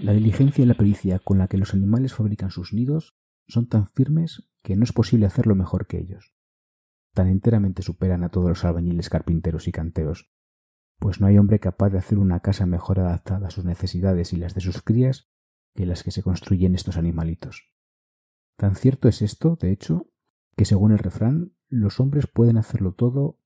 La 0.00 0.12
diligencia 0.12 0.62
y 0.62 0.66
la 0.66 0.74
pericia 0.74 1.18
con 1.18 1.38
la 1.38 1.48
que 1.48 1.58
los 1.58 1.74
animales 1.74 2.14
fabrican 2.14 2.50
sus 2.50 2.72
nidos 2.72 3.16
son 3.46 3.68
tan 3.68 3.86
firmes 3.88 4.48
que 4.62 4.76
no 4.76 4.84
es 4.84 4.92
posible 4.92 5.26
hacerlo 5.26 5.54
mejor 5.54 5.86
que 5.86 5.98
ellos. 5.98 6.34
Tan 7.14 7.28
enteramente 7.28 7.82
superan 7.82 8.24
a 8.24 8.28
todos 8.28 8.48
los 8.48 8.64
albañiles, 8.64 9.08
carpinteros 9.08 9.68
y 9.68 9.72
canteros, 9.72 10.30
pues 10.98 11.20
no 11.20 11.26
hay 11.26 11.38
hombre 11.38 11.60
capaz 11.60 11.90
de 11.90 11.98
hacer 11.98 12.18
una 12.18 12.40
casa 12.40 12.66
mejor 12.66 13.00
adaptada 13.00 13.48
a 13.48 13.50
sus 13.50 13.64
necesidades 13.64 14.32
y 14.32 14.36
las 14.36 14.54
de 14.54 14.60
sus 14.60 14.82
crías 14.82 15.28
que 15.74 15.86
las 15.86 16.02
que 16.02 16.10
se 16.10 16.22
construyen 16.22 16.74
estos 16.74 16.96
animalitos. 16.96 17.72
Tan 18.56 18.74
cierto 18.74 19.08
es 19.08 19.22
esto, 19.22 19.56
de 19.60 19.72
hecho, 19.72 20.10
que 20.56 20.64
según 20.64 20.92
el 20.92 20.98
refrán, 20.98 21.52
los 21.68 22.00
hombres 22.00 22.26
pueden 22.26 22.56
hacerlo 22.56 22.92
todo 22.92 23.38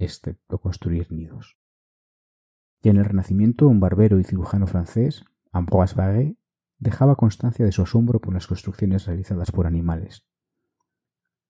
excepto 0.00 0.58
construir 0.58 1.12
nidos. 1.12 1.56
Ya 2.82 2.90
en 2.90 2.96
el 2.96 3.04
Renacimiento, 3.04 3.68
un 3.68 3.80
barbero 3.80 4.18
y 4.18 4.24
cirujano 4.24 4.66
francés, 4.66 5.24
Ambroise 5.52 5.94
Paré, 5.94 6.36
dejaba 6.78 7.16
constancia 7.16 7.64
de 7.64 7.72
su 7.72 7.82
asombro 7.82 8.20
por 8.20 8.32
las 8.32 8.46
construcciones 8.46 9.06
realizadas 9.06 9.52
por 9.52 9.66
animales. 9.66 10.24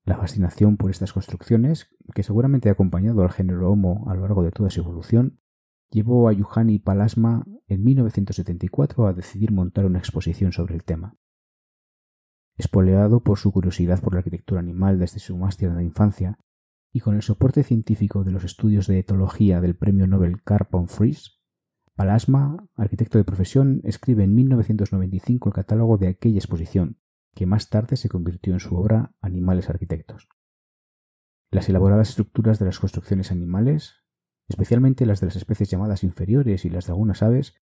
La 0.04 0.16
fascinación 0.16 0.76
por 0.76 0.90
estas 0.90 1.12
construcciones, 1.12 1.88
que 2.14 2.22
seguramente 2.22 2.68
ha 2.68 2.72
acompañado 2.72 3.22
al 3.22 3.30
género 3.30 3.70
Homo 3.70 4.06
a 4.08 4.14
lo 4.14 4.22
largo 4.22 4.42
de 4.42 4.50
toda 4.50 4.70
su 4.70 4.80
evolución, 4.80 5.40
llevó 5.90 6.28
a 6.28 6.32
Yuhani 6.32 6.78
Palasma 6.78 7.44
en 7.66 7.84
1974 7.84 9.06
a 9.06 9.12
decidir 9.12 9.52
montar 9.52 9.84
una 9.86 9.98
exposición 9.98 10.52
sobre 10.52 10.74
el 10.74 10.84
tema. 10.84 11.16
Espoleado 12.56 13.22
por 13.22 13.38
su 13.38 13.52
curiosidad 13.52 14.00
por 14.00 14.14
la 14.14 14.18
arquitectura 14.18 14.60
animal 14.60 14.98
desde 14.98 15.20
su 15.20 15.36
más 15.36 15.56
tierna 15.56 15.82
infancia, 15.82 16.38
y 16.92 17.00
con 17.00 17.14
el 17.14 17.22
soporte 17.22 17.62
científico 17.62 18.24
de 18.24 18.32
los 18.32 18.44
estudios 18.44 18.86
de 18.86 18.98
etología 18.98 19.60
del 19.60 19.76
premio 19.76 20.06
Nobel 20.06 20.42
Carl 20.42 20.68
Palasma, 21.94 22.66
arquitecto 22.76 23.18
de 23.18 23.24
profesión, 23.24 23.80
escribe 23.84 24.24
en 24.24 24.34
1995 24.34 25.50
el 25.50 25.54
catálogo 25.54 25.98
de 25.98 26.08
aquella 26.08 26.38
exposición, 26.38 26.98
que 27.34 27.46
más 27.46 27.68
tarde 27.68 27.96
se 27.96 28.08
convirtió 28.08 28.54
en 28.54 28.60
su 28.60 28.74
obra 28.76 29.14
Animales 29.20 29.68
Arquitectos. 29.68 30.28
Las 31.50 31.68
elaboradas 31.68 32.08
estructuras 32.10 32.58
de 32.58 32.66
las 32.66 32.78
construcciones 32.78 33.30
animales, 33.30 34.04
especialmente 34.48 35.04
las 35.04 35.20
de 35.20 35.26
las 35.26 35.36
especies 35.36 35.70
llamadas 35.70 36.02
inferiores 36.02 36.64
y 36.64 36.70
las 36.70 36.86
de 36.86 36.92
algunas 36.92 37.22
aves, 37.22 37.54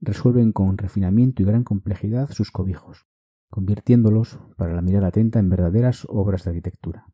resuelven 0.00 0.52
con 0.52 0.78
refinamiento 0.78 1.42
y 1.42 1.46
gran 1.46 1.64
complejidad 1.64 2.30
sus 2.30 2.50
cobijos, 2.50 3.06
convirtiéndolos, 3.50 4.38
para 4.56 4.74
la 4.74 4.82
mirada 4.82 5.08
atenta, 5.08 5.38
en 5.38 5.50
verdaderas 5.50 6.06
obras 6.08 6.44
de 6.44 6.50
arquitectura. 6.50 7.06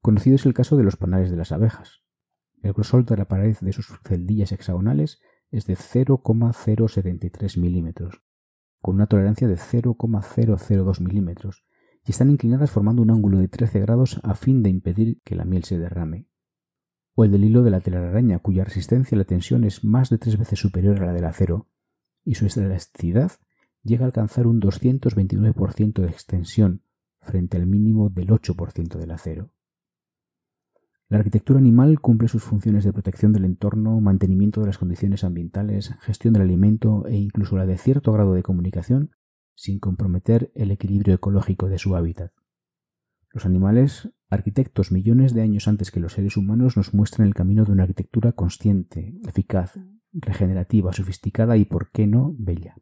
Conocido 0.00 0.36
es 0.36 0.46
el 0.46 0.54
caso 0.54 0.76
de 0.76 0.84
los 0.84 0.96
panales 0.96 1.30
de 1.30 1.36
las 1.36 1.52
abejas. 1.52 2.02
El 2.62 2.72
grosor 2.72 3.04
de 3.04 3.16
la 3.16 3.26
pared 3.26 3.56
de 3.60 3.72
sus 3.72 3.86
celdillas 4.04 4.52
hexagonales 4.52 5.20
es 5.50 5.66
de 5.66 5.76
0,073 5.76 7.58
milímetros, 7.58 8.22
con 8.80 8.96
una 8.96 9.06
tolerancia 9.06 9.48
de 9.48 9.56
0,002 9.56 11.00
milímetros, 11.00 11.64
y 12.04 12.12
están 12.12 12.30
inclinadas 12.30 12.70
formando 12.70 13.02
un 13.02 13.10
ángulo 13.10 13.38
de 13.38 13.48
13 13.48 13.80
grados 13.80 14.20
a 14.22 14.34
fin 14.34 14.62
de 14.62 14.70
impedir 14.70 15.20
que 15.24 15.34
la 15.34 15.44
miel 15.44 15.64
se 15.64 15.78
derrame 15.78 16.30
o 17.14 17.24
el 17.24 17.32
del 17.32 17.44
hilo 17.44 17.62
de 17.62 17.70
la 17.70 17.80
telaraña, 17.80 18.38
cuya 18.38 18.64
resistencia 18.64 19.16
a 19.16 19.18
la 19.18 19.24
tensión 19.24 19.64
es 19.64 19.84
más 19.84 20.10
de 20.10 20.18
tres 20.18 20.38
veces 20.38 20.58
superior 20.58 21.02
a 21.02 21.06
la 21.06 21.12
del 21.12 21.24
acero, 21.24 21.68
y 22.24 22.34
su 22.34 22.46
elasticidad 22.46 23.32
llega 23.82 24.04
a 24.04 24.06
alcanzar 24.06 24.46
un 24.46 24.60
229% 24.60 26.00
de 26.00 26.08
extensión 26.08 26.82
frente 27.20 27.56
al 27.56 27.66
mínimo 27.66 28.08
del 28.08 28.28
8% 28.28 28.98
del 28.98 29.10
acero. 29.10 29.50
La 31.10 31.18
arquitectura 31.18 31.58
animal 31.58 32.00
cumple 32.00 32.28
sus 32.28 32.44
funciones 32.44 32.84
de 32.84 32.92
protección 32.92 33.32
del 33.32 33.44
entorno, 33.44 34.00
mantenimiento 34.00 34.60
de 34.60 34.68
las 34.68 34.78
condiciones 34.78 35.24
ambientales, 35.24 35.92
gestión 36.02 36.32
del 36.32 36.44
alimento 36.44 37.04
e 37.08 37.16
incluso 37.16 37.56
la 37.56 37.66
de 37.66 37.78
cierto 37.78 38.12
grado 38.12 38.32
de 38.32 38.44
comunicación 38.44 39.10
sin 39.56 39.80
comprometer 39.80 40.52
el 40.54 40.70
equilibrio 40.70 41.12
ecológico 41.12 41.68
de 41.68 41.80
su 41.80 41.96
hábitat. 41.96 42.30
Los 43.32 43.44
animales, 43.44 44.08
arquitectos 44.28 44.92
millones 44.92 45.34
de 45.34 45.42
años 45.42 45.66
antes 45.66 45.90
que 45.90 45.98
los 45.98 46.12
seres 46.12 46.36
humanos, 46.36 46.76
nos 46.76 46.94
muestran 46.94 47.26
el 47.26 47.34
camino 47.34 47.64
de 47.64 47.72
una 47.72 47.82
arquitectura 47.82 48.30
consciente, 48.30 49.18
eficaz, 49.26 49.80
regenerativa, 50.12 50.92
sofisticada 50.92 51.56
y, 51.56 51.64
por 51.64 51.90
qué 51.90 52.06
no, 52.06 52.36
bella. 52.38 52.76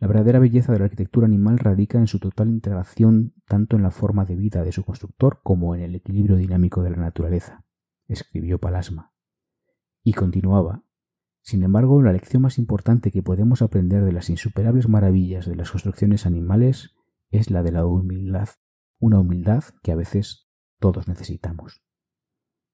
La 0.00 0.08
verdadera 0.08 0.38
belleza 0.38 0.72
de 0.72 0.78
la 0.78 0.86
arquitectura 0.86 1.26
animal 1.26 1.58
radica 1.58 1.98
en 1.98 2.06
su 2.06 2.18
total 2.18 2.48
integración 2.48 3.34
tanto 3.46 3.76
en 3.76 3.82
la 3.82 3.90
forma 3.90 4.24
de 4.24 4.34
vida 4.34 4.64
de 4.64 4.72
su 4.72 4.82
constructor 4.82 5.40
como 5.42 5.74
en 5.74 5.82
el 5.82 5.94
equilibrio 5.94 6.36
dinámico 6.36 6.82
de 6.82 6.90
la 6.90 6.96
naturaleza, 6.96 7.64
escribió 8.08 8.58
Palasma. 8.58 9.12
Y 10.02 10.14
continuaba. 10.14 10.84
Sin 11.42 11.62
embargo, 11.62 12.02
la 12.02 12.12
lección 12.12 12.42
más 12.42 12.58
importante 12.58 13.10
que 13.10 13.22
podemos 13.22 13.62
aprender 13.62 14.04
de 14.04 14.12
las 14.12 14.30
insuperables 14.30 14.88
maravillas 14.88 15.46
de 15.46 15.54
las 15.54 15.70
construcciones 15.70 16.26
animales 16.26 16.96
es 17.30 17.50
la 17.50 17.62
de 17.62 17.72
la 17.72 17.86
humildad 17.86 18.48
una 19.00 19.18
humildad 19.18 19.64
que 19.82 19.92
a 19.92 19.96
veces 19.96 20.46
todos 20.78 21.08
necesitamos. 21.08 21.82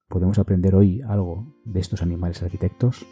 ¿Podemos 0.09 0.39
aprender 0.39 0.75
hoy 0.75 1.01
algo 1.03 1.57
de 1.65 1.81
estos 1.81 2.03
animales 2.03 2.43
arquitectos? 2.43 3.07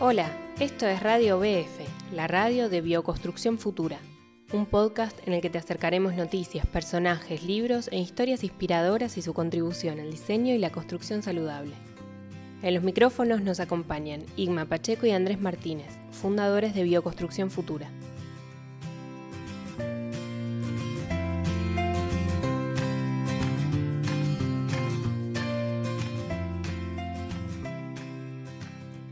Hola, 0.00 0.30
esto 0.60 0.86
es 0.86 1.02
Radio 1.02 1.40
BF, 1.40 2.12
la 2.14 2.28
radio 2.28 2.68
de 2.68 2.82
Bioconstrucción 2.82 3.58
Futura, 3.58 3.98
un 4.52 4.64
podcast 4.64 5.18
en 5.26 5.32
el 5.32 5.40
que 5.40 5.50
te 5.50 5.58
acercaremos 5.58 6.14
noticias, 6.14 6.64
personajes, 6.68 7.42
libros 7.42 7.88
e 7.90 7.98
historias 7.98 8.44
inspiradoras 8.44 9.18
y 9.18 9.22
su 9.22 9.34
contribución 9.34 9.98
al 9.98 10.12
diseño 10.12 10.54
y 10.54 10.58
la 10.58 10.70
construcción 10.70 11.24
saludable. 11.24 11.72
En 12.62 12.74
los 12.74 12.84
micrófonos 12.84 13.42
nos 13.42 13.58
acompañan 13.58 14.22
Igma 14.36 14.66
Pacheco 14.66 15.04
y 15.04 15.10
Andrés 15.10 15.40
Martínez, 15.40 15.88
fundadores 16.12 16.76
de 16.76 16.84
Bioconstrucción 16.84 17.50
Futura. 17.50 17.90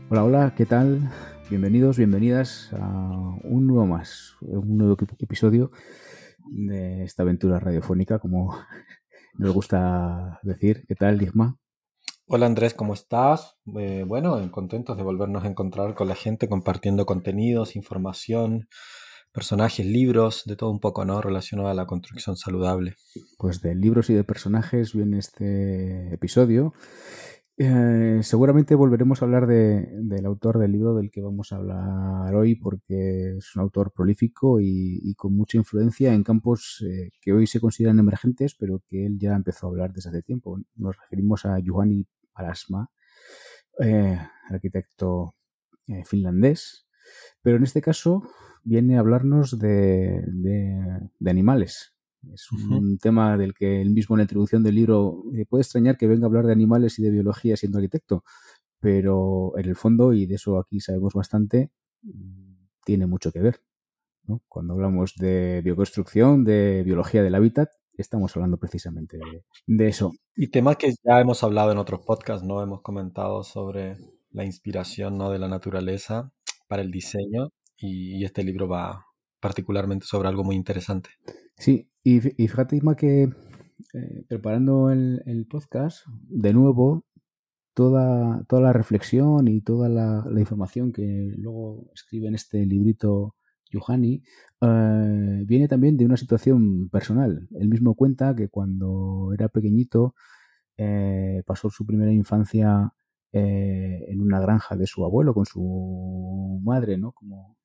Hola, 0.09 0.23
hola, 0.23 0.53
¿qué 0.55 0.65
tal? 0.65 1.11
Bienvenidos, 1.49 1.97
bienvenidas 1.97 2.71
a 2.71 2.87
un 3.43 3.67
nuevo 3.67 3.85
más, 3.85 4.37
un 4.39 4.77
nuevo 4.77 4.95
episodio 5.19 5.69
de 6.45 7.03
esta 7.03 7.23
aventura 7.23 7.59
radiofónica, 7.59 8.17
como 8.17 8.57
nos 9.33 9.53
gusta 9.53 10.39
decir. 10.43 10.85
¿Qué 10.87 10.95
tal, 10.95 11.21
Igma? 11.21 11.57
Hola 12.25 12.45
Andrés, 12.45 12.73
¿cómo 12.73 12.93
estás? 12.93 13.57
Eh, 13.77 14.05
bueno, 14.07 14.49
contentos 14.49 14.95
de 14.95 15.03
volvernos 15.03 15.43
a 15.43 15.47
encontrar 15.49 15.93
con 15.93 16.07
la 16.07 16.15
gente 16.15 16.47
compartiendo 16.47 17.05
contenidos, 17.05 17.75
información, 17.75 18.69
personajes, 19.33 19.85
libros, 19.85 20.43
de 20.45 20.55
todo 20.55 20.71
un 20.71 20.79
poco, 20.79 21.03
¿no? 21.03 21.21
Relacionado 21.21 21.67
a 21.67 21.73
la 21.73 21.85
construcción 21.85 22.37
saludable. 22.37 22.95
Pues 23.37 23.61
de 23.61 23.75
libros 23.75 24.09
y 24.09 24.13
de 24.13 24.23
personajes 24.23 24.93
viene 24.93 25.19
este 25.19 26.13
episodio. 26.13 26.73
Eh, 27.59 28.19
seguramente 28.21 28.75
volveremos 28.75 29.19
a 29.19 29.25
hablar 29.25 29.47
del 29.47 30.25
autor 30.27 30.59
del 30.59 30.71
libro 30.71 30.93
del 30.93 31.09
que 31.09 31.23
vamos 31.23 31.51
a 31.51 31.55
hablar 31.55 32.35
hoy 32.35 32.53
porque 32.53 33.35
es 33.37 33.55
un 33.55 33.63
autor 33.63 33.91
prolífico 33.91 34.59
y, 34.61 35.15
con 35.15 35.35
mucha 35.35 35.57
influencia 35.57 36.13
en 36.13 36.23
campos 36.23 36.85
eh, 36.87 37.09
que 37.19 37.33
hoy 37.33 37.47
se 37.47 37.59
consideran 37.59 37.97
emergentes 37.97 38.53
pero 38.53 38.83
que 38.87 39.07
él 39.07 39.17
ya 39.17 39.33
empezó 39.35 39.65
a 39.65 39.69
hablar 39.71 39.91
desde 39.91 40.09
hace 40.11 40.21
tiempo. 40.21 40.59
Nos 40.75 40.95
referimos 40.97 41.45
a 41.45 41.57
Juhani 41.65 42.05
Alasma, 42.35 42.91
eh, 43.79 44.19
arquitecto 44.49 45.33
finlandés, 46.05 46.85
pero 47.41 47.57
en 47.57 47.63
este 47.63 47.81
caso 47.81 48.29
viene 48.63 48.97
a 48.97 48.99
hablarnos 48.99 49.57
de, 49.57 50.21
animales. 51.25 51.96
Es 52.33 52.51
un 52.51 52.97
tema 52.97 53.37
del 53.37 53.53
que 53.53 53.81
él 53.81 53.91
mismo 53.91 54.15
en 54.15 54.19
la 54.19 54.23
introducción 54.23 54.63
del 54.63 54.75
libro 54.75 55.23
eh, 55.33 55.45
puede 55.45 55.61
extrañar 55.61 55.97
que 55.97 56.07
venga 56.07 56.25
a 56.25 56.27
hablar 56.27 56.45
de 56.45 56.53
animales 56.53 56.99
y 56.99 57.03
de 57.03 57.11
biología 57.11 57.57
siendo 57.57 57.77
arquitecto, 57.77 58.23
pero 58.79 59.57
en 59.57 59.65
el 59.65 59.75
fondo, 59.75 60.13
y 60.13 60.25
de 60.25 60.35
eso 60.35 60.59
aquí 60.59 60.79
sabemos 60.79 61.13
bastante, 61.13 61.71
tiene 62.85 63.07
mucho 63.07 63.31
que 63.31 63.39
ver. 63.39 63.61
Cuando 64.47 64.73
hablamos 64.73 65.15
de 65.15 65.61
bioconstrucción, 65.63 66.43
de 66.43 66.83
biología 66.83 67.23
del 67.23 67.35
hábitat, 67.35 67.69
estamos 67.97 68.35
hablando 68.35 68.57
precisamente 68.57 69.17
de, 69.65 69.87
eso. 69.87 70.13
Y 70.35 70.49
temas 70.49 70.77
que 70.77 70.93
ya 71.03 71.19
hemos 71.19 71.43
hablado 71.43 71.71
en 71.71 71.77
otros 71.77 72.01
podcasts, 72.05 72.45
¿no? 72.45 72.61
Hemos 72.61 72.81
comentado 72.81 73.43
sobre 73.43 73.97
la 74.31 74.45
inspiración 74.45 75.17
¿no? 75.17 75.31
de 75.31 75.39
la 75.39 75.47
naturaleza 75.47 76.31
para 76.67 76.81
el 76.81 76.91
diseño 76.91 77.49
y, 77.77 78.23
este 78.23 78.43
libro 78.43 78.67
va 78.67 79.05
particularmente 79.39 80.05
sobre 80.05 80.29
algo 80.29 80.43
muy 80.43 80.55
interesante. 80.55 81.09
Sí, 81.57 81.89
y, 82.03 82.19
fíjate, 82.21 82.77
Isma, 82.77 82.95
que 82.95 83.23
eh, 83.93 84.25
preparando 84.27 84.91
el, 84.91 85.47
podcast, 85.49 86.05
de 86.29 86.53
nuevo, 86.53 87.05
toda, 87.73 88.43
toda 88.47 88.61
la 88.61 88.73
reflexión 88.73 89.47
y 89.47 89.61
toda 89.61 89.89
la, 89.89 90.23
información 90.39 90.91
que 90.93 91.31
luego 91.37 91.89
escribe 91.93 92.27
en 92.27 92.35
este 92.35 92.65
librito 92.65 93.35
Yuhani, 93.71 94.23
eh, 94.61 95.43
viene 95.45 95.67
también 95.67 95.97
de 95.97 96.05
una 96.05 96.17
situación 96.17 96.89
personal. 96.89 97.47
Él 97.59 97.69
mismo 97.69 97.95
cuenta 97.95 98.35
que 98.35 98.49
cuando 98.49 99.31
era 99.33 99.49
pequeñito 99.49 100.15
eh, 100.77 101.43
pasó 101.45 101.69
su 101.69 101.85
primera 101.85 102.11
infancia 102.11 102.93
eh, 103.33 104.05
en 104.07 104.21
una 104.21 104.39
granja 104.39 104.75
de 104.75 104.87
su 104.87 105.03
abuelo 105.05 105.33
con 105.33 105.45
su 105.45 106.61
madre, 106.63 106.97
¿no? 106.97 107.11
Como, 107.13 107.57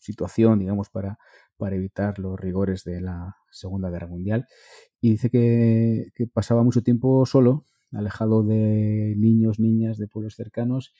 situación, 0.00 0.58
digamos, 0.58 0.90
para, 0.90 1.18
para 1.56 1.76
evitar 1.76 2.18
los 2.18 2.38
rigores 2.38 2.84
de 2.84 3.00
la 3.00 3.36
Segunda 3.50 3.90
Guerra 3.90 4.06
Mundial. 4.06 4.46
Y 5.00 5.10
dice 5.10 5.30
que, 5.30 6.10
pasaba 6.32 6.62
mucho 6.62 6.82
tiempo 6.82 7.26
solo, 7.26 7.64
alejado 7.92 8.42
de 8.42 9.14
niños, 9.16 9.58
niñas, 9.58 9.98
de 9.98 10.08
pueblos 10.08 10.34
cercanos 10.34 10.92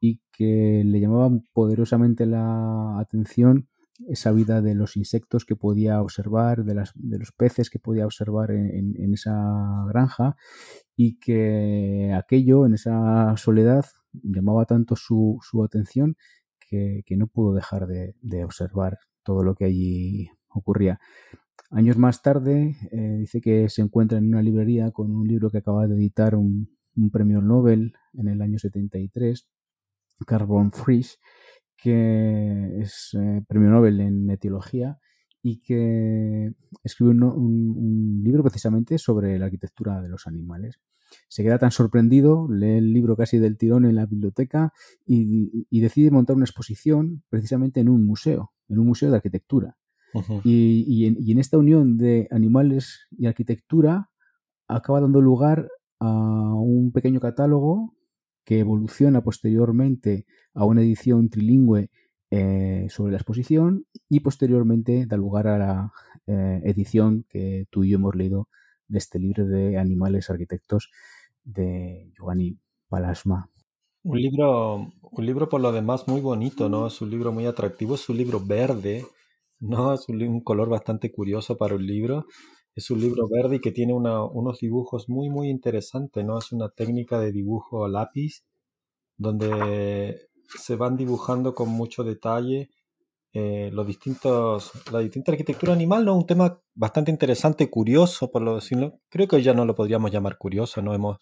y 0.00 0.20
que 0.32 0.82
le 0.84 1.00
llamaba 1.00 1.30
poderosamente 1.52 2.26
la 2.26 2.98
atención 2.98 3.68
esa 4.08 4.32
vida 4.32 4.62
de 4.62 4.74
los 4.74 4.96
insectos 4.96 5.44
que 5.44 5.56
podía 5.56 6.00
observar, 6.00 6.64
de, 6.64 6.74
las, 6.74 6.92
de 6.94 7.18
los 7.18 7.32
peces 7.32 7.68
que 7.68 7.78
podía 7.78 8.06
observar 8.06 8.50
en, 8.50 9.12
esa 9.12 9.84
granja 9.88 10.36
y 10.96 11.18
que 11.18 12.14
aquello, 12.16 12.64
en 12.64 12.74
esa 12.74 13.36
soledad, 13.36 13.84
llamaba 14.12 14.64
tanto 14.64 14.96
su, 14.96 15.38
su 15.42 15.62
atención 15.62 16.16
que, 16.70 17.16
no 17.16 17.26
pudo 17.26 17.54
dejar 17.54 17.86
de, 17.86 18.44
observar 18.44 18.98
todo 19.22 19.42
lo 19.42 19.54
que 19.54 19.64
allí 19.64 20.30
ocurría. 20.48 21.00
Años 21.70 21.98
más 21.98 22.22
tarde, 22.22 22.76
eh, 22.92 23.16
dice 23.18 23.40
que 23.40 23.68
se 23.68 23.82
encuentra 23.82 24.18
en 24.18 24.28
una 24.28 24.42
librería 24.42 24.90
con 24.90 25.14
un 25.14 25.26
libro 25.28 25.50
que 25.50 25.58
acaba 25.58 25.86
de 25.86 25.94
editar 25.96 26.34
un, 26.34 26.68
premio 27.12 27.40
Nobel 27.40 27.94
en 28.14 28.28
el 28.28 28.42
año 28.42 28.58
73 28.58 29.48
Carbon 30.26 30.70
Frisch, 30.70 31.18
que 31.76 32.80
es 32.80 33.16
eh, 33.18 33.42
premio 33.48 33.70
Nobel 33.70 34.00
en 34.00 34.28
etiología 34.30 34.98
y 35.42 35.60
que 35.60 36.52
escribe 36.84 37.10
un, 37.12 38.20
libro 38.22 38.42
precisamente 38.42 38.98
sobre 38.98 39.38
la 39.38 39.46
arquitectura 39.46 40.00
de 40.02 40.08
los 40.08 40.26
animales. 40.26 40.80
Se 41.28 41.42
queda 41.42 41.58
tan 41.58 41.70
sorprendido, 41.70 42.46
lee 42.48 42.78
el 42.78 42.92
libro 42.92 43.16
casi 43.16 43.38
del 43.38 43.56
tirón 43.56 43.84
en 43.84 43.96
la 43.96 44.06
biblioteca 44.06 44.72
y, 45.06 45.66
decide 45.80 46.10
montar 46.10 46.36
una 46.36 46.44
exposición 46.44 47.22
precisamente 47.28 47.80
en 47.80 47.88
un 47.88 48.06
museo, 48.06 48.52
en 48.68 48.78
un 48.78 48.86
museo 48.86 49.10
de 49.10 49.16
arquitectura. 49.16 49.76
y, 50.44 51.06
en, 51.06 51.38
esta 51.38 51.58
unión 51.58 51.96
de 51.96 52.28
animales 52.30 53.06
y 53.10 53.26
arquitectura 53.26 54.10
acaba 54.68 55.00
dando 55.00 55.20
lugar 55.20 55.68
a 55.98 56.54
un 56.54 56.92
pequeño 56.92 57.20
catálogo 57.20 57.94
que 58.44 58.60
evoluciona 58.60 59.22
posteriormente 59.22 60.26
a 60.54 60.64
una 60.64 60.82
edición 60.82 61.28
trilingüe 61.28 61.90
eh, 62.30 62.86
sobre 62.90 63.12
la 63.12 63.18
exposición 63.18 63.86
y 64.08 64.20
posteriormente 64.20 65.04
da 65.06 65.16
lugar 65.16 65.48
a 65.48 65.58
la 65.58 65.92
eh, 66.26 66.60
edición 66.64 67.24
que 67.28 67.66
tú 67.70 67.82
y 67.82 67.90
yo 67.90 67.96
hemos 67.96 68.14
leído 68.14 68.48
de 68.86 68.98
este 68.98 69.18
libro 69.18 69.46
de 69.46 69.78
animales 69.78 70.30
arquitectos 70.30 70.90
de 71.42 72.12
Giovanni 72.16 72.56
Palasma. 72.88 73.50
Un 74.02 74.20
libro, 74.20 74.92
un 75.02 75.26
libro 75.26 75.48
por 75.48 75.60
lo 75.60 75.72
demás 75.72 76.08
muy 76.08 76.20
bonito, 76.20 76.68
¿no? 76.68 76.86
Es 76.86 77.00
un 77.00 77.10
libro 77.10 77.32
muy 77.32 77.46
atractivo, 77.46 77.96
es 77.96 78.08
un 78.08 78.16
libro 78.16 78.40
verde, 78.40 79.04
¿no? 79.58 79.92
Es 79.92 80.08
un, 80.08 80.40
color 80.42 80.68
bastante 80.68 81.12
curioso 81.12 81.56
para 81.56 81.74
un 81.74 81.86
libro. 81.86 82.26
Es 82.74 82.90
un 82.90 83.00
libro 83.00 83.28
verde 83.28 83.56
y 83.56 83.60
que 83.60 83.72
tiene 83.72 83.92
unos 83.92 84.58
dibujos 84.60 85.08
muy, 85.08 85.28
muy 85.28 85.50
interesantes, 85.50 86.24
¿no? 86.24 86.38
Es 86.38 86.52
una 86.52 86.70
técnica 86.70 87.18
de 87.18 87.32
dibujo 87.32 87.84
a 87.84 87.88
lápiz 87.88 88.44
donde 89.18 90.29
se 90.58 90.76
van 90.76 90.96
dibujando 90.96 91.54
con 91.54 91.68
mucho 91.68 92.04
detalle 92.04 92.70
eh, 93.32 93.70
los 93.72 93.86
distintos, 93.86 94.72
la 94.90 94.98
distinta 94.98 95.30
arquitectura 95.30 95.72
animal, 95.72 96.04
¿no? 96.04 96.16
Un 96.16 96.26
tema 96.26 96.60
bastante 96.74 97.12
interesante, 97.12 97.70
curioso, 97.70 98.30
por 98.30 98.42
lo 98.42 98.56
decirlo. 98.56 98.98
Creo 99.08 99.28
que 99.28 99.36
hoy 99.36 99.42
ya 99.42 99.54
no 99.54 99.64
lo 99.64 99.74
podríamos 99.76 100.10
llamar 100.10 100.36
curioso, 100.36 100.82
¿no? 100.82 100.94
Hemos, 100.94 101.18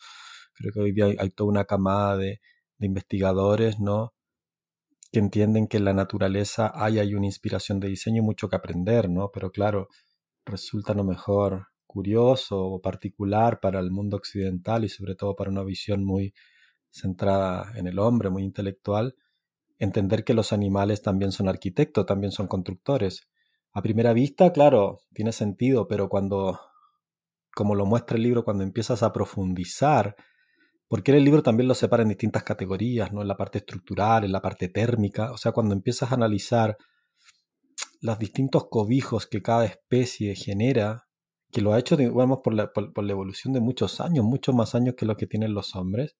creo 0.55 0.73
que 0.73 0.81
hoy 0.81 0.93
día 0.93 1.07
hay, 1.19 1.31
toda 1.31 1.51
una 1.51 1.65
camada 1.67 2.17
de, 2.17 2.41
de, 2.79 2.87
investigadores, 2.87 3.79
¿no? 3.79 4.15
Que 5.13 5.19
entienden 5.19 5.69
que 5.69 5.79
en 5.79 5.85
la 5.85 5.93
naturaleza 5.95 6.73
hay, 6.75 6.99
hay 6.99 7.15
una 7.15 7.27
inspiración 7.27 7.81
de 7.81 7.89
diseño 7.89 8.23
y 8.23 8.25
mucho 8.25 8.49
que 8.49 8.57
aprender, 8.57 9.11
¿no? 9.11 9.31
Pero 9.33 9.51
claro, 9.51 9.89
resulta 10.47 10.95
lo 10.95 11.05
mejor 11.05 11.69
curioso 11.87 12.59
o 12.59 12.81
particular 12.81 13.61
para 13.61 13.81
el 13.81 13.91
mundo 13.91 14.17
occidental 14.17 14.85
y 14.85 14.89
sobre 14.89 15.15
todo 15.15 15.37
para 15.37 15.51
una 15.51 15.65
visión 15.65 16.05
muy 16.05 16.35
centrada 16.91 17.73
en 17.77 17.87
el 17.87 17.99
hombre, 17.99 18.31
muy 18.31 18.43
intelectual, 18.43 19.15
entender 19.79 20.25
que 20.25 20.35
los 20.35 20.53
animales 20.53 21.03
también 21.03 21.33
son 21.33 21.49
arquitectos, 21.49 22.07
también 22.07 22.33
son 22.33 22.47
constructores. 22.47 23.29
A 23.73 23.83
primera 23.83 24.13
vista, 24.13 24.53
claro, 24.53 24.99
tiene 25.15 25.33
sentido, 25.33 25.87
pero 25.87 26.09
cuando, 26.09 26.61
como 27.55 27.75
lo 27.75 27.87
muestra 27.87 28.17
el 28.17 28.23
libro, 28.23 28.45
cuando 28.45 28.65
empiezas 28.65 29.03
a 29.03 29.13
profundizar, 29.13 30.17
porque 30.89 31.13
el 31.13 31.25
libro 31.25 31.43
también 31.43 31.69
lo 31.69 31.75
separa 31.75 32.03
en 32.03 32.09
distintas 32.09 32.43
categorías, 32.43 33.13
¿no? 33.13 33.21
En 33.23 33.29
la 33.29 33.37
parte 33.37 33.59
estructural, 33.59 34.25
en 34.25 34.33
la 34.33 34.41
parte 34.41 34.69
térmica, 34.69 35.33
o 35.33 35.37
sea, 35.37 35.53
cuando 35.53 35.75
empiezas 35.75 36.11
a 36.11 36.15
analizar 36.15 36.77
los 38.01 38.19
distintos 38.19 38.69
cobijos 38.71 39.27
que 39.27 39.43
cada 39.43 39.65
especie 39.65 40.35
genera, 40.35 41.09
que 41.51 41.61
lo 41.61 41.73
ha 41.73 41.79
hecho, 41.79 41.97
digamos, 41.97 42.41
por 42.43 42.55
la, 42.55 42.73
por, 42.73 43.03
la 43.03 43.13
evolución 43.13 43.53
de 43.53 43.61
muchos 43.61 44.01
años, 44.01 44.25
muchos 44.25 44.55
más 44.55 44.75
años 44.75 44.95
que 44.97 45.07
lo 45.07 45.17
que 45.17 45.27
tienen 45.27 45.55
los 45.55 45.75
hombres, 45.77 46.17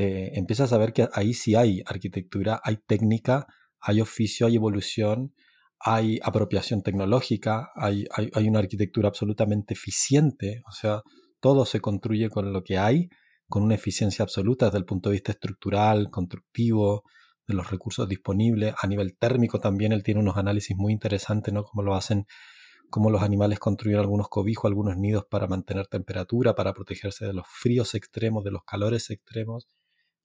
eh, 0.00 0.30
empiezas 0.34 0.72
a 0.72 0.78
ver 0.78 0.92
que 0.92 1.08
ahí 1.12 1.34
sí 1.34 1.56
hay 1.56 1.82
arquitectura, 1.84 2.60
hay 2.62 2.78
técnica, 2.86 3.48
hay 3.80 4.00
oficio, 4.00 4.46
hay 4.46 4.54
evolución, 4.54 5.34
hay 5.80 6.20
apropiación 6.22 6.82
tecnológica, 6.82 7.70
hay, 7.74 8.06
hay, 8.14 8.48
una 8.48 8.60
arquitectura 8.60 9.08
absolutamente 9.08 9.74
eficiente, 9.74 10.62
o 10.68 10.72
sea, 10.72 11.02
todo 11.40 11.66
se 11.66 11.80
construye 11.80 12.30
con 12.30 12.52
lo 12.52 12.62
que 12.62 12.78
hay, 12.78 13.08
con 13.48 13.64
una 13.64 13.74
eficiencia 13.74 14.22
absoluta 14.22 14.66
desde 14.66 14.78
el 14.78 14.84
punto 14.84 15.08
de 15.08 15.14
vista 15.14 15.32
estructural, 15.32 16.10
constructivo, 16.10 17.02
de 17.48 17.54
los 17.54 17.68
recursos 17.68 18.08
disponibles. 18.08 18.74
A 18.80 18.86
nivel 18.86 19.16
térmico 19.18 19.58
también 19.58 19.90
él 19.90 20.04
tiene 20.04 20.20
unos 20.20 20.36
análisis 20.36 20.76
muy 20.76 20.92
interesantes, 20.92 21.52
¿no? 21.52 21.64
Cómo 21.64 21.82
lo 21.82 21.96
hacen, 21.96 22.26
cómo 22.88 23.10
los 23.10 23.22
animales 23.22 23.58
construyen 23.58 23.98
algunos 23.98 24.28
cobijos, 24.28 24.68
algunos 24.68 24.96
nidos 24.96 25.24
para 25.28 25.48
mantener 25.48 25.88
temperatura, 25.88 26.54
para 26.54 26.72
protegerse 26.72 27.26
de 27.26 27.32
los 27.32 27.46
fríos 27.48 27.96
extremos, 27.96 28.44
de 28.44 28.52
los 28.52 28.62
calores 28.64 29.10
extremos. 29.10 29.66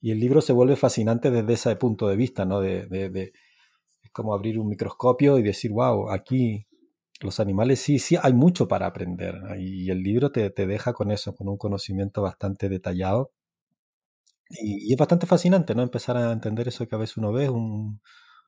Y 0.04 0.12
el 0.12 0.20
libro 0.20 0.42
se 0.42 0.52
vuelve 0.52 0.76
fascinante 0.76 1.32
desde 1.32 1.54
ese 1.54 1.76
punto 1.78 2.10
de 2.10 2.18
vista, 2.18 2.44
¿no? 2.44 2.60
De, 2.60 2.88
de, 2.88 3.32
es 4.04 4.12
como 4.12 4.34
abrir 4.34 4.60
un 4.60 4.68
microscopio 4.68 5.40
y 5.40 5.44
decir, 5.44 5.72
wow, 5.72 6.12
aquí 6.12 6.68
los 7.22 7.40
animales 7.40 7.80
sí, 7.80 8.00
sí, 8.00 8.18
hay 8.22 8.34
mucho 8.34 8.68
para 8.68 8.86
aprender. 8.86 9.36
Y 9.60 9.90
el 9.92 10.04
libro 10.04 10.30
te, 10.30 10.50
te 10.50 10.68
deja 10.68 10.92
con 10.92 11.10
eso, 11.10 11.34
con 11.36 11.48
un 11.48 11.58
conocimiento 11.58 12.22
bastante 12.22 12.68
detallado. 12.68 13.32
Y, 14.50 14.92
es 14.94 15.00
bastante 15.00 15.26
fascinante, 15.26 15.74
¿no? 15.74 15.84
Empezar 15.84 16.18
a 16.18 16.34
entender 16.34 16.68
eso 16.68 16.86
que 16.86 16.96
a 16.96 16.98
veces 17.00 17.16
uno 17.18 17.32
ve, 17.32 17.50
un, 17.50 18.02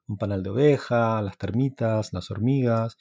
un 0.07 0.43
de 0.43 0.49
oveja, 0.49 1.21
las 1.21 1.37
termitas, 1.37 2.11
las 2.13 2.31
hormigas, 2.31 2.97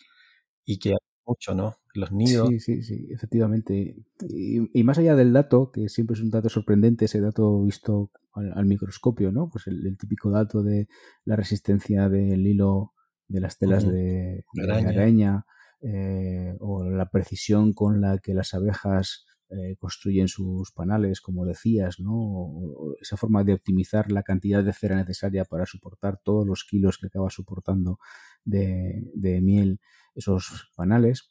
y 0.64 0.78
que 0.78 0.94
mucho, 1.26 1.54
¿no? 1.54 1.76
Los 1.94 2.12
nidos. 2.12 2.48
Sí, 2.48 2.60
sí, 2.60 2.82
sí, 2.82 3.08
efectivamente. 3.10 3.96
Y, 4.28 4.82
más 4.82 4.98
allá 4.98 5.14
del 5.14 5.32
dato, 5.32 5.70
que 5.70 5.88
siempre 5.88 6.14
es 6.14 6.20
un 6.20 6.30
dato 6.30 6.48
sorprendente, 6.48 7.04
ese 7.04 7.20
dato 7.20 7.62
visto 7.62 8.10
al, 8.32 8.66
microscopio, 8.66 9.32
¿no? 9.32 9.48
Pues 9.50 9.66
el, 9.66 9.96
típico 9.96 10.30
dato 10.30 10.62
de 10.62 10.88
la 11.24 11.36
resistencia 11.36 12.08
del 12.08 12.46
hilo 12.46 12.92
de 13.28 13.40
las 13.40 13.58
telas 13.58 13.86
de, 13.86 14.44
araña, 14.62 15.46
eh, 15.80 16.56
o 16.60 16.84
la 16.84 17.10
precisión 17.10 17.72
con 17.72 18.00
la 18.00 18.18
que 18.18 18.34
las 18.34 18.54
abejas 18.54 19.26
eh, 19.50 19.76
construyen 19.78 20.26
sus 20.26 20.72
panales, 20.72 21.20
como 21.20 21.44
decías, 21.44 22.00
¿no? 22.00 22.12
O, 22.14 22.94
esa 23.00 23.16
forma 23.16 23.44
de 23.44 23.52
optimizar 23.52 24.10
la 24.10 24.22
cantidad 24.22 24.64
de 24.64 24.72
cera 24.72 24.96
necesaria 24.96 25.44
para 25.44 25.66
soportar 25.66 26.18
todos 26.22 26.46
los 26.46 26.64
kilos 26.64 26.98
que 26.98 27.06
acaba 27.06 27.30
soportando 27.30 27.98
de, 28.44 29.10
de 29.14 29.40
miel 29.40 29.80
esos 30.14 30.70
panales. 30.76 31.30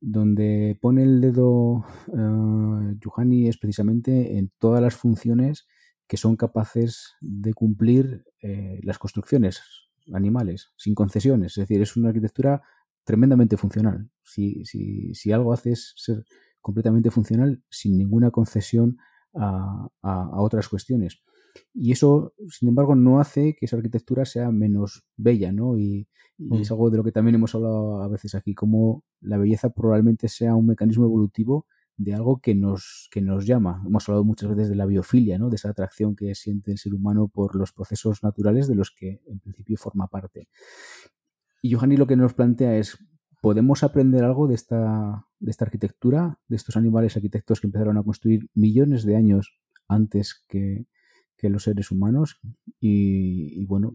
Donde 0.00 0.78
pone 0.82 1.02
el 1.02 1.20
dedo 1.20 1.84
uh, 2.08 3.48
es 3.48 3.58
precisamente 3.58 4.36
en 4.36 4.52
todas 4.58 4.82
las 4.82 4.94
funciones 4.94 5.66
que 6.06 6.16
son 6.16 6.36
capaces 6.36 7.14
de 7.20 7.54
cumplir 7.54 8.24
eh, 8.42 8.80
las 8.82 8.98
construcciones 8.98 9.62
animales, 10.12 10.72
sin 10.76 10.94
concesiones. 10.94 11.52
Es 11.52 11.62
decir, 11.66 11.80
es 11.80 11.96
una 11.96 12.08
arquitectura 12.08 12.62
tremendamente 13.04 13.56
funcional. 13.56 14.10
Si, 14.22 14.64
si, 14.64 15.14
si 15.14 15.32
algo 15.32 15.52
hace 15.52 15.72
es 15.72 15.94
ser 15.96 16.24
completamente 16.60 17.10
funcional 17.10 17.62
sin 17.70 17.96
ninguna 17.96 18.30
concesión 18.30 18.98
a, 19.34 19.88
a, 20.02 20.40
otras 20.40 20.68
cuestiones. 20.68 21.22
Y 21.72 21.92
eso, 21.92 22.34
sin 22.48 22.68
embargo, 22.68 22.94
no 22.94 23.20
hace 23.20 23.54
que 23.54 23.66
esa 23.66 23.76
arquitectura 23.76 24.24
sea 24.24 24.50
menos 24.50 25.04
bella, 25.16 25.52
¿no? 25.52 25.78
Y, 25.78 26.08
es 26.36 26.70
mm. 26.70 26.72
algo 26.72 26.90
de 26.90 26.96
lo 26.96 27.04
que 27.04 27.12
también 27.12 27.36
hemos 27.36 27.54
hablado 27.54 28.02
a 28.02 28.08
veces 28.08 28.34
aquí, 28.34 28.54
como 28.54 29.04
la 29.20 29.38
belleza 29.38 29.70
probablemente 29.70 30.28
sea 30.28 30.56
un 30.56 30.66
mecanismo 30.66 31.04
evolutivo 31.04 31.66
de 31.96 32.14
algo 32.14 32.40
que 32.40 32.56
nos, 32.56 33.08
que 33.12 33.20
nos 33.20 33.46
llama. 33.46 33.82
Hemos 33.86 34.08
hablado 34.08 34.24
muchas 34.24 34.50
veces 34.50 34.68
de 34.68 34.74
la 34.74 34.86
biofilia, 34.86 35.38
¿no? 35.38 35.48
de 35.48 35.56
esa 35.56 35.70
atracción 35.70 36.16
que 36.16 36.34
siente 36.34 36.72
el 36.72 36.78
ser 36.78 36.92
humano 36.92 37.28
por 37.28 37.54
los 37.54 37.72
procesos 37.72 38.24
naturales 38.24 38.66
de 38.66 38.74
los 38.74 38.90
que 38.90 39.22
en 39.26 39.38
principio 39.38 39.76
forma 39.76 40.08
parte. 40.08 40.48
Y 41.62 41.72
Johanny 41.72 41.96
lo 41.96 42.06
que 42.06 42.16
nos 42.16 42.34
plantea 42.34 42.76
es, 42.76 42.98
¿podemos 43.40 43.84
aprender 43.84 44.24
algo 44.24 44.48
de 44.48 44.54
esta, 44.54 45.24
de 45.38 45.50
esta 45.50 45.66
arquitectura, 45.66 46.40
de 46.48 46.56
estos 46.56 46.76
animales 46.76 47.16
arquitectos 47.16 47.60
que 47.60 47.68
empezaron 47.68 47.96
a 47.96 48.02
construir 48.02 48.50
millones 48.54 49.04
de 49.04 49.16
años 49.16 49.60
antes 49.86 50.44
que, 50.48 50.86
los 51.42 51.64
seres 51.64 51.90
humanos? 51.90 52.40
Y, 52.80 53.64
bueno, 53.66 53.94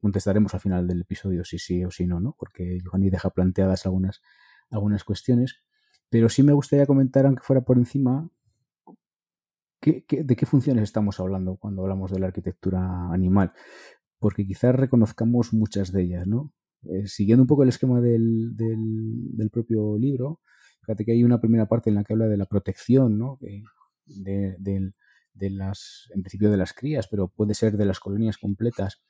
contestaremos 0.00 0.54
al 0.54 0.60
final 0.60 0.86
del 0.86 1.02
episodio 1.02 1.44
si 1.44 1.58
sí 1.58 1.84
o 1.84 1.90
si 1.90 2.06
no, 2.06 2.20
¿no? 2.20 2.34
Porque 2.38 2.78
Johanny 2.84 3.10
deja 3.10 3.30
planteadas 3.30 3.86
algunas, 3.86 4.22
algunas 4.70 5.04
cuestiones. 5.04 5.62
Pero 6.10 6.28
sí 6.28 6.42
me 6.42 6.52
gustaría 6.52 6.86
comentar, 6.86 7.26
aunque 7.26 7.42
fuera 7.42 7.62
por 7.62 7.78
encima, 7.78 8.28
de 9.80 10.36
qué 10.36 10.46
funciones 10.46 10.84
estamos 10.84 11.18
hablando 11.18 11.56
cuando 11.56 11.82
hablamos 11.82 12.10
de 12.10 12.20
la 12.20 12.26
arquitectura 12.26 13.12
animal. 13.12 13.52
Porque 14.18 14.46
quizás 14.46 14.74
reconozcamos 14.74 15.52
muchas 15.52 15.92
de 15.92 16.02
ellas, 16.02 16.26
¿no? 16.26 16.52
Eh, 16.84 17.06
siguiendo 17.06 17.42
un 17.42 17.46
poco 17.46 17.62
el 17.62 17.68
esquema 17.68 18.00
del, 18.00 18.56
del, 18.56 19.50
propio 19.50 19.96
libro, 19.98 20.40
fíjate 20.80 21.04
que 21.04 21.12
hay 21.12 21.22
una 21.22 21.40
primera 21.40 21.66
parte 21.66 21.90
en 21.90 21.96
la 21.96 22.04
que 22.04 22.12
habla 22.12 22.26
de 22.26 22.36
la 22.36 22.46
protección, 22.46 23.18
¿no? 23.18 23.38
De, 23.40 24.56
de, 24.58 24.92
las, 25.34 26.08
en 26.14 26.22
principio 26.22 26.50
de 26.50 26.56
las 26.56 26.72
crías, 26.72 27.08
pero 27.08 27.28
puede 27.28 27.54
ser 27.54 27.76
de 27.76 27.84
las 27.84 28.00
colonias 28.00 28.38
completas 28.38 29.02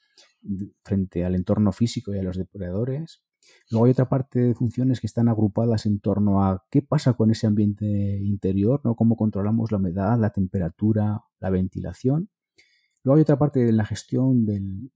frente 0.82 1.24
al 1.24 1.34
entorno 1.34 1.72
físico 1.72 2.14
y 2.14 2.18
a 2.18 2.22
los 2.22 2.36
depredadores. 2.36 3.22
Luego 3.70 3.86
hay 3.86 3.92
otra 3.92 4.08
parte 4.08 4.40
de 4.40 4.54
funciones 4.54 5.00
que 5.00 5.06
están 5.06 5.28
agrupadas 5.28 5.86
en 5.86 5.98
torno 6.00 6.44
a 6.44 6.64
qué 6.70 6.82
pasa 6.82 7.14
con 7.14 7.30
ese 7.30 7.46
ambiente 7.46 7.86
interior, 7.86 8.80
¿no? 8.84 8.94
cómo 8.94 9.16
controlamos 9.16 9.72
la 9.72 9.78
humedad, 9.78 10.18
la 10.18 10.30
temperatura, 10.30 11.24
la 11.40 11.50
ventilación. 11.50 12.30
Luego 13.02 13.16
hay 13.16 13.22
otra 13.22 13.38
parte 13.38 13.60
de 13.64 13.72
la 13.72 13.84
gestión 13.84 14.46
del, 14.46 14.90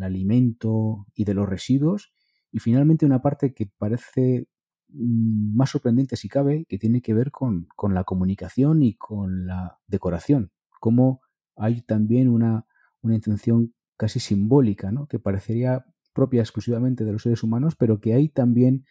alimento 0.00 1.06
y 1.14 1.24
de 1.24 1.34
los 1.34 1.48
residuos. 1.48 2.12
Y 2.52 2.60
finalmente 2.60 3.06
una 3.06 3.22
parte 3.22 3.54
que 3.54 3.66
parece 3.66 4.48
mm, 4.88 5.56
más 5.56 5.70
sorprendente 5.70 6.16
si 6.16 6.28
cabe, 6.28 6.64
que 6.68 6.78
tiene 6.78 7.02
que 7.02 7.14
ver 7.14 7.30
con, 7.30 7.66
con 7.76 7.94
la 7.94 8.04
comunicación 8.04 8.82
y 8.82 8.94
con 8.94 9.46
la 9.46 9.78
decoración. 9.86 10.52
Cómo 10.80 11.20
hay 11.54 11.82
también 11.82 12.28
una, 12.28 12.66
una 13.02 13.14
intención 13.14 13.74
casi 13.96 14.18
simbólica, 14.18 14.90
¿no? 14.90 15.06
que 15.06 15.18
parecería 15.18 15.84
propia 16.12 16.40
exclusivamente 16.40 17.04
de 17.04 17.12
los 17.12 17.22
seres 17.22 17.42
humanos, 17.42 17.76
pero 17.76 18.00
que 18.00 18.14
hay 18.14 18.28
también 18.28 18.84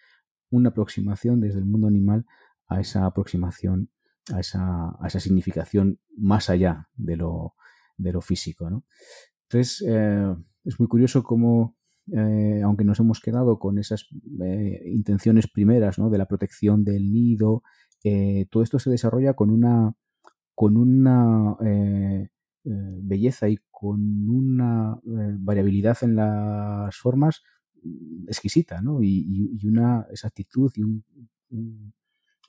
una 0.50 0.70
aproximación 0.70 1.42
desde 1.42 1.60
el 1.60 1.66
mundo 1.66 1.88
animal 1.88 2.26
a 2.68 2.80
esa 2.80 3.06
aproximación, 3.06 3.90
a 4.34 4.40
esa, 4.40 4.90
a 5.00 5.08
esa 5.08 5.20
significación 5.20 6.00
más 6.16 6.50
allá 6.50 6.90
de 6.96 7.18
lo, 7.18 7.56
de 7.98 8.14
lo 8.14 8.22
físico. 8.22 8.70
¿no? 8.70 8.86
Entonces, 9.50 9.84
eh, 9.88 10.36
es 10.64 10.80
muy 10.80 10.88
curioso 10.88 11.24
cómo, 11.24 11.76
eh, 12.12 12.62
aunque 12.64 12.86
nos 12.86 13.00
hemos 13.00 13.20
quedado 13.20 13.60
con 13.60 13.80
esas 13.80 14.08
eh, 14.42 14.82
intenciones 14.86 15.48
primeras 15.48 16.00
¿no? 16.00 16.10
de 16.10 16.18
la 16.18 16.28
protección 16.28 16.84
del 16.84 17.12
nido, 17.12 17.64
todo 18.50 18.64
esto 18.64 18.80
se 18.80 18.90
desarrolla 18.90 19.34
con 19.34 19.50
una, 19.50 19.94
con 20.60 20.76
una 20.76 21.56
belleza 22.64 23.48
y 23.48 23.58
con 23.80 24.30
una 24.30 25.00
eh, 25.06 25.36
variabilidad 25.40 25.98
en 26.02 26.18
las 26.18 26.98
formas 26.98 27.44
mm, 27.82 28.28
exquisita, 28.28 28.82
¿no? 28.82 29.02
Y, 29.02 29.58
una 29.66 30.06
exactitud 30.12 30.70
y 30.76 30.84
un, 30.84 31.04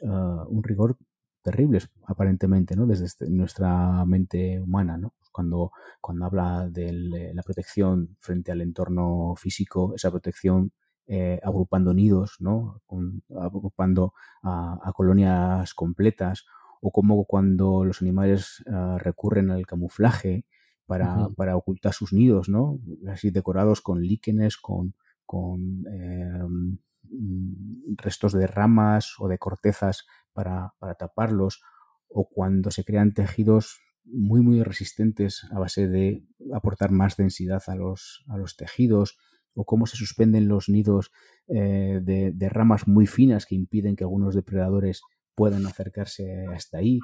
ah, 0.04 0.44
un, 0.48 0.62
rigor 0.64 0.96
terribles, 1.40 1.88
aparentemente, 2.04 2.74
¿no? 2.74 2.86
Desde 2.86 3.04
este, 3.04 3.30
nuestra 3.30 4.04
mente 4.06 4.60
humana, 4.60 4.98
¿no? 4.98 5.14
Cuando, 5.30 5.70
cuando 6.00 6.24
habla 6.24 6.68
de 6.68 7.32
la 7.32 7.42
protección 7.44 8.16
frente 8.18 8.50
al 8.50 8.60
entorno 8.60 9.34
físico, 9.36 9.94
esa 9.94 10.10
protección 10.10 10.72
eh, 11.06 11.40
agrupando 11.42 11.94
nidos, 11.94 12.36
¿no? 12.40 12.82
agrupando 13.40 14.14
a, 14.42 14.92
colonias 14.94 15.74
completas, 15.74 16.46
o 16.80 16.90
como 16.90 17.24
cuando 17.24 17.84
los 17.84 18.02
animales 18.02 18.64
ah, 18.70 18.96
recurren 18.98 19.50
al 19.50 19.66
camuflaje 19.66 20.44
para, 20.86 21.56
ocultar 21.56 21.92
sus 21.92 22.12
nidos, 22.12 22.48
¿no? 22.48 22.80
Así 23.08 23.30
decorados 23.30 23.80
con 23.80 24.02
líquenes, 24.02 24.56
con, 24.56 24.94
con 25.24 25.84
em, 25.86 26.78
restos 27.96 28.32
de 28.32 28.48
ramas 28.48 29.14
o 29.20 29.28
de 29.28 29.38
cortezas 29.38 30.04
para, 30.32 30.74
taparlos, 30.98 31.62
o 32.08 32.28
cuando 32.28 32.72
se 32.72 32.82
crean 32.82 33.14
tejidos 33.14 33.80
muy, 34.04 34.40
muy 34.40 34.64
resistentes 34.64 35.46
a 35.52 35.60
base 35.60 35.86
de 35.86 36.24
aportar 36.52 36.90
más 36.90 37.16
densidad 37.16 37.62
a 37.68 37.76
los, 37.76 38.24
a 38.28 38.36
los 38.36 38.56
tejidos, 38.56 39.16
o 39.54 39.64
cómo 39.64 39.86
se 39.86 39.96
suspenden 39.96 40.48
los 40.48 40.68
nidos 40.68 41.12
eh, 41.46 42.00
de, 42.02 42.32
de, 42.32 42.48
ramas 42.48 42.88
muy 42.88 43.06
finas 43.06 43.46
que 43.46 43.54
impiden 43.54 43.94
que 43.94 44.04
algunos 44.04 44.34
depredadores 44.34 45.02
puedan 45.40 45.64
acercarse 45.64 46.44
hasta 46.54 46.76
ahí, 46.76 47.00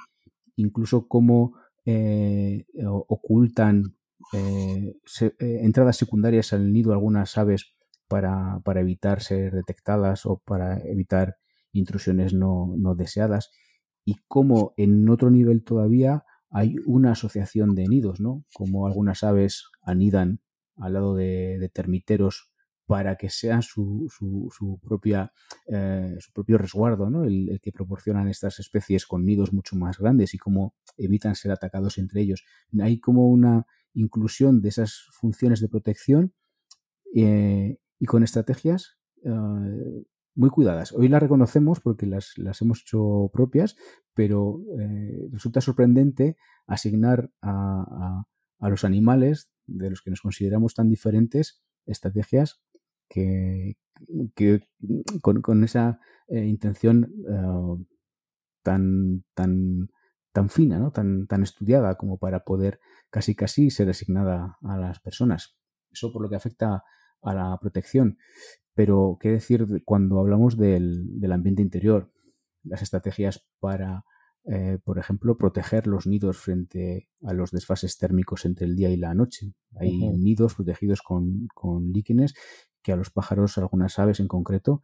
incluso 0.56 1.08
cómo 1.08 1.54
eh, 1.86 2.66
ocultan 3.08 3.96
eh, 4.34 4.94
eh, 5.22 5.60
entradas 5.62 5.96
secundarias 5.96 6.52
al 6.52 6.70
nido 6.70 6.92
algunas 6.92 7.38
aves 7.38 7.74
para, 8.08 8.60
evitar 8.74 9.22
ser 9.22 9.54
detectadas 9.54 10.26
o 10.26 10.42
para 10.44 10.80
evitar 10.80 11.38
intrusiones 11.72 12.34
no, 12.34 12.74
deseadas 12.94 13.52
y 14.04 14.16
como 14.28 14.74
en 14.76 15.08
otro 15.08 15.30
nivel 15.30 15.64
todavía 15.64 16.26
hay 16.50 16.76
una 16.84 17.12
asociación 17.12 17.74
de 17.74 17.88
nidos, 17.88 18.20
¿no? 18.20 18.44
Como 18.52 18.86
algunas 18.86 19.24
aves 19.24 19.64
anidan 19.80 20.42
al 20.76 20.92
lado 20.92 21.14
de 21.14 21.70
termiteros 21.72 22.50
para 22.86 23.16
que 23.16 23.30
sea 23.30 23.62
su, 23.62 24.08
su, 24.10 24.80
propia, 24.82 25.32
eh, 25.66 26.16
su 26.20 26.32
propio 26.32 26.56
resguardo, 26.56 27.10
¿no? 27.10 27.24
El, 27.24 27.60
que 27.60 27.72
proporcionan 27.72 28.28
estas 28.28 28.60
especies 28.60 29.06
con 29.06 29.24
nidos 29.24 29.52
mucho 29.52 29.76
más 29.76 29.98
grandes 29.98 30.34
y 30.34 30.38
cómo 30.38 30.74
evitan 30.96 31.34
ser 31.34 31.50
atacados 31.50 31.98
entre 31.98 32.22
ellos. 32.22 32.44
Hay 32.80 33.00
como 33.00 33.28
una 33.28 33.66
inclusión 33.92 34.62
de 34.62 34.68
esas 34.68 35.08
funciones 35.10 35.60
de 35.60 35.68
protección 35.68 36.32
eh, 37.14 37.78
y 37.98 38.06
con 38.06 38.22
estrategias 38.22 38.98
eh, 39.24 40.04
muy 40.36 40.50
cuidadas. 40.50 40.92
Hoy 40.92 41.08
las 41.08 41.22
reconocemos 41.22 41.80
porque 41.80 42.06
las, 42.06 42.38
las 42.38 42.62
hemos 42.62 42.82
hecho 42.82 43.30
propias, 43.32 43.76
pero 44.14 44.60
resulta 45.32 45.60
sorprendente 45.60 46.36
asignar 46.66 47.32
a, 47.40 48.26
a 48.58 48.68
los 48.68 48.84
animales 48.84 49.50
de 49.66 49.90
los 49.90 50.02
que 50.02 50.10
nos 50.10 50.20
consideramos 50.20 50.74
tan 50.74 50.88
diferentes 50.88 51.62
estrategias 51.86 52.60
que, 53.08 53.76
con, 55.22 55.64
esa 55.64 56.00
eh, 56.28 56.44
intención 56.44 57.12
eh, 57.28 57.84
tan, 58.62 59.25
tan, 59.34 59.88
tan 60.32 60.48
fina, 60.50 60.78
¿no? 60.78 60.90
tan, 60.90 61.26
tan 61.26 61.42
estudiada 61.42 61.96
como 61.96 62.18
para 62.18 62.44
poder 62.44 62.80
casi 63.10 63.34
casi 63.34 63.70
ser 63.70 63.88
asignada 63.88 64.58
a 64.62 64.76
las 64.76 65.00
personas. 65.00 65.56
Eso 65.90 66.12
por 66.12 66.22
lo 66.22 66.28
que 66.28 66.36
afecta 66.36 66.84
a 67.22 67.34
la 67.34 67.56
protección. 67.60 68.18
Pero, 68.75 69.16
¿qué 69.20 69.30
decir 69.30 69.66
cuando 69.84 70.20
hablamos 70.20 70.56
del, 70.56 71.18
del 71.18 71.32
ambiente 71.32 71.62
interior? 71.62 72.12
Las 72.62 72.82
estrategias 72.82 73.46
para 73.58 74.04
eh, 74.48 74.78
por 74.84 75.00
ejemplo, 75.00 75.36
proteger 75.36 75.88
los 75.88 76.06
nidos 76.06 76.36
frente 76.36 77.08
a 77.25 77.32
los 77.32 77.50
desfases 77.50 77.98
térmicos 77.98 78.44
entre 78.44 78.66
el 78.66 78.76
día 78.76 78.90
y 78.90 78.96
la 78.96 79.12
noche. 79.12 79.54
Hay 79.75 79.98
nidos 79.98 80.54
protegidos 80.54 81.02
con, 81.02 81.48
con, 81.52 81.92
líquenes 81.92 82.32
que 82.86 82.92
a 82.92 82.96
los 82.96 83.10
pájaros, 83.10 83.58
algunas 83.58 83.98
aves 83.98 84.20
en 84.20 84.28
concreto, 84.28 84.80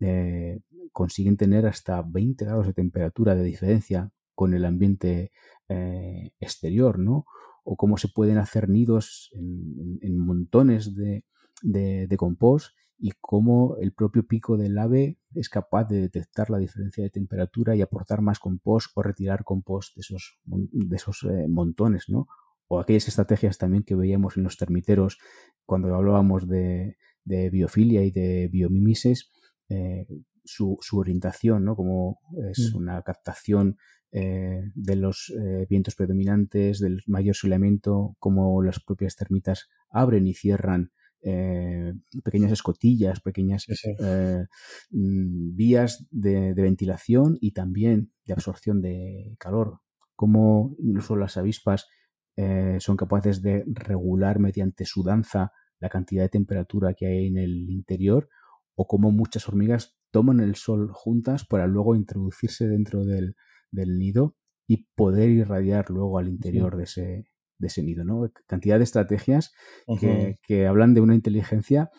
eh, 0.00 0.58
consiguen 0.90 1.36
tener 1.36 1.66
hasta 1.66 2.02
20 2.02 2.44
grados 2.44 2.66
de 2.66 2.72
temperatura 2.72 3.36
de 3.36 3.44
diferencia 3.44 4.10
con 4.34 4.54
el 4.54 4.64
ambiente 4.64 5.30
eh, 5.68 6.32
exterior, 6.40 6.98
¿no? 6.98 7.26
O 7.62 7.76
cómo 7.76 7.96
se 7.96 8.08
pueden 8.08 8.38
hacer 8.38 8.68
nidos 8.68 9.30
en, 9.34 10.18
montones 10.18 10.96
de, 10.96 12.16
compost 12.18 12.74
y 12.98 13.12
cómo 13.20 13.76
el 13.80 13.92
propio 13.92 14.26
pico 14.26 14.56
del 14.56 14.76
ave 14.76 15.20
es 15.32 15.48
capaz 15.48 15.84
de 15.84 16.00
detectar 16.00 16.50
la 16.50 16.58
diferencia 16.58 17.04
de 17.04 17.10
temperatura 17.10 17.76
y 17.76 17.82
aportar 17.82 18.20
más 18.20 18.40
compost 18.40 18.90
o 18.96 19.02
retirar 19.04 19.44
compost 19.44 19.94
de 19.94 20.00
esos, 20.00 20.40
de 20.44 20.96
esos 20.96 21.22
eh, 21.22 21.46
montones, 21.48 22.08
¿no? 22.08 22.26
O 22.66 22.80
aquellas 22.80 23.06
estrategias 23.06 23.58
también 23.58 23.84
que 23.84 23.94
veíamos 23.94 24.36
en 24.36 24.42
los 24.42 24.56
termiteros 24.56 25.18
cuando 25.64 25.94
hablábamos 25.94 26.48
de, 26.48 26.96
biofilia 27.24 28.04
y 28.04 28.10
de 28.10 28.48
biomimesis, 28.48 29.30
eh, 29.68 30.06
su, 30.44 30.78
orientación, 30.92 31.64
¿no? 31.64 31.76
Como 31.76 32.20
es 32.50 32.72
mm. 32.72 32.76
una 32.76 33.02
captación 33.02 33.76
eh, 34.12 34.70
de 34.74 34.96
los 34.96 35.32
vientos 35.68 35.94
predominantes, 35.96 36.78
del 36.78 37.02
mayor 37.06 37.34
soleamiento, 37.34 38.16
como 38.18 38.62
las 38.62 38.80
propias 38.80 39.16
termitas 39.16 39.68
abren 39.90 40.26
y 40.26 40.34
cierran 40.34 40.92
eh, 41.26 41.94
pequeñas 42.22 42.52
escotillas, 42.52 43.20
pequeñas 43.20 43.64
eh, 43.98 44.44
mm, 44.90 45.56
vías 45.56 46.06
de, 46.10 46.52
ventilación 46.52 47.38
y 47.40 47.52
también 47.52 48.12
de 48.26 48.34
absorción 48.34 48.82
de 48.82 49.34
calor. 49.38 49.80
Como 50.14 50.76
incluso 50.78 51.16
las 51.16 51.38
avispas 51.38 51.88
eh, 52.36 52.76
son 52.78 52.98
capaces 52.98 53.40
de 53.40 53.64
regular 53.66 54.38
mediante 54.38 54.84
su 54.84 55.02
danza 55.02 55.52
la 55.80 55.88
cantidad 55.88 56.22
de 56.22 56.28
temperatura 56.28 56.94
que 56.94 57.06
hay 57.06 57.26
en 57.26 57.38
el 57.38 57.70
interior 57.70 58.28
o 58.74 58.86
como 58.86 59.10
muchas 59.10 59.48
hormigas 59.48 59.96
toman 60.10 60.40
el 60.40 60.54
sol 60.54 60.90
juntas 60.92 61.44
para 61.44 61.66
luego 61.66 61.96
introducirse 61.96 62.68
dentro 62.68 63.04
del, 63.04 63.34
nido 63.72 64.36
y 64.66 64.86
poder 64.94 65.28
irradiar 65.30 65.90
luego 65.90 66.18
al 66.18 66.28
interior 66.28 66.76
de 66.76 66.84
ese, 66.84 67.24
de 67.58 67.66
ese 67.66 67.82
nido, 67.82 68.04
¿no? 68.04 68.30
Cantidad 68.46 68.78
de 68.78 68.84
estrategias 68.84 69.52
que, 69.98 70.66
hablan 70.66 70.94
de 70.94 71.00
una 71.00 71.14
inteligencia 71.14 71.90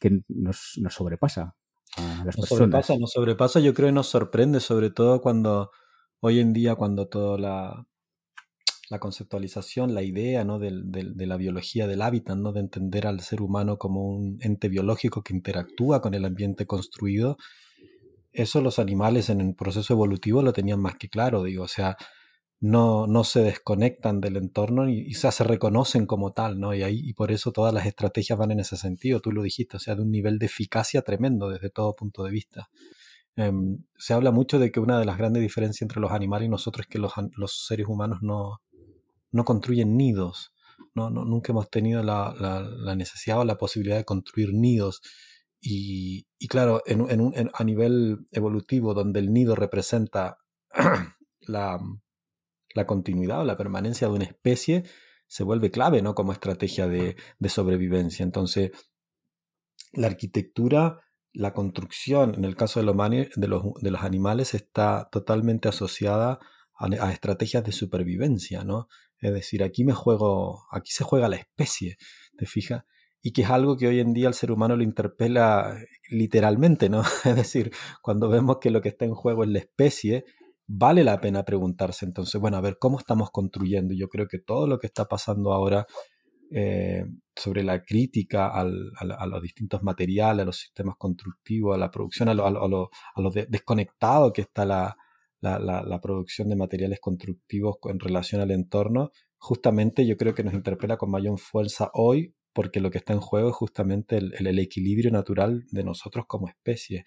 que 0.00 0.22
nos, 0.28 0.80
sobrepasa 0.88 1.54
a 1.96 2.24
las 2.24 2.38
nos 2.38 2.48
personas. 2.48 2.48
Sobrepasa, 2.48 2.98
nos 2.98 3.12
sobrepasa, 3.12 3.60
yo 3.60 3.74
creo 3.74 3.88
que 3.88 3.92
nos 3.92 4.08
sorprende, 4.08 4.60
sobre 4.60 4.90
todo 4.90 5.20
cuando 5.20 5.70
hoy 6.20 6.40
en 6.40 6.52
día, 6.52 6.74
cuando 6.74 7.08
toda 7.08 7.38
la, 7.38 7.86
la 8.90 8.98
conceptualización, 8.98 9.94
la 9.94 10.02
idea 10.02 10.44
¿no? 10.44 10.58
de, 10.58 10.72
la 11.14 11.36
biología 11.36 11.86
del 11.86 12.02
hábitat, 12.02 12.36
¿no? 12.36 12.52
de 12.52 12.60
entender 12.60 13.06
al 13.06 13.20
ser 13.20 13.40
humano 13.40 13.78
como 13.78 14.04
un 14.04 14.38
ente 14.40 14.68
biológico 14.68 15.22
que 15.22 15.32
interactúa 15.32 16.02
con 16.02 16.12
el 16.14 16.24
ambiente 16.24 16.66
construido, 16.66 17.36
eso 18.32 18.60
los 18.60 18.80
animales 18.80 19.30
en 19.30 19.40
el 19.40 19.54
proceso 19.54 19.94
evolutivo 19.94 20.42
lo 20.42 20.52
tenían 20.52 20.80
más 20.80 20.96
que 20.96 21.08
claro, 21.08 21.44
digo, 21.44 21.64
o 21.64 21.68
sea, 21.68 21.96
no, 22.58 23.06
no 23.06 23.22
se 23.22 23.42
desconectan 23.42 24.20
del 24.20 24.36
entorno 24.36 24.88
y, 24.88 25.14
se 25.14 25.44
reconocen 25.44 26.06
como 26.06 26.32
tal, 26.32 26.60
¿no? 26.60 26.74
Y, 26.74 26.82
ahí, 26.82 27.00
y 27.02 27.14
por 27.14 27.32
eso 27.32 27.52
todas 27.52 27.72
las 27.72 27.86
estrategias 27.86 28.38
van 28.38 28.50
en 28.50 28.60
ese 28.60 28.76
sentido, 28.76 29.20
tú 29.20 29.32
lo 29.32 29.42
dijiste, 29.42 29.76
o 29.76 29.80
sea, 29.80 29.94
de 29.94 30.02
un 30.02 30.10
nivel 30.10 30.38
de 30.38 30.46
eficacia 30.46 31.02
tremendo 31.02 31.48
desde 31.48 31.70
todo 31.70 31.94
punto 31.94 32.22
de 32.24 32.30
vista. 32.30 32.68
Em, 33.36 33.84
se 33.96 34.14
habla 34.14 34.32
mucho 34.32 34.58
de 34.58 34.70
que 34.70 34.80
una 34.80 34.98
de 34.98 35.06
las 35.06 35.16
grandes 35.16 35.42
diferencias 35.42 35.82
entre 35.82 36.00
los 36.00 36.10
animales 36.12 36.46
y 36.46 36.50
nosotros 36.50 36.86
es 36.86 36.90
que 36.90 36.98
los, 36.98 37.12
los 37.36 37.66
seres 37.66 37.86
humanos 37.88 38.18
no, 38.22 38.60
no 39.30 39.44
construyen 39.44 39.96
nidos, 39.96 40.52
no, 40.94 41.10
no 41.10 41.24
nunca 41.24 41.52
hemos 41.52 41.70
tenido 41.70 42.02
la, 42.02 42.34
la, 42.38 42.94
necesidad 42.96 43.40
o 43.40 43.44
la 43.44 43.58
posibilidad 43.58 43.96
de 43.96 44.04
construir 44.04 44.52
nidos. 44.52 45.02
Y, 45.60 46.26
y 46.38 46.48
claro, 46.48 46.82
en, 46.86 47.06
en, 47.10 47.50
a 47.52 47.64
nivel 47.64 48.26
evolutivo, 48.32 48.94
donde 48.94 49.20
el 49.20 49.32
nido 49.32 49.54
representa 49.54 50.38
la, 51.40 51.78
la 52.74 52.86
continuidad 52.86 53.40
o 53.40 53.44
la 53.44 53.56
permanencia 53.56 54.08
de 54.08 54.14
una 54.14 54.24
especie 54.24 54.84
se 55.30 55.44
vuelve 55.44 55.70
clave, 55.70 56.02
¿no? 56.02 56.16
Como 56.16 56.32
estrategia 56.32 56.88
de, 56.88 57.16
sobrevivencia. 57.48 58.24
Entonces, 58.24 58.72
la 59.92 60.08
arquitectura, 60.08 61.02
la 61.32 61.52
construcción, 61.52 62.34
en 62.34 62.44
el 62.44 62.56
caso 62.56 62.80
de 62.80 62.86
los, 62.86 62.96
de 62.96 63.48
los, 63.48 63.62
de 63.80 63.90
los 63.92 64.02
animales, 64.02 64.54
está 64.54 65.08
totalmente 65.12 65.68
asociada 65.68 66.40
a, 66.76 67.12
estrategias 67.12 67.62
de 67.62 67.70
supervivencia, 67.70 68.64
¿no? 68.64 68.88
Es 69.20 69.32
decir, 69.32 69.62
aquí 69.62 69.84
me 69.84 69.92
juego, 69.92 70.66
aquí 70.70 70.90
se 70.92 71.04
juega 71.04 71.28
la 71.28 71.36
especie, 71.36 71.96
¿te 72.36 72.46
fijas? 72.46 72.84
Y 73.22 73.32
que 73.32 73.42
es 73.42 73.50
algo 73.50 73.76
que 73.76 73.86
hoy 73.86 74.00
en 74.00 74.14
día 74.14 74.28
al 74.28 74.34
ser 74.34 74.50
humano 74.50 74.76
lo 74.76 74.82
interpela 74.82 75.76
literalmente, 76.10 76.88
¿no? 76.88 77.02
Es 77.24 77.36
decir, 77.36 77.70
cuando 78.02 78.28
vemos 78.28 78.58
que 78.60 78.70
lo 78.70 78.80
que 78.80 78.88
está 78.88 79.04
en 79.04 79.14
juego 79.14 79.44
es 79.44 79.50
la 79.50 79.58
especie, 79.58 80.24
vale 80.66 81.04
la 81.04 81.20
pena 81.20 81.44
preguntarse 81.44 82.06
entonces, 82.06 82.40
bueno, 82.40 82.56
a 82.56 82.60
ver, 82.60 82.78
¿cómo 82.78 82.98
estamos 82.98 83.30
construyendo? 83.30 83.92
Yo 83.94 84.08
creo 84.08 84.26
que 84.26 84.38
todo 84.38 84.66
lo 84.66 84.78
que 84.78 84.86
está 84.86 85.06
pasando 85.06 85.52
ahora 85.52 85.86
eh, 86.52 87.04
sobre 87.36 87.62
la 87.62 87.82
crítica 87.82 88.48
a, 88.48 88.64
los 88.64 89.42
distintos 89.42 89.82
materiales, 89.82 90.42
a 90.42 90.46
los 90.46 90.58
sistemas 90.58 90.96
constructivos, 90.98 91.74
a 91.74 91.78
la 91.78 91.90
producción, 91.90 92.28
a 92.28 92.34
lo, 92.34 92.90
desconectado 93.48 94.32
que 94.32 94.42
está 94.42 94.64
la, 94.64 94.96
producción 96.02 96.48
de 96.48 96.56
materiales 96.56 97.00
constructivos 97.00 97.76
en 97.84 97.98
relación 97.98 98.40
al 98.40 98.50
entorno, 98.50 99.10
justamente 99.38 100.06
yo 100.06 100.16
creo 100.16 100.34
que 100.34 100.44
nos 100.44 100.54
interpela 100.54 100.96
con 100.96 101.10
mayor 101.10 101.38
fuerza 101.38 101.90
hoy 101.94 102.34
porque 102.52 102.80
lo 102.80 102.90
que 102.90 102.98
está 102.98 103.12
en 103.12 103.20
juego 103.20 103.50
es 103.50 103.54
justamente 103.54 104.18
el 104.18 104.58
equilibrio 104.58 105.10
natural 105.12 105.64
de 105.70 105.84
nosotros 105.84 106.24
como 106.26 106.48
especie. 106.48 107.04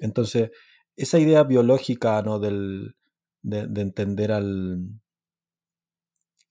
Entonces, 0.00 0.50
esa 0.96 1.18
idea 1.18 1.44
biológica 1.44 2.20
¿no? 2.22 2.38
Del, 2.38 2.96
de, 3.42 3.80
entender 3.80 4.32
al 4.32 5.00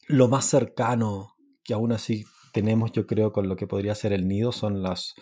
lo 0.07 0.27
más 0.27 0.45
cercano 0.45 1.35
que 1.63 1.73
aún 1.73 1.91
así 1.91 2.25
tenemos, 2.53 2.91
yo 2.91 3.07
creo, 3.07 3.33
con 3.33 3.49
lo 3.49 3.55
que 3.55 3.67
podría 3.67 3.95
ser 3.95 4.13
el 4.13 4.27
nido, 4.27 4.51
son 4.51 4.83
las, 4.83 5.15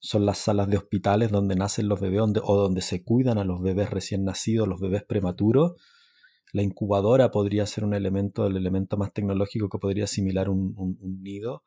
son 0.00 0.26
las 0.26 0.38
salas 0.38 0.68
de 0.68 0.76
hospitales 0.76 1.30
donde 1.30 1.56
nacen 1.56 1.88
los 1.88 2.00
bebés 2.00 2.20
o 2.42 2.56
donde 2.56 2.82
se 2.82 3.02
cuidan 3.02 3.38
a 3.38 3.44
los 3.44 3.60
bebés 3.60 3.90
recién 3.90 4.24
nacidos, 4.24 4.68
los 4.68 4.80
bebés 4.80 5.04
prematuros. 5.04 5.74
La 6.52 6.62
incubadora 6.62 7.30
podría 7.30 7.66
ser 7.66 7.84
un 7.84 7.94
elemento, 7.94 8.46
el 8.46 8.56
elemento 8.56 8.96
más 8.96 9.12
tecnológico 9.12 9.68
que 9.68 9.78
podría 9.78 10.04
asimilar 10.04 10.48
un, 10.48 10.98
nido, 11.22 11.62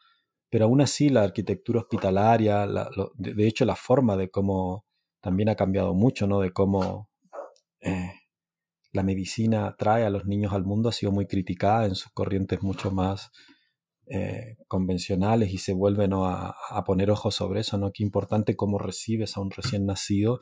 pero 0.49 0.65
aún 0.65 0.81
así 0.81 1.09
la 1.09 1.23
arquitectura 1.23 1.81
hospitalaria, 1.81 2.67
de, 3.15 3.47
hecho 3.47 3.65
la 3.65 3.75
forma 3.75 4.17
de 4.17 4.29
cómo 4.29 4.85
también 5.19 5.49
ha 5.49 5.55
cambiado 5.55 5.93
mucho, 5.93 6.25
¿no? 6.25 6.39
De 6.39 6.51
cómo 6.51 7.09
eh, 7.81 8.11
la 8.91 9.03
medicina 9.03 9.75
trae 9.77 10.03
a 10.05 10.09
los 10.09 10.25
niños 10.25 10.53
al 10.53 10.63
mundo 10.63 10.89
ha 10.89 10.93
sido 10.93 11.11
muy 11.11 11.27
criticada 11.27 11.85
en 11.85 11.95
sus 11.95 12.11
corrientes 12.11 12.63
mucho 12.63 12.91
más 12.91 13.31
eh, 14.13 14.57
convencionales 14.67 15.53
y 15.53 15.57
se 15.57 15.71
vuelven 15.71 16.11
a, 16.13 16.53
poner 16.85 17.09
ojos 17.11 17.35
sobre 17.35 17.61
eso, 17.61 17.77
¿no? 17.77 17.91
Qué 17.93 18.03
importante 18.03 18.57
cómo 18.57 18.77
recibes 18.77 19.37
a 19.37 19.39
un 19.41 19.51
recién 19.51 19.85
nacido 19.85 20.41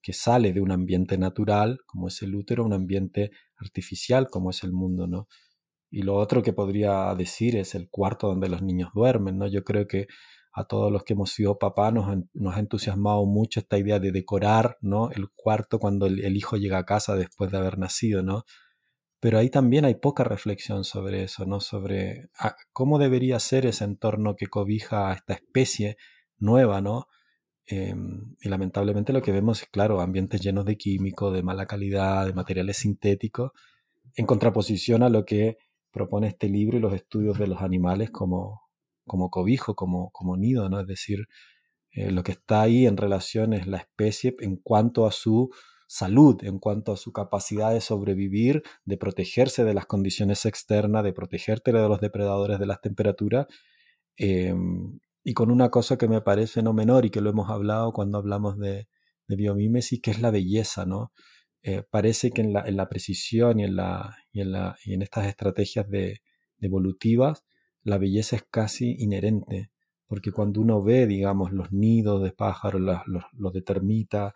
que 0.00 0.12
sale 0.12 0.52
de 0.52 0.60
un 0.60 0.70
ambiente 0.70 1.18
natural, 1.18 1.80
como 1.86 2.06
es 2.06 2.22
el 2.22 2.36
útero, 2.36 2.64
un 2.64 2.72
ambiente 2.72 3.32
artificial, 3.56 4.28
como 4.30 4.50
es 4.50 4.62
el 4.62 4.72
mundo, 4.72 5.08
¿no? 5.08 5.26
Y 5.90 6.02
lo 6.02 6.14
otro 6.14 6.42
que 6.42 6.52
podría 6.52 7.12
decir 7.16 7.56
es 7.56 7.74
el 7.74 7.88
cuarto 7.90 8.28
donde 8.28 8.48
los 8.48 8.62
niños 8.62 8.90
duermen, 8.94 9.38
¿no? 9.38 9.48
Yo 9.48 9.64
creo 9.64 9.88
que 9.88 10.06
a 10.52 10.64
todos 10.64 10.92
los 10.92 11.02
que 11.02 11.14
hemos 11.14 11.32
sido 11.32 11.58
papá 11.58 11.90
nos, 11.90 12.08
ha 12.08 12.58
entusiasmado 12.60 13.26
mucho 13.26 13.58
esta 13.58 13.76
idea 13.76 13.98
de 13.98 14.12
decorar 14.12 14.78
¿no? 14.80 15.10
el 15.10 15.30
cuarto 15.34 15.78
cuando 15.80 16.06
el, 16.06 16.36
hijo 16.36 16.56
llega 16.56 16.78
a 16.78 16.86
casa 16.86 17.16
después 17.16 17.50
de 17.50 17.58
haber 17.58 17.78
nacido, 17.78 18.22
¿no? 18.22 18.44
Pero 19.20 19.38
ahí 19.38 19.50
también 19.50 19.84
hay 19.84 19.94
poca 19.94 20.24
reflexión 20.24 20.84
sobre 20.84 21.24
eso, 21.24 21.44
¿no? 21.46 21.60
Sobre 21.60 22.30
ah, 22.38 22.56
cómo 22.72 22.98
debería 22.98 23.38
ser 23.38 23.66
ese 23.66 23.84
entorno 23.84 24.34
que 24.36 24.46
cobija 24.46 25.10
a 25.10 25.14
esta 25.14 25.34
especie 25.34 25.96
nueva, 26.38 26.80
¿no? 26.80 27.06
Em, 27.66 28.34
y 28.40 28.48
lamentablemente 28.48 29.12
lo 29.12 29.22
que 29.22 29.32
vemos 29.32 29.62
es, 29.62 29.68
claro, 29.68 30.00
ambientes 30.00 30.40
llenos 30.40 30.64
de 30.64 30.76
químicos, 30.76 31.32
de 31.34 31.42
mala 31.42 31.66
calidad, 31.66 32.26
de 32.26 32.32
materiales 32.32 32.78
sintéticos, 32.78 33.52
en 34.16 34.26
contraposición 34.26 35.02
a 35.02 35.08
lo 35.10 35.24
que 35.24 35.58
propone 35.92 36.28
este 36.28 36.48
libro 36.48 36.78
y 36.78 36.80
los 36.80 36.94
estudios 36.94 37.38
de 37.38 37.46
los 37.46 37.62
animales 37.62 38.10
como, 38.10 38.62
como 39.06 39.30
cobijo, 39.30 39.74
como, 39.76 40.10
como 40.12 40.36
nido, 40.36 40.68
¿no? 40.68 40.80
Es 40.80 40.86
decir, 40.86 41.26
eh, 41.92 42.10
lo 42.10 42.22
que 42.22 42.32
está 42.32 42.62
ahí 42.62 42.86
en 42.86 42.96
relación 42.96 43.52
es 43.52 43.66
la 43.66 43.78
especie 43.78 44.34
en 44.40 44.56
cuanto 44.56 45.06
a 45.06 45.12
su 45.12 45.50
salud, 45.90 46.36
en 46.44 46.60
cuanto 46.60 46.92
a 46.92 46.96
su 46.96 47.12
capacidad 47.12 47.72
de 47.72 47.80
sobrevivir, 47.80 48.62
de 48.84 48.96
protegerse 48.96 49.64
de 49.64 49.74
las 49.74 49.86
condiciones 49.86 50.46
externas, 50.46 51.02
de 51.02 51.12
protegerte 51.12 51.72
de 51.72 51.88
los 51.88 52.00
depredadores 52.00 52.60
de 52.60 52.66
las 52.66 52.80
temperaturas. 52.80 53.46
Em, 54.16 55.00
y 55.24 55.34
con 55.34 55.50
una 55.50 55.70
cosa 55.70 55.98
que 55.98 56.06
me 56.06 56.20
parece 56.20 56.62
no 56.62 56.72
menor 56.72 57.06
y 57.06 57.10
que 57.10 57.20
lo 57.20 57.30
hemos 57.30 57.50
hablado 57.50 57.92
cuando 57.92 58.18
hablamos 58.18 58.56
de, 58.58 58.88
de 59.26 59.36
biomímesis, 59.36 60.00
que 60.00 60.12
es 60.12 60.20
la 60.20 60.30
belleza, 60.30 60.86
¿no? 60.86 61.12
Eh, 61.62 61.82
parece 61.90 62.30
que 62.30 62.42
en 62.42 62.52
la, 62.52 62.88
precisión 62.88 63.60
y 63.60 63.64
en, 63.64 65.02
estas 65.02 65.26
estrategias 65.26 65.88
de, 65.90 66.22
evolutivas 66.60 67.44
la 67.82 67.98
belleza 67.98 68.36
es 68.36 68.44
casi 68.48 68.94
inherente, 68.98 69.70
porque 70.06 70.30
cuando 70.32 70.60
uno 70.60 70.82
ve, 70.82 71.06
digamos, 71.06 71.52
los 71.52 71.72
nidos 71.72 72.22
de 72.22 72.32
pájaros, 72.32 72.80
los, 73.06 73.52
de 73.52 73.62
termita, 73.62 74.34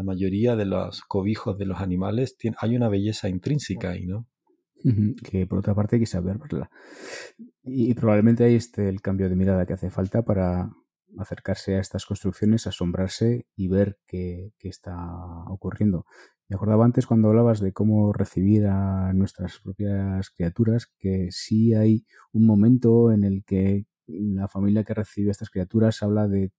la 0.00 0.04
mayoría 0.04 0.56
de 0.56 0.64
los 0.64 1.02
cobijos 1.02 1.58
de 1.58 1.66
los 1.66 1.78
animales, 1.80 2.34
hay 2.56 2.74
una 2.74 2.88
belleza 2.88 3.28
intrínseca 3.28 3.90
ahí, 3.90 4.06
¿no? 4.06 4.26
Que 5.22 5.46
por 5.46 5.58
otra 5.58 5.74
parte 5.74 5.96
hay 5.96 6.00
que 6.00 6.06
saber 6.06 6.38
verla. 6.38 6.70
Y, 7.62 7.92
probablemente 7.92 8.44
ahí 8.44 8.54
esté 8.54 8.88
el 8.88 9.02
cambio 9.02 9.28
de 9.28 9.36
mirada 9.36 9.66
que 9.66 9.74
hace 9.74 9.90
falta 9.90 10.22
para 10.22 10.70
acercarse 11.18 11.76
a 11.76 11.80
estas 11.80 12.06
construcciones, 12.06 12.66
asombrarse 12.66 13.44
y 13.56 13.68
ver 13.68 13.98
qué, 14.06 14.54
qué 14.58 14.70
está 14.70 14.96
ocurriendo. 15.48 16.06
Me 16.48 16.56
acordaba 16.56 16.86
antes 16.86 17.06
cuando 17.06 17.28
hablabas 17.28 17.60
de 17.60 17.74
cómo 17.74 18.14
recibir 18.14 18.68
a 18.68 19.12
nuestras 19.12 19.60
propias 19.60 20.30
criaturas, 20.30 20.86
que 20.98 21.28
sí 21.30 21.74
hay 21.74 22.06
un 22.32 22.46
momento 22.46 23.12
en 23.12 23.24
el 23.24 23.44
que 23.44 23.84
la 24.06 24.48
familia 24.48 24.82
que 24.82 24.94
recibe 24.94 25.28
a 25.28 25.32
estas 25.32 25.50
criaturas 25.50 26.02
habla 26.02 26.26
de, 26.26 26.52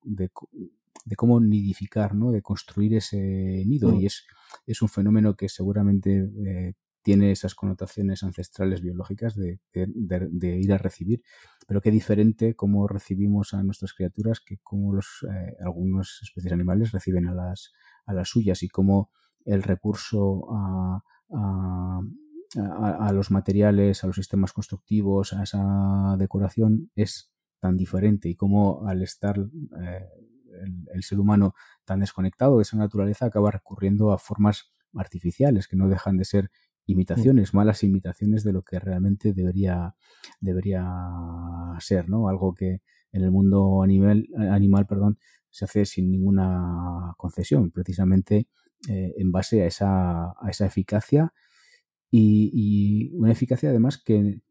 cómo 1.16 1.40
nidificar, 1.40 2.16
¿no? 2.16 2.32
de 2.32 2.42
construir 2.42 2.96
ese 2.96 3.18
nido. 3.66 3.92
Mm. 3.92 4.00
Y 4.02 4.06
es, 4.06 4.26
es 4.66 4.82
un 4.82 4.90
fenómeno 4.90 5.36
que 5.36 5.50
seguramente 5.50 6.30
eh, 6.46 6.74
tiene 7.02 7.32
esas 7.32 7.56
connotaciones 7.56 8.24
ancestrales 8.24 8.82
biológicas 8.82 9.36
de, 9.36 9.60
ir 9.74 10.74
a 10.74 10.78
recibir. 10.78 11.24
Pero 11.68 11.82
qué 11.82 11.92
diferente 11.92 12.56
cómo 12.56 12.88
recibimos 12.88 13.54
a 13.54 13.64
nuestras 13.64 13.94
criaturas 13.94 14.40
que 14.40 14.60
cómo 14.62 14.94
los, 14.94 15.26
eh, 15.30 15.56
algunas 15.66 16.20
especies 16.22 16.54
animales 16.54 16.92
reciben 16.92 17.28
a 17.28 17.34
las, 17.34 17.72
a 18.06 18.14
las 18.14 18.30
suyas 18.30 18.62
y 18.64 18.70
cómo 18.70 19.12
el 19.46 19.64
recurso 19.64 20.48
a, 20.54 21.04
a, 22.58 23.12
los 23.14 23.32
materiales, 23.32 24.04
a 24.04 24.08
los 24.08 24.16
sistemas 24.16 24.54
constructivos, 24.54 25.34
a 25.34 25.44
esa 25.44 26.16
decoración 26.18 26.92
es 26.96 27.32
tan 27.60 27.78
diferente 27.78 28.28
y 28.28 28.36
cómo 28.36 28.88
al 28.88 29.04
estar 29.04 29.38
eh, 29.40 30.10
el, 30.94 31.04
ser 31.04 31.20
humano 31.20 31.54
tan 31.86 32.00
desconectado 32.00 32.58
de 32.58 32.64
esa 32.64 32.78
naturaleza 32.78 33.26
acaba 33.26 33.52
recurriendo 33.52 34.12
a 34.12 34.18
formas 34.18 34.72
artificiales 34.94 35.68
que 35.68 35.76
no 35.76 35.88
dejan 35.90 36.18
de 36.18 36.26
ser 36.26 36.52
imitaciones, 36.86 37.54
malas 37.54 37.84
imitaciones 37.84 38.44
de 38.44 38.54
lo 38.54 38.64
que 38.64 38.80
realmente 38.80 39.34
debería, 39.34 39.96
debería 40.40 40.86
ser, 41.80 42.10
¿no? 42.10 42.28
Algo 42.28 42.54
que 42.54 42.82
en 43.12 43.24
el 43.24 43.32
mundo 43.32 43.84
animal, 43.84 44.28
animal 44.36 44.86
perdón, 44.88 45.18
se 45.50 45.66
hace 45.66 45.86
sin 45.86 46.10
ninguna 46.10 47.14
concesión, 47.18 47.72
precisamente 47.72 48.48
eh, 48.90 49.14
en 49.18 49.32
base 49.32 49.64
a 49.64 49.68
esa, 49.68 50.32
a 50.32 50.50
esa 50.50 50.66
eficacia 50.66 51.34
y, 52.10 53.12
una 53.14 53.32
eficacia 53.32 53.70
además 53.70 54.02
que, 54.04 54.42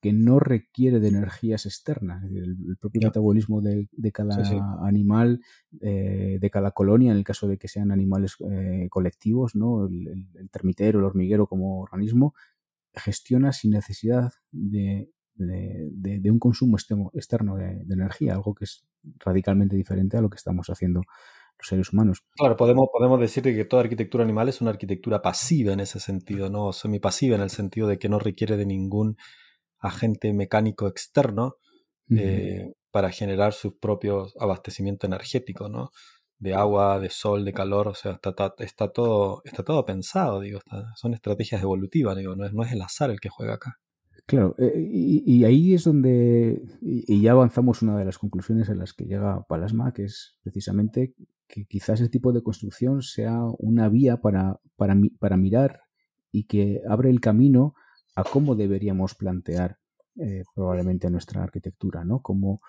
que, 0.00 0.12
no 0.12 0.40
requiere 0.40 1.00
de 1.00 1.08
energías 1.08 1.66
externas. 1.66 2.24
El, 2.24 2.76
propio 2.78 3.00
metabolismo 3.02 3.60
de, 3.60 3.88
cada 4.12 4.36
animal, 4.86 5.40
eh, 5.80 6.38
de 6.40 6.50
cada 6.50 6.70
colonia, 6.72 7.12
en 7.12 7.18
el 7.18 7.24
caso 7.24 7.48
de 7.48 7.58
que 7.58 7.68
sean 7.68 7.92
animales 7.92 8.36
eh, 8.50 8.88
colectivos, 8.90 9.54
¿no? 9.54 9.86
El, 9.86 10.28
termitero, 10.50 10.98
el 10.98 11.04
hormiguero 11.04 11.46
como 11.46 11.80
organismo, 11.80 12.34
gestiona 12.94 13.52
sin 13.52 13.70
necesidad 13.70 14.32
de, 14.50 15.10
de, 15.34 16.30
un 16.30 16.38
consumo 16.38 16.76
externo 17.14 17.56
de, 17.56 17.84
energía, 17.88 18.34
algo 18.34 18.54
que 18.54 18.64
es 18.64 18.84
radicalmente 19.18 19.76
diferente 19.76 20.16
a 20.16 20.20
lo 20.20 20.30
que 20.30 20.36
estamos 20.36 20.68
haciendo 20.68 21.02
seres 21.62 21.92
humanos. 21.92 22.24
Claro, 22.36 22.56
podemos, 22.56 22.88
podemos 22.92 23.20
decir 23.20 23.42
que 23.42 23.64
toda 23.64 23.82
arquitectura 23.82 24.24
animal 24.24 24.48
es 24.48 24.60
una 24.60 24.70
arquitectura 24.70 25.22
pasiva 25.22 25.72
en 25.72 25.80
ese 25.80 26.00
sentido, 26.00 26.50
¿no? 26.50 26.72
Semipasiva 26.72 27.36
en 27.36 27.42
el 27.42 27.50
sentido 27.50 27.86
de 27.86 27.98
que 27.98 28.08
no 28.08 28.18
requiere 28.18 28.56
de 28.56 28.66
ningún 28.66 29.16
agente 29.80 30.32
mecánico 30.32 30.86
externo 30.86 31.56
eh, 32.10 32.72
para 32.90 33.10
generar 33.10 33.52
su 33.52 33.78
propio 33.78 34.28
abastecimiento 34.38 35.06
energético, 35.06 35.68
¿no? 35.68 35.90
De 36.38 36.54
agua, 36.54 36.98
de 36.98 37.10
sol, 37.10 37.44
de 37.44 37.52
calor, 37.52 37.88
o 37.88 37.94
sea, 37.94 38.12
está, 38.12 38.54
está, 38.58 38.88
todo, 38.88 39.42
está 39.44 39.62
todo 39.62 39.84
pensado, 39.84 40.40
digo, 40.40 40.60
son 40.96 41.14
estrategias 41.14 41.62
evolutivas, 41.62 42.16
digo, 42.16 42.34
no 42.34 42.46
es, 42.46 42.52
no 42.52 42.62
es 42.62 42.72
el 42.72 42.82
azar 42.82 43.10
el 43.10 43.20
que 43.20 43.28
juega 43.28 43.54
acá. 43.54 43.78
Claro, 44.26 44.54
eh, 44.58 44.72
y, 44.76 45.44
ahí 45.44 45.74
es 45.74 45.84
donde, 45.84 46.62
y, 46.80 47.20
ya 47.20 47.32
avanzamos 47.32 47.82
una 47.82 47.98
de 47.98 48.04
las 48.04 48.18
conclusiones 48.18 48.68
en 48.68 48.78
las 48.78 48.92
que 48.92 49.04
llega 49.04 49.44
Palasma, 49.48 49.92
que 49.92 50.04
es 50.04 50.36
precisamente 50.42 51.14
que 51.46 51.64
quizás 51.64 52.00
ese 52.00 52.08
tipo 52.08 52.32
de 52.32 52.42
construcción 52.42 53.02
sea 53.02 53.42
una 53.58 53.88
vía 53.88 54.18
para, 54.18 54.60
para, 54.76 54.96
para 55.18 55.36
mirar 55.36 55.80
y 56.32 56.44
que 56.44 56.80
abre 56.88 57.10
el 57.10 57.20
camino 57.20 57.74
a 58.20 58.24
cómo 58.24 58.54
deberíamos 58.54 59.14
plantear 59.14 59.78
eh, 60.16 60.44
probablemente 60.54 61.08
nuestra 61.08 61.42
arquitectura, 61.42 62.04
¿no? 62.04 62.20
Como 62.20 62.60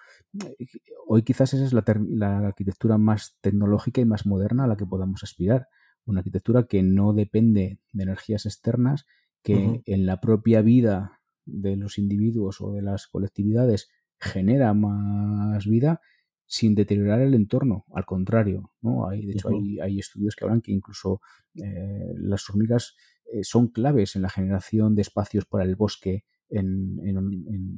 eh, 0.59 0.67
hoy 1.07 1.23
quizás 1.23 1.53
esa 1.53 1.65
es 1.65 1.73
la, 1.73 1.83
la, 2.09 2.47
arquitectura 2.47 2.97
más 2.97 3.37
tecnológica 3.41 3.99
y 3.99 4.05
más 4.05 4.25
moderna 4.25 4.65
a 4.65 4.67
la 4.67 4.77
que 4.77 4.85
podamos 4.85 5.23
aspirar, 5.23 5.67
una 6.05 6.19
arquitectura 6.19 6.67
que 6.67 6.83
no 6.83 7.13
depende 7.13 7.79
de 7.93 8.03
energías 8.03 8.45
externas, 8.45 9.05
que 9.43 9.81
en 9.85 10.05
la 10.05 10.21
propia 10.21 10.61
vida 10.61 11.19
de 11.45 11.75
los 11.75 11.97
individuos 11.97 12.61
o 12.61 12.71
de 12.73 12.83
las 12.83 13.07
colectividades 13.07 13.89
genera 14.19 14.73
más 14.73 15.65
vida 15.65 15.99
sin 16.45 16.75
deteriorar 16.75 17.21
el 17.21 17.33
entorno, 17.33 17.85
al 17.93 18.05
contrario, 18.05 18.71
¿no? 18.81 19.07
Hay, 19.07 19.25
de 19.25 19.31
hecho, 19.31 19.49
hay, 19.81 19.99
estudios 19.99 20.35
que 20.35 20.43
hablan 20.43 20.61
que 20.61 20.73
incluso 20.73 21.21
eh, 21.55 22.13
las 22.17 22.49
hormigas 22.49 22.95
son 23.43 23.67
claves 23.67 24.15
en 24.15 24.21
la 24.21 24.29
generación 24.29 24.95
de 24.95 25.01
espacios 25.01 25.45
para 25.45 25.63
el 25.63 25.75
bosque 25.75 26.25
en, 26.49 26.97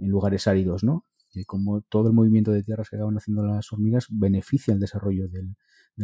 lugares 0.09 0.47
áridos, 0.47 0.83
¿no? 0.83 1.05
Y 1.33 1.45
como 1.45 1.81
todo 1.81 2.09
el 2.09 2.13
movimiento 2.13 2.51
de 2.51 2.63
tierras 2.63 2.89
que 2.89 2.95
acaban 2.95 3.17
haciendo 3.17 3.45
las 3.45 3.71
hormigas 3.73 4.07
beneficia 4.09 4.73
el 4.73 4.79
desarrollo 4.79 5.27
del, 5.27 5.55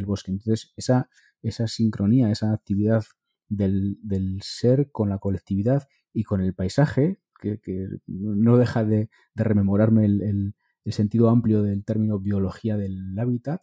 bosque. 0.06 0.32
Entonces, 0.32 0.74
esa, 0.76 1.10
esa 1.42 1.68
sincronía, 1.68 2.32
esa 2.32 2.54
actividad 2.54 3.04
del, 3.48 3.98
ser 4.42 4.92
con 4.92 5.10
la 5.10 5.20
colectividad 5.20 5.88
y 6.14 6.24
con 6.24 6.42
el 6.42 6.54
paisaje, 6.54 7.20
que, 7.40 7.60
no 8.08 8.58
deja 8.58 8.84
de, 8.84 9.10
rememorarme 9.36 10.06
el 10.06 10.54
el 10.90 10.94
sentido 10.94 11.30
amplio 11.30 11.62
del 11.62 11.84
término 11.84 12.20
biología 12.20 12.78
del 12.78 13.18
hábitat, 13.18 13.62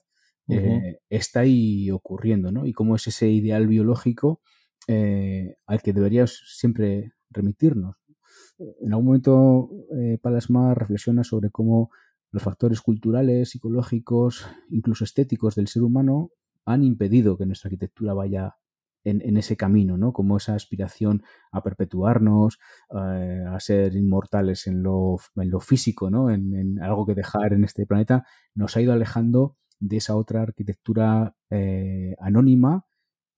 eh, 0.49 1.01
está 1.11 1.41
ahí 1.41 1.91
ocurriendo, 1.91 2.53
¿no? 2.53 2.67
Y 2.67 2.73
cómo 2.73 2.95
es 2.95 3.07
ese 3.09 3.29
ideal 3.29 3.67
biológico 3.67 4.41
eh, 4.87 5.57
al 5.67 5.83
que 5.83 5.93
deberíamos 5.93 6.43
siempre 6.57 7.13
remitirnos. 7.31 7.97
En 8.59 8.93
algún 8.93 9.07
momento, 9.07 9.71
eh, 9.95 10.19
Palasma 10.21 10.75
reflexiona 10.75 11.25
sobre 11.25 11.51
cómo 11.51 11.91
los 12.31 12.43
factores 12.43 12.81
culturales, 12.81 13.51
psicológicos, 13.51 14.47
incluso 14.71 15.05
estéticos 15.05 15.55
del 15.55 15.69
ser 15.69 15.83
humano 15.83 16.31
han 16.65 16.83
impedido 16.83 17.37
que 17.37 17.47
nuestra 17.47 17.69
arquitectura 17.69 18.15
vaya 18.15 18.57
en, 19.05 19.37
ese 19.37 19.57
camino, 19.57 19.97
¿no? 19.97 20.13
Como 20.13 20.37
esa 20.37 20.55
aspiración 20.55 21.23
a 21.53 21.63
perpetuarnos, 21.63 22.59
eh, 22.91 23.45
a 23.49 23.61
ser 23.61 23.95
inmortales 23.95 24.67
en 24.67 24.83
lo, 24.83 25.19
en 25.37 25.51
lo 25.51 25.61
físico, 25.61 26.11
¿no? 26.11 26.29
En, 26.29 26.83
algo 26.83 27.07
que 27.07 27.15
dejar 27.15 27.53
en 27.53 27.63
este 27.63 27.87
planeta, 27.87 28.27
nos 28.55 28.77
ha 28.77 28.81
ido 28.81 28.93
alejando 28.93 29.57
de 29.79 29.99
esa 29.99 30.17
otra 30.17 30.43
arquitectura 30.43 31.37
eh, 31.51 32.17
anónima, 32.19 32.85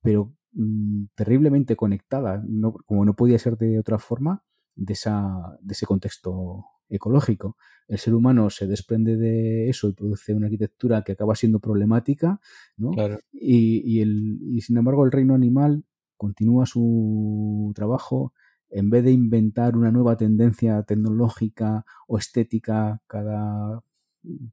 pero 0.03 0.33
mm, 0.53 1.07
terriblemente 1.15 1.77
conectada, 1.77 2.43
como 2.87 3.05
no 3.05 3.15
podía 3.15 3.39
ser 3.39 3.57
de 3.57 3.79
otra 3.79 3.99
forma, 3.99 4.43
de, 4.75 4.93
esa, 4.93 5.59
de 5.61 5.73
ese 5.73 5.87
contexto 5.87 6.65
ecológico. 6.89 7.57
El 7.87 7.99
ser 7.99 8.15
humano 8.15 8.51
se 8.51 8.67
desprende 8.67 9.17
de 9.17 9.69
eso 9.69 9.89
y 9.89 9.93
produce 9.93 10.35
una 10.35 10.47
arquitectura 10.47 11.03
que 11.03 11.13
acaba 11.13 11.35
siendo 11.35 11.61
problemática, 11.61 12.41
¿no? 12.77 12.93
Y, 13.33 14.01
el, 14.01 14.39
y 14.43 14.61
sin 14.61 14.77
embargo 14.77 15.05
el 15.05 15.13
reino 15.13 15.35
animal 15.35 15.85
continúa 16.17 16.67
su 16.67 17.73
trabajo 17.75 18.33
en 18.71 18.91
vez 18.91 19.05
de 19.05 19.13
inventar 19.13 19.77
una 19.77 19.91
nueva 19.91 20.17
tendencia 20.17 20.83
tecnológica 20.83 21.87
o 22.07 22.19
estética 22.19 23.01
cada 23.07 23.83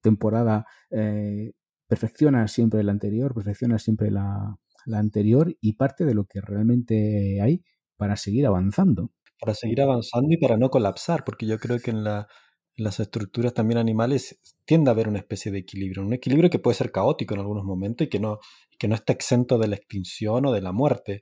temporada, 0.01 0.65
eh, 0.89 1.53
perfecciona 1.87 2.47
siempre 2.47 2.83
la 2.83 2.93
anterior, 2.93 3.33
perfecciona 3.33 3.77
siempre 3.77 4.11
la, 4.11 4.57
la 4.85 4.99
anterior 4.99 5.55
y 5.61 5.73
parte 5.73 6.05
de 6.05 6.13
lo 6.13 6.25
que 6.25 6.41
realmente 6.41 7.41
hay 7.41 7.63
para 7.97 8.15
seguir 8.15 8.45
avanzando 8.45 9.11
para 9.39 9.53
seguir 9.53 9.81
avanzando 9.81 10.33
y 10.33 10.37
para 10.37 10.57
no 10.57 10.69
colapsar, 10.69 11.23
porque 11.23 11.45
yo 11.45 11.59
creo 11.59 11.79
que 11.79 11.91
en, 11.91 12.03
las 12.03 12.99
estructuras 12.99 13.53
también 13.53 13.77
animales 13.77 14.39
tiende 14.65 14.89
a 14.89 14.93
haber 14.93 15.07
una 15.07 15.19
especie 15.19 15.51
de 15.51 15.59
equilibrio, 15.59 16.03
un 16.03 16.13
equilibrio 16.13 16.49
que 16.49 16.59
puede 16.59 16.75
ser 16.75 16.91
caótico 16.91 17.33
en 17.33 17.41
algunos 17.41 17.63
momentos 17.63 18.07
y 18.07 18.09
que 18.09 18.19
no, 18.19 18.39
que 18.77 18.87
no 18.87 18.95
está 18.95 19.13
exento 19.13 19.57
de 19.57 19.67
la 19.67 19.75
extinción 19.75 20.45
o 20.45 20.51
de 20.51 20.61
la 20.61 20.71
muerte, 20.71 21.21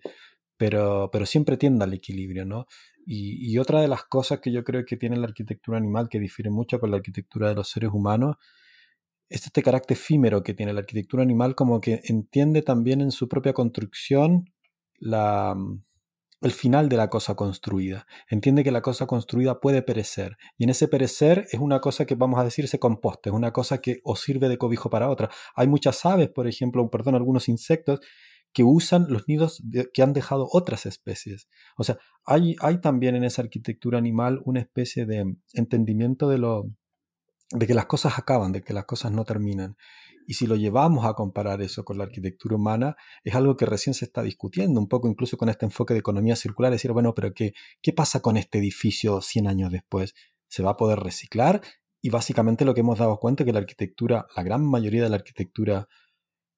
pero, 0.58 1.10
pero 1.12 1.26
siempre 1.26 1.58
tiende 1.58 1.84
al 1.84 1.94
equilibrio, 1.94 2.46
¿no? 2.46 2.66
Y, 3.06 3.52
y 3.52 3.58
otra 3.60 3.82
de 3.82 3.88
las 3.88 4.04
cosas 4.06 4.40
que 4.40 4.52
yo 4.52 4.64
creo 4.64 4.86
que 4.86 4.98
tiene 4.98 5.18
la 5.18 5.28
arquitectura 5.28 5.78
animal 5.78 6.08
que 6.10 6.20
difiere 6.20 6.50
mucho 6.50 6.80
con 6.80 6.90
la 6.92 6.98
arquitectura 6.98 7.50
de 7.50 7.56
los 7.56 7.70
seres 7.70 7.92
humanos 7.94 8.38
es 9.34 9.48
este 9.48 9.64
carácter 9.64 9.98
efímero 9.98 10.44
que 10.44 10.54
tiene 10.54 10.74
la 10.74 10.82
arquitectura 10.82 11.24
animal 11.24 11.56
como 11.56 11.82
que 11.82 12.02
entiende 12.04 12.62
también 12.62 13.02
en 13.02 13.12
su 13.12 13.28
propia 13.28 13.54
construcción 13.54 14.54
la, 15.00 15.56
el 16.42 16.52
final 16.52 16.88
de 16.88 16.98
la 16.98 17.10
cosa 17.10 17.34
construida. 17.36 18.06
Entiende 18.30 18.64
que 18.64 18.72
la 18.72 18.84
cosa 18.84 19.08
construida 19.08 19.60
puede 19.60 19.82
perecer. 19.82 20.38
Y 20.56 20.66
en 20.66 20.70
ese 20.70 20.88
perecer 20.88 21.48
es 21.52 21.60
una 21.60 21.82
cosa 21.82 22.06
que, 22.06 22.14
vamos 22.14 22.40
a 22.40 22.44
decir, 22.44 22.68
se 22.68 22.78
composta, 22.78 23.32
es 23.32 23.36
una 23.36 23.52
cosa 23.52 23.80
que 23.80 24.02
os 24.04 24.22
sirve 24.22 24.50
de 24.50 24.60
cobijo 24.60 24.92
para 24.92 25.10
otra. 25.10 25.32
Hay 25.56 25.68
muchas 25.68 26.06
aves, 26.06 26.30
por 26.30 26.48
ejemplo, 26.48 26.88
perdón, 26.92 27.16
algunos 27.16 27.50
insectos 27.50 28.02
que 28.54 28.64
usan 28.64 29.08
los 29.10 29.28
nidos 29.28 29.64
que 29.96 30.04
han 30.04 30.14
dejado 30.14 30.48
otras 30.52 30.86
especies. 30.86 31.48
O 31.76 31.84
sea, 31.84 31.98
hay, 32.24 32.56
hay 32.60 32.80
también 32.82 33.16
en 33.16 33.24
esa 33.24 33.42
arquitectura 33.42 33.98
animal 33.98 34.44
una 34.46 34.60
especie 34.60 35.08
de 35.08 35.26
entendimiento 35.54 36.30
de 36.30 36.38
lo 36.38 36.70
de 37.54 37.68
que 37.68 37.74
las 37.74 37.86
cosas 37.86 38.18
acaban, 38.18 38.52
de 38.52 38.62
que 38.62 38.74
las 38.74 38.86
cosas 38.86 39.12
no 39.12 39.24
terminan. 39.26 39.78
Y 40.26 40.36
si 40.36 40.48
lo 40.48 40.56
llevamos 40.56 41.06
a 41.06 41.14
comparar 41.14 41.62
eso 41.62 41.84
con 41.84 41.98
la 41.98 42.06
arquitectura 42.06 42.56
humana, 42.56 42.96
es 43.24 43.36
algo 43.36 43.58
que 43.58 43.66
recién 43.66 43.94
se 43.94 44.06
está 44.06 44.24
discutiendo, 44.24 44.80
un 44.80 44.88
poco 44.88 45.08
incluso 45.08 45.38
con 45.38 45.50
este 45.50 45.66
enfoque 45.66 45.94
de 45.94 46.00
economía 46.00 46.36
circular, 46.36 46.72
decir, 46.72 46.92
bueno, 46.92 47.14
pero 47.14 47.34
¿qué, 47.34 47.54
qué 47.82 47.94
pasa 47.94 48.22
con 48.22 48.38
este 48.38 48.58
edificio 48.58 49.22
100 49.22 49.48
años 49.48 49.72
después? 49.72 50.14
¿Se 50.48 50.64
va 50.64 50.72
a 50.72 50.78
poder 50.78 51.00
reciclar? 51.00 51.62
Y 52.02 52.10
básicamente 52.10 52.66
lo 52.66 52.74
que 52.74 52.82
hemos 52.82 53.00
dado 53.00 53.18
cuenta 53.20 53.44
es 53.44 53.46
que 53.46 53.54
la 53.54 53.60
arquitectura, 53.60 54.28
la 54.36 54.44
gran 54.44 54.66
mayoría 54.66 55.04
de 55.04 55.10
la 55.10 55.16
arquitectura 55.18 55.88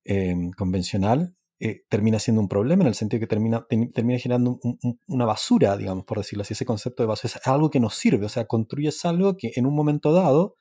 em, 0.04 0.52
convencional, 0.52 1.36
eh, 1.60 1.84
termina 1.88 2.20
siendo 2.20 2.42
un 2.42 2.50
problema 2.50 2.84
en 2.84 2.88
el 2.88 2.96
sentido 2.96 3.22
que 3.22 3.28
termina, 3.28 3.66
termina 3.94 4.20
generando 4.20 4.60
una 5.08 5.26
basura, 5.26 5.78
digamos, 5.78 6.04
por 6.04 6.18
decirlo 6.18 6.42
así. 6.42 6.54
Ese 6.54 6.66
concepto 6.66 7.04
de 7.04 7.08
basura 7.08 7.34
es 7.36 7.48
algo 7.48 7.70
que 7.70 7.80
nos 7.80 7.96
sirve, 7.96 8.26
o 8.26 8.30
sea, 8.30 8.46
construyes 8.46 9.06
algo 9.06 9.38
que 9.38 9.52
en 9.56 9.66
un 9.66 9.74
momento 9.74 10.12
dado, 10.12 10.56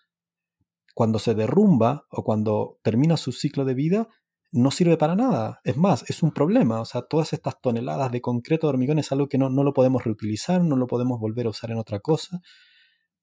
cuando 0.95 1.19
se 1.19 1.35
derrumba 1.35 2.07
o 2.09 2.25
cuando 2.25 2.79
termina 2.83 3.17
su 3.17 3.33
ciclo 3.33 3.65
de 3.65 3.75
vida, 3.75 4.09
no 4.53 4.71
sirve 4.71 4.97
para 4.97 5.17
nada. 5.17 5.61
Es 5.65 5.77
más, 5.77 6.09
es 6.09 6.23
un 6.23 6.31
problema. 6.31 6.81
O 6.81 6.85
sea, 6.85 7.03
todas 7.03 7.33
estas 7.33 7.61
toneladas 7.61 8.13
de 8.13 8.21
concreto 8.21 8.67
de 8.67 8.71
hormigón 8.71 9.01
es 9.01 9.11
algo 9.11 9.29
que 9.29 9.37
no, 9.37 9.51
no 9.51 9.65
lo 9.65 9.75
podemos 9.75 10.05
reutilizar, 10.05 10.63
no 10.63 10.77
lo 10.77 10.87
podemos 10.87 11.19
volver 11.19 11.47
a 11.47 11.51
usar 11.51 11.73
en 11.73 11.79
otra 11.79 11.99
cosa. 11.99 12.41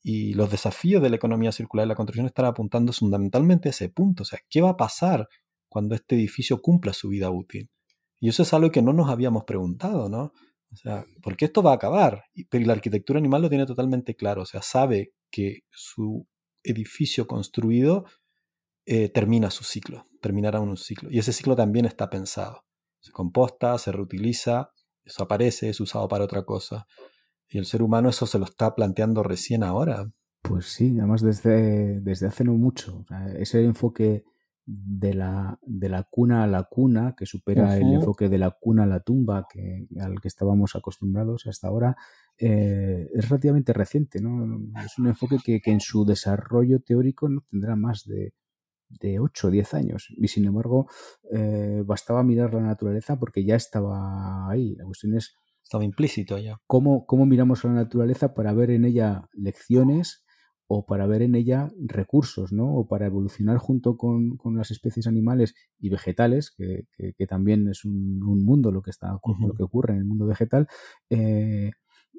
Y 0.03 0.33
los 0.33 0.51
desafíos 0.51 1.01
de 1.01 1.09
la 1.09 1.15
economía 1.15 1.53
circular 1.53 1.85
y 1.85 1.89
la 1.89 1.95
construcción 1.95 2.25
están 2.25 2.45
apuntando 2.45 2.91
fundamentalmente 2.91 3.69
a 3.69 3.71
ese 3.71 3.87
punto. 3.87 4.23
O 4.23 4.25
sea, 4.25 4.39
¿qué 4.49 4.61
va 4.61 4.71
a 4.71 4.77
pasar 4.77 5.29
cuando 5.69 5.95
este 5.95 6.15
edificio 6.15 6.61
cumpla 6.61 6.91
su 6.91 7.07
vida 7.07 7.29
útil? 7.31 7.69
Y 8.19 8.27
eso 8.27 8.43
es 8.43 8.53
algo 8.53 8.69
que 8.71 8.81
no 8.81 8.91
nos 8.91 9.09
habíamos 9.09 9.45
preguntado, 9.45 10.09
¿no? 10.09 10.33
O 10.71 10.75
sea, 10.75 11.05
porque 11.21 11.45
esto 11.45 11.63
va 11.63 11.71
a 11.71 11.75
acabar. 11.75 12.25
Pero 12.49 12.65
la 12.65 12.73
arquitectura 12.73 13.19
animal 13.19 13.43
lo 13.43 13.49
tiene 13.49 13.65
totalmente 13.65 14.15
claro. 14.15 14.41
O 14.41 14.45
sea, 14.45 14.61
sabe 14.61 15.13
que 15.31 15.59
su 15.69 16.27
edificio 16.63 17.27
construido 17.27 18.05
eh, 18.85 19.09
termina 19.09 19.51
su 19.51 19.63
ciclo, 19.63 20.07
terminará 20.21 20.59
un 20.59 20.75
ciclo. 20.77 21.09
Y 21.11 21.19
ese 21.19 21.33
ciclo 21.33 21.55
también 21.55 21.85
está 21.85 22.09
pensado. 22.09 22.63
Se 22.99 23.11
composta, 23.11 23.77
se 23.77 23.91
reutiliza, 23.91 24.71
desaparece, 25.03 25.69
es 25.69 25.79
usado 25.79 26.07
para 26.07 26.23
otra 26.23 26.43
cosa. 26.43 26.87
Y 27.47 27.57
el 27.57 27.65
ser 27.65 27.81
humano 27.83 28.09
eso 28.09 28.25
se 28.25 28.39
lo 28.39 28.45
está 28.45 28.75
planteando 28.75 29.23
recién 29.23 29.63
ahora. 29.63 30.11
Pues 30.41 30.65
sí, 30.65 30.95
además 30.97 31.21
desde, 31.21 31.99
desde 32.01 32.27
hace 32.27 32.43
no 32.43 32.53
mucho. 32.53 33.05
ese 33.37 33.63
enfoque 33.63 34.23
de 34.65 35.13
la, 35.13 35.59
de 35.61 35.89
la 35.89 36.03
cuna 36.03 36.43
a 36.43 36.47
la 36.47 36.63
cuna, 36.63 37.15
que 37.17 37.25
supera 37.25 37.77
el 37.77 37.93
enfoque 37.93 38.29
de 38.29 38.37
la 38.37 38.51
cuna 38.51 38.83
a 38.83 38.87
la 38.87 39.01
tumba 39.01 39.45
que, 39.51 39.87
al 39.99 40.21
que 40.21 40.27
estábamos 40.27 40.75
acostumbrados 40.75 41.45
hasta 41.45 41.67
ahora, 41.67 41.95
eh, 42.41 43.09
es 43.13 43.29
relativamente 43.29 43.71
reciente. 43.73 44.19
¿no? 44.19 44.59
Es 44.83 44.97
un 44.97 45.07
enfoque 45.07 45.37
que, 45.43 45.61
que, 45.61 45.71
en 45.71 45.79
su 45.79 46.05
desarrollo 46.05 46.79
teórico 46.81 47.29
no 47.29 47.41
tendrá 47.49 47.75
más 47.75 48.05
de 48.05 48.33
de 48.99 49.19
8 49.19 49.47
o 49.47 49.51
10 49.51 49.73
años. 49.73 50.07
Y 50.17 50.27
sin 50.27 50.45
embargo, 50.45 50.87
eh, 51.31 51.83
bastaba 51.85 52.23
mirar 52.23 52.53
la 52.53 52.61
naturaleza 52.61 53.17
porque 53.17 53.43
ya 53.45 53.55
estaba 53.55 54.49
ahí. 54.49 54.75
La 54.75 54.85
cuestión 54.85 55.15
es... 55.15 55.35
Estaba 55.63 55.85
implícito 55.85 56.37
ya. 56.37 56.59
Cómo, 56.67 57.05
cómo 57.05 57.25
miramos 57.25 57.63
a 57.63 57.69
la 57.69 57.75
naturaleza 57.75 58.33
para 58.33 58.51
ver 58.51 58.71
en 58.71 58.83
ella 58.83 59.29
lecciones 59.31 60.25
o 60.67 60.85
para 60.85 61.07
ver 61.07 61.21
en 61.21 61.35
ella 61.35 61.71
recursos, 61.77 62.51
¿no? 62.51 62.75
O 62.75 62.87
para 62.87 63.05
evolucionar 63.05 63.57
junto 63.57 63.95
con, 63.95 64.37
las 64.53 64.71
especies 64.71 65.07
animales 65.07 65.53
y 65.79 65.87
vegetales, 65.89 66.51
que, 66.51 66.87
que, 66.97 67.25
también 67.27 67.69
es 67.69 67.85
un, 67.85 68.19
mundo 68.19 68.71
lo 68.71 68.81
que 68.81 68.89
está 68.89 69.13
lo 69.13 69.53
que 69.53 69.63
ocurre 69.63 69.93
en 69.93 69.99
el 69.99 70.05
mundo 70.05 70.25
vegetal. 70.25 70.67
Eh, 71.09 71.71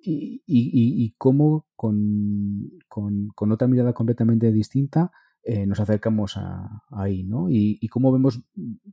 y, 0.02 0.42
y, 0.46 1.04
y, 1.04 1.14
cómo 1.16 1.66
con, 1.76 2.70
con, 2.88 3.28
con, 3.34 3.52
otra 3.52 3.68
mirada 3.68 3.92
completamente 3.92 4.50
distinta 4.50 5.12
eh, 5.44 5.66
nos 5.66 5.80
acercamos 5.80 6.36
a, 6.36 6.82
ahí, 6.90 7.24
¿no? 7.24 7.50
Y, 7.50 7.78
y, 7.80 7.88
cómo 7.88 8.12
vemos 8.12 8.42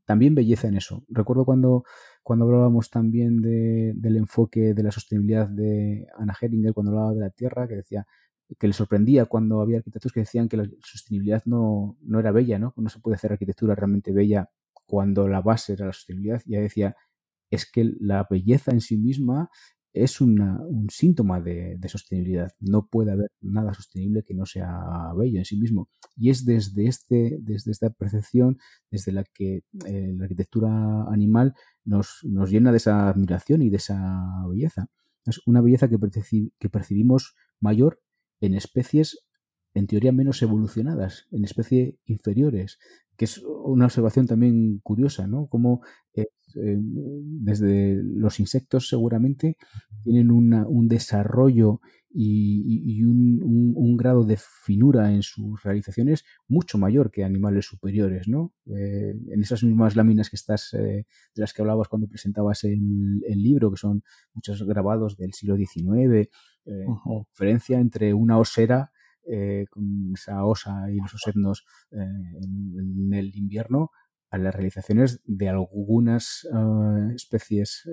también 0.05 0.35
belleza 0.35 0.67
en 0.67 0.77
eso. 0.77 1.03
Recuerdo 1.09 1.45
cuando, 1.45 1.83
cuando 2.23 2.45
hablábamos 2.45 2.89
también 2.89 3.41
de, 3.41 3.93
del 3.95 4.17
enfoque 4.17 4.73
de 4.73 4.83
la 4.83 4.91
sostenibilidad 4.91 5.47
de 5.47 6.07
Anna 6.17 6.35
Heringer, 6.39 6.73
cuando 6.73 6.91
hablaba 6.91 7.13
de 7.13 7.21
la 7.21 7.29
Tierra, 7.29 7.67
que 7.67 7.75
decía 7.75 8.07
que 8.57 8.67
le 8.67 8.73
sorprendía 8.73 9.25
cuando 9.25 9.61
había 9.61 9.77
arquitectos 9.77 10.11
que 10.11 10.21
decían 10.21 10.49
que 10.49 10.57
la 10.57 10.67
sostenibilidad 10.81 11.43
no, 11.45 11.97
no 12.01 12.19
era 12.19 12.31
bella, 12.31 12.57
¿no? 12.57 12.73
No 12.77 12.89
se 12.89 12.99
puede 12.99 13.15
hacer 13.15 13.31
arquitectura 13.31 13.75
realmente 13.75 14.11
bella 14.11 14.49
cuando 14.87 15.27
la 15.27 15.41
base 15.41 15.73
era 15.73 15.85
la 15.85 15.93
sostenibilidad. 15.93 16.41
Y 16.45 16.53
ella 16.53 16.63
decía, 16.63 16.95
es 17.51 17.69
que 17.69 17.91
la 17.99 18.25
belleza 18.29 18.71
en 18.71 18.81
sí 18.81 18.97
misma 18.97 19.49
es 19.93 20.21
un 20.21 20.87
síntoma 20.91 21.41
de, 21.41 21.79
sostenibilidad. 21.87 22.51
No 22.59 22.87
puede 22.87 23.11
haber 23.11 23.31
nada 23.41 23.73
sostenible 23.73 24.23
que 24.23 24.33
no 24.33 24.45
sea 24.45 25.11
bello 25.17 25.39
en 25.39 25.45
sí 25.45 25.57
mismo. 25.57 25.89
Y 26.15 26.29
es 26.29 26.45
desde, 26.45 26.87
este, 26.87 27.37
desde 27.41 27.71
esta 27.71 27.89
percepción, 27.89 28.57
desde 28.91 29.11
la 29.11 29.23
que 29.23 29.63
eh, 29.85 30.13
la 30.15 30.23
arquitectura 30.23 31.05
animal 31.11 31.55
nos, 31.85 32.19
nos, 32.23 32.51
llena 32.51 32.71
de 32.71 32.77
esa 32.77 33.09
admiración 33.09 33.61
y 33.61 33.69
de 33.69 33.77
esa 33.77 34.21
belleza. 34.47 34.87
Es 35.25 35.41
una 35.45 35.61
belleza 35.61 35.89
que 35.89 36.69
percibimos 36.69 37.35
mayor 37.59 38.01
en 38.41 38.53
especies 38.53 39.28
en 39.73 39.87
teoría 39.87 40.11
menos 40.11 40.41
evolucionadas, 40.41 41.27
en 41.31 41.45
especies 41.45 41.95
inferiores, 42.05 42.79
que 43.19 43.25
es 43.25 43.39
una 43.39 43.85
observación 43.85 44.27
también 44.27 44.79
curiosa, 44.79 45.27
¿no? 45.27 45.47
Como 45.47 45.81
eh, 46.15 46.27
desde 46.55 48.01
los 48.01 48.39
insectos 48.39 48.87
seguramente 48.87 49.57
tienen 50.03 50.31
un 50.31 50.87
desarrollo 50.87 51.81
y, 52.11 53.03
un, 53.03 53.97
grado 53.97 54.23
de 54.23 54.37
finura 54.37 55.13
en 55.13 55.21
sus 55.21 55.61
realizaciones 55.61 56.23
mucho 56.47 56.77
mayor 56.77 57.11
que 57.11 57.25
animales 57.25 57.65
superiores, 57.65 58.29
¿no? 58.29 58.53
Eh, 58.67 59.13
en 59.27 59.41
esas 59.41 59.63
mismas 59.63 59.97
láminas 59.97 60.29
que 60.29 60.37
estás, 60.37 60.73
eh, 60.73 61.05
de 61.35 61.41
las 61.41 61.53
que 61.53 61.61
hablabas 61.61 61.89
cuando 61.89 62.07
presentabas 62.07 62.63
el, 62.63 63.21
libro, 63.27 63.69
que 63.69 63.77
son 63.77 64.03
muchos 64.33 64.63
grabados 64.63 65.17
del 65.17 65.33
siglo 65.33 65.57
XIX, 65.57 66.29
diferencia 67.33 67.79
entre 67.79 68.13
una 68.13 68.37
osera 68.37 68.91
eh, 69.25 69.65
con 69.69 70.11
esa 70.13 70.45
osa 70.45 70.89
y 70.91 70.97
los 70.97 71.13
osetnos 71.13 71.65
eh, 71.91 71.97
en, 71.97 73.13
el 73.13 73.35
invierno 73.35 73.91
a 74.29 74.37
las 74.37 74.53
realizaciones 74.55 75.21
de 75.25 75.49
algunas 75.49 76.47
eh, 76.53 77.13
especies 77.15 77.87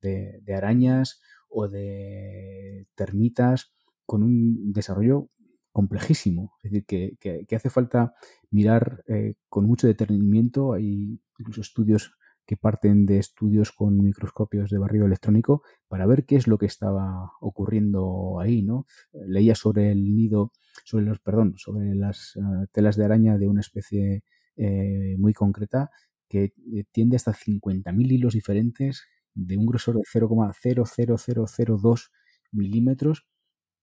de, 0.00 0.54
arañas 0.54 1.20
o 1.48 1.68
de 1.68 2.86
termitas 2.94 3.72
con 4.06 4.22
un 4.22 4.72
desarrollo 4.72 5.28
complejísimo. 5.72 6.54
Es 6.62 6.72
decir, 6.72 7.16
que, 7.18 7.44
que 7.46 7.56
hace 7.56 7.70
falta 7.70 8.14
mirar 8.50 9.04
con 9.48 9.66
mucho 9.66 9.86
detenimiento. 9.86 10.72
Hay 10.72 11.20
incluso 11.38 11.60
estudios 11.60 12.12
que 12.50 12.56
parten 12.56 13.06
de 13.06 13.18
estudios 13.18 13.70
con 13.70 14.02
microscopios 14.02 14.70
de 14.70 14.78
barrido 14.78 15.06
electrónico 15.06 15.62
para 15.86 16.04
ver 16.04 16.26
qué 16.26 16.34
es 16.34 16.48
lo 16.48 16.58
que 16.58 16.66
estaba 16.66 17.30
ocurriendo 17.40 18.40
ahí, 18.40 18.64
¿no? 18.64 18.88
Leía 19.12 19.54
sobre 19.54 19.92
el 19.92 20.16
nido, 20.16 20.50
sobre 20.84 21.04
los, 21.04 21.20
perdón, 21.20 21.54
sobre 21.58 21.94
las 21.94 22.34
eh, 22.34 22.40
telas 22.72 22.96
de 22.96 23.04
araña 23.04 23.38
de 23.38 23.46
una 23.46 23.60
especie 23.60 24.24
eh, 24.56 25.14
muy 25.16 25.32
concreta 25.32 25.92
que 26.28 26.52
eh, 26.74 26.82
tiende 26.90 27.14
hasta 27.14 27.32
50.000 27.32 28.10
hilos 28.10 28.34
diferentes 28.34 29.04
de 29.32 29.56
un 29.56 29.66
grosor 29.66 29.94
de 29.94 30.02
0,00002 30.02 32.10
milímetros 32.50 33.28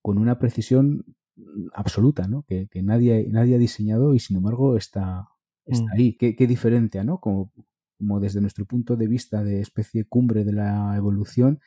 con 0.02 0.18
una 0.18 0.40
precisión 0.40 1.06
absoluta, 1.74 2.28
¿no? 2.28 2.44
Que, 2.44 2.68
nadie, 2.84 3.28
nadie 3.30 3.56
ha 3.56 3.60
diseñado 3.60 4.14
y 4.14 4.20
sin 4.20 4.36
embargo 4.36 4.76
está, 4.76 5.30
está 5.66 5.86
mm. 5.86 5.98
ahí. 5.98 6.18
Qué, 6.18 6.36
qué 6.36 6.48
diferente, 6.48 7.02
¿no? 7.06 7.22
Como 7.22 7.54
como 7.98 8.20
desde 8.20 8.42
nuestro 8.42 8.66
punto 8.66 8.96
de 8.96 9.08
vista 9.08 9.44
de 9.44 9.62
especie 9.62 10.06
cumbre 10.06 10.44
de 10.44 10.54
la 10.54 10.96
evolución, 10.96 11.60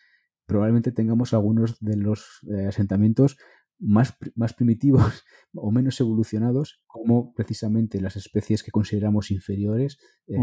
probablemente 0.46 0.92
tengamos 0.92 1.32
algunos 1.32 1.78
de 1.80 1.96
los 1.96 2.40
eh, 2.48 2.66
asentamientos 2.66 3.36
más, 3.78 4.16
más 4.34 4.52
primitivos 4.54 5.24
o 5.54 5.70
menos 5.70 6.00
evolucionados, 6.00 6.82
como 6.86 7.32
precisamente 7.34 8.00
las 8.00 8.16
especies 8.16 8.62
que 8.62 8.70
consideramos 8.70 9.30
inferiores 9.30 9.98
eh, 10.28 10.36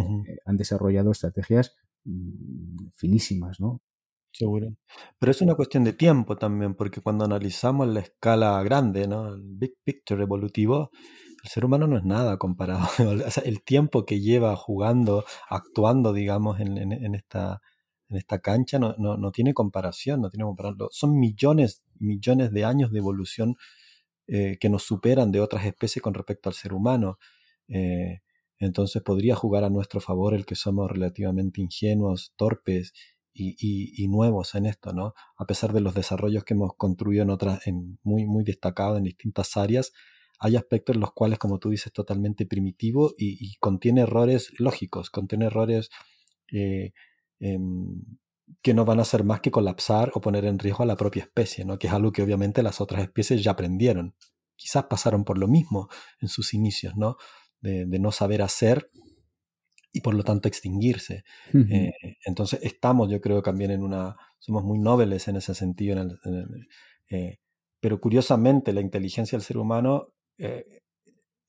han 0.45 0.57
desarrollado 0.57 1.11
estrategias 1.11 1.75
mm, 2.05 2.87
finísimas, 2.95 3.59
¿no? 3.59 3.81
Seguro. 4.31 4.75
Pero 5.19 5.31
es 5.31 5.41
una 5.41 5.55
cuestión 5.55 5.83
de 5.83 5.93
tiempo 5.93 6.37
también, 6.37 6.75
porque 6.75 7.01
cuando 7.01 7.25
analizamos 7.25 7.87
la 7.87 8.01
escala 8.01 8.61
grande, 8.63 9.07
¿no? 9.07 9.33
El 9.33 9.41
big 9.43 9.73
picture 9.83 10.21
evolutivo, 10.21 10.91
el 11.43 11.49
ser 11.49 11.65
humano 11.65 11.87
no 11.87 11.97
es 11.97 12.03
nada 12.03 12.37
comparado. 12.37 12.87
el 13.45 13.63
tiempo 13.63 14.05
que 14.05 14.19
lleva 14.19 14.55
jugando, 14.55 15.25
actuando, 15.49 16.13
digamos, 16.13 16.59
en, 16.59 17.15
esta, 17.15 17.61
en 18.09 18.17
esta 18.17 18.39
cancha 18.39 18.79
no, 18.79 18.95
no, 18.97 19.31
tiene 19.31 19.53
comparación, 19.53 20.21
no 20.21 20.29
tiene 20.29 20.45
comparación. 20.45 20.89
Son 20.91 21.19
millones, 21.19 21.85
millones 21.99 22.51
de 22.51 22.65
años 22.65 22.91
de 22.91 22.99
evolución 22.99 23.55
eh, 24.27 24.57
que 24.59 24.69
nos 24.69 24.83
superan 24.83 25.31
de 25.31 25.39
otras 25.39 25.65
especies 25.65 26.03
con 26.03 26.13
respecto 26.13 26.49
al 26.49 26.55
ser 26.55 26.73
humano. 26.73 27.17
Eh, 27.67 28.21
entonces 28.59 29.01
podría 29.01 29.35
jugar 29.35 29.63
a 29.63 29.69
nuestro 29.69 30.01
favor 30.01 30.33
el 30.33 30.45
que 30.45 30.55
somos 30.55 30.89
relativamente 30.89 31.61
ingenuos, 31.61 32.33
torpes 32.35 32.93
y, 33.33 34.07
nuevos 34.09 34.55
en 34.55 34.65
esto, 34.65 34.93
¿no? 34.93 35.13
A 35.37 35.45
pesar 35.45 35.71
de 35.71 35.81
los 35.81 35.93
desarrollos 35.93 36.43
que 36.43 36.55
hemos 36.55 36.73
construido 36.75 37.23
en 37.23 37.29
otras, 37.29 37.67
en 37.67 37.99
muy, 38.03 38.25
muy 38.25 38.43
destacados 38.43 38.97
en 38.97 39.03
distintas 39.03 39.55
áreas, 39.57 39.93
hay 40.39 40.55
aspectos 40.55 40.95
en 40.95 41.01
los 41.01 41.13
cuales, 41.13 41.39
como 41.39 41.59
tú 41.59 41.69
dices, 41.69 41.91
totalmente 41.91 42.45
primitivo 42.45 43.13
y, 43.17 43.55
contiene 43.57 44.01
errores 44.01 44.51
lógicos, 44.59 45.09
contiene 45.09 45.45
errores 45.45 45.89
eh, 46.51 46.93
em, 47.39 48.03
que 48.61 48.73
no 48.73 48.85
van 48.85 48.99
a 48.99 49.01
hacer 49.01 49.23
más 49.23 49.41
que 49.41 49.51
colapsar 49.51 50.11
o 50.13 50.21
poner 50.21 50.45
en 50.45 50.59
riesgo 50.59 50.83
a 50.83 50.87
la 50.87 50.95
propia 50.95 51.23
especie, 51.23 51.65
¿no? 51.65 51.77
que 51.79 51.87
es 51.87 51.93
algo 51.93 52.11
que 52.11 52.21
obviamente 52.21 52.63
las 52.63 52.79
otras 52.81 53.01
especies 53.01 53.43
ya 53.43 53.51
aprendieron. 53.51 54.15
Quizás 54.55 54.85
pasaron 54.85 55.23
por 55.23 55.37
lo 55.37 55.47
mismo 55.47 55.89
en 56.19 56.29
sus 56.29 56.53
inicios, 56.53 56.95
¿no? 56.95 57.17
De, 57.61 57.85
no 57.99 58.11
saber 58.11 58.41
hacer 58.41 58.89
y 59.91 60.01
por 60.01 60.15
lo 60.15 60.23
tanto 60.23 60.47
extinguirse. 60.47 61.23
Eh, 61.53 61.91
entonces 62.25 62.59
estamos, 62.63 63.09
yo 63.09 63.21
creo, 63.21 63.43
también 63.43 63.71
en 63.71 63.83
una, 63.83 64.15
somos 64.39 64.63
muy 64.63 64.79
nobles 64.79 65.27
en 65.27 65.35
ese 65.35 65.53
sentido, 65.53 66.03
eh, 67.09 67.39
pero 67.79 67.99
curiosamente 67.99 68.73
la 68.73 68.81
inteligencia 68.81 69.37
del 69.37 69.45
ser 69.45 69.57
humano 69.57 70.13
eh, 70.37 70.81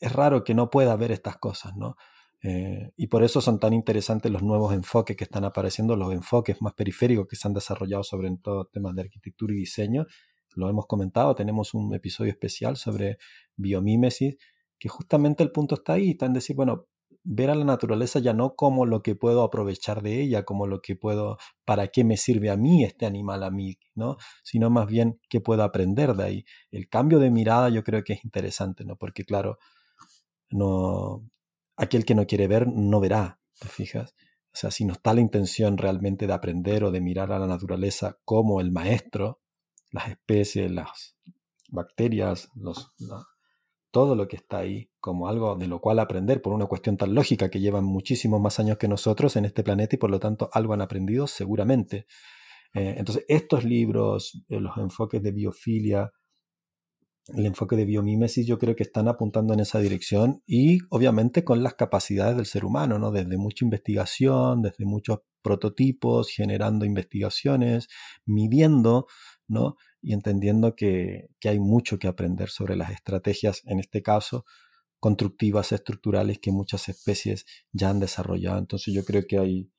es 0.01 0.13
raro 0.13 0.45
que 0.45 0.55
no 0.55 0.71
pueda 0.71 0.97
ver 0.97 1.13
estas 1.13 1.39
cosas, 1.39 1.77
¿no? 1.77 1.97
y 2.41 3.09
por 3.09 3.25
eso 3.25 3.41
son 3.41 3.59
tan 3.59 3.73
interesantes 3.73 4.31
los 4.31 4.45
nuevos 4.45 4.73
enfoques 4.73 5.17
que 5.17 5.25
están 5.25 5.45
apareciendo, 5.45 5.97
los 5.97 6.13
enfoques 6.13 6.63
más 6.63 6.73
periféricos 6.73 7.27
que 7.27 7.35
se 7.35 7.49
han 7.49 7.53
desarrollado 7.53 8.05
sobre 8.05 8.31
todo 8.41 8.67
temas 8.67 8.95
de 8.95 9.03
arquitectura 9.03 9.53
y 9.53 9.57
diseño. 9.57 10.07
Lo 10.55 10.69
hemos 10.69 10.87
comentado, 10.87 11.35
tenemos 11.35 11.75
un 11.75 11.93
episodio 11.95 12.31
especial 12.31 12.77
sobre 12.77 13.19
biomímesis, 13.57 14.37
que 14.79 14.89
justamente 14.89 15.43
el 15.43 15.51
punto 15.51 15.75
está 15.75 15.95
ahí, 15.95 16.11
está 16.11 16.27
en 16.27 16.35
decir, 16.35 16.55
bueno, 16.55 16.87
ver 17.31 17.51
a 17.51 17.55
la 17.55 17.65
naturaleza 17.65 18.21
ya 18.21 18.33
no 18.33 18.57
como 18.57 18.87
lo 18.87 19.03
que 19.03 19.15
puedo 19.15 19.43
aprovechar 19.43 20.03
de 20.03 20.21
ella, 20.23 20.45
como 20.45 20.67
lo 20.67 20.81
que 20.81 20.97
puedo, 20.97 21.37
para 21.67 21.89
qué 21.89 22.03
me 22.03 22.17
sirve 22.17 22.49
a 22.49 22.57
mí 22.57 22.85
este 22.85 23.05
animal 23.05 23.45
a 23.45 23.51
mí, 23.51 23.79
¿no? 23.95 24.17
Sino 24.43 24.71
más 24.71 24.87
bien 24.87 25.21
qué 25.29 25.41
puedo 25.41 25.63
aprender 25.63 26.15
de 26.15 26.25
ahí. 26.25 26.45
El 26.71 26.89
cambio 26.89 27.19
de 27.19 27.31
mirada 27.31 27.69
yo 27.69 27.85
creo 27.85 28.03
que 28.03 28.15
es 28.15 28.25
interesante, 28.25 28.85
¿no? 28.85 28.97
Porque 28.97 29.25
claro, 29.25 29.59
no, 30.49 31.29
aquel 31.77 32.07
que 32.07 32.15
no 32.15 32.27
quiere 32.27 32.49
ver 32.49 32.67
no 32.67 32.99
verá, 32.99 33.39
¿te 33.61 33.69
fijas? 33.69 34.15
O 34.47 34.57
sea, 34.57 34.71
si 34.71 34.87
no 34.87 34.95
está 34.95 35.13
la 35.13 35.21
intención 35.21 35.77
realmente 35.77 36.27
de 36.27 36.33
aprender 36.33 36.83
o 36.83 36.91
de 36.91 37.03
mirar 37.03 37.31
a 37.33 37.39
la 37.39 37.47
naturaleza 37.47 38.19
como 38.25 38.63
el 38.63 38.73
maestro, 38.73 39.43
las 39.91 40.09
especies, 40.09 40.71
las 40.71 41.15
bacterias, 41.69 42.49
los, 42.55 42.91
todo 43.91 44.15
lo 44.15 44.29
que 44.29 44.37
está 44.37 44.59
ahí 44.59 44.91
como 45.01 45.29
algo 45.29 45.57
de 45.57 45.67
lo 45.67 45.81
cual 45.81 45.99
aprender 45.99 46.43
por 46.43 46.53
una 46.53 46.67
cuestión 46.67 46.97
tan 46.97 47.15
lógica 47.15 47.51
que 47.51 47.61
llevan 47.61 47.85
muchísimos 47.85 48.41
más 48.41 48.61
años 48.61 48.79
que 48.79 48.89
nosotros 48.89 49.37
en 49.37 49.45
este 49.45 49.63
planeta 49.63 49.97
y 49.97 49.99
por 49.99 50.11
lo 50.11 50.21
tanto 50.21 50.51
algo 50.53 50.75
han 50.75 50.83
aprendido 50.83 51.27
seguramente. 51.27 52.07
Eh, 52.75 52.97
entonces 52.99 53.25
estos 53.29 53.65
libros, 53.65 54.45
eh, 54.49 54.61
los 54.61 54.77
enfoques 54.77 55.23
de 55.23 55.33
biofilia, 55.33 56.13
el 57.35 57.47
enfoque 57.47 57.77
de 57.77 57.85
biomímesis 57.85 58.47
yo 58.47 58.59
creo 58.59 58.75
que 58.75 58.83
están 58.83 59.09
apuntando 59.09 59.53
en 59.53 59.61
esa 59.61 59.81
dirección 59.81 60.43
y 60.47 60.79
obviamente 60.91 61.45
con 61.45 61.63
las 61.63 61.75
capacidades 61.75 62.37
del 62.37 62.47
ser 62.47 62.65
humano, 62.65 62.99
¿no? 62.99 63.11
Desde 63.11 63.37
mucha 63.37 63.65
investigación, 63.65 64.63
desde 64.63 64.87
muchos 64.87 65.21
prototipos, 65.43 66.31
generando 66.31 66.85
investigaciones, 66.85 67.89
midiendo, 68.25 69.07
¿no? 69.49 69.77
y 70.01 70.13
entendiendo 70.13 70.75
que, 70.77 71.31
hay 71.45 71.59
mucho 71.59 71.99
que 71.99 72.07
aprender 72.09 72.51
sobre 72.51 72.77
las 72.77 72.91
estrategias, 72.91 73.63
en 73.65 73.81
este 73.81 74.03
caso, 74.03 74.45
constructivas, 75.01 75.73
estructurales 75.73 76.39
que 76.39 76.53
muchas 76.53 76.89
especies 76.89 77.47
ya 77.73 77.91
han 77.91 78.01
desarrollado. 78.01 78.59
Entonces 78.59 78.95
yo 78.95 79.05
creo 79.05 79.27
que 79.27 79.39
hay 79.39 79.71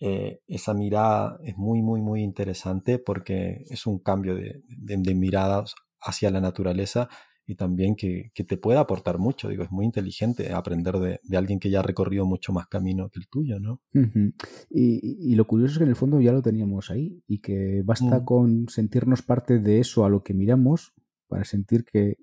eh, 0.00 0.40
esa 0.46 0.72
mirada 0.72 1.38
es 1.44 1.56
muy, 1.56 1.82
muy, 1.82 2.00
muy 2.00 2.22
interesante 2.22 2.98
porque 2.98 3.64
es 3.68 3.86
un 3.86 3.98
cambio 3.98 4.34
de, 4.34 4.62
de 4.66 5.14
miradas 5.14 5.74
hacia 6.00 6.30
la 6.30 6.40
naturaleza 6.40 7.08
y 7.50 7.56
también 7.56 7.96
que, 7.96 8.30
te 8.32 8.56
puede 8.56 8.78
aportar 8.78 9.18
mucho. 9.18 9.48
Digo, 9.48 9.64
es 9.64 9.72
muy 9.72 9.84
inteligente 9.84 10.52
aprender 10.52 10.98
de, 10.98 11.36
alguien 11.36 11.58
que 11.58 11.68
ya 11.68 11.80
ha 11.80 11.82
recorrido 11.82 12.24
mucho 12.24 12.52
más 12.52 12.68
camino 12.68 13.08
que 13.08 13.18
el 13.18 13.28
tuyo, 13.28 13.58
¿no? 13.58 13.82
y, 14.70 15.34
lo 15.34 15.46
curioso 15.46 15.72
es 15.72 15.78
que 15.78 15.84
en 15.84 15.90
el 15.90 15.96
fondo 15.96 16.20
ya 16.20 16.32
lo 16.32 16.42
teníamos 16.42 16.90
ahí 16.90 17.24
y 17.26 17.38
que 17.40 17.82
basta 17.84 18.20
mm. 18.20 18.24
con 18.24 18.68
sentirnos 18.68 19.22
parte 19.22 19.58
de 19.58 19.80
eso 19.80 20.04
a 20.04 20.08
lo 20.08 20.22
que 20.22 20.32
miramos 20.32 20.94
para 21.26 21.44
sentir 21.44 21.84
que 21.84 22.18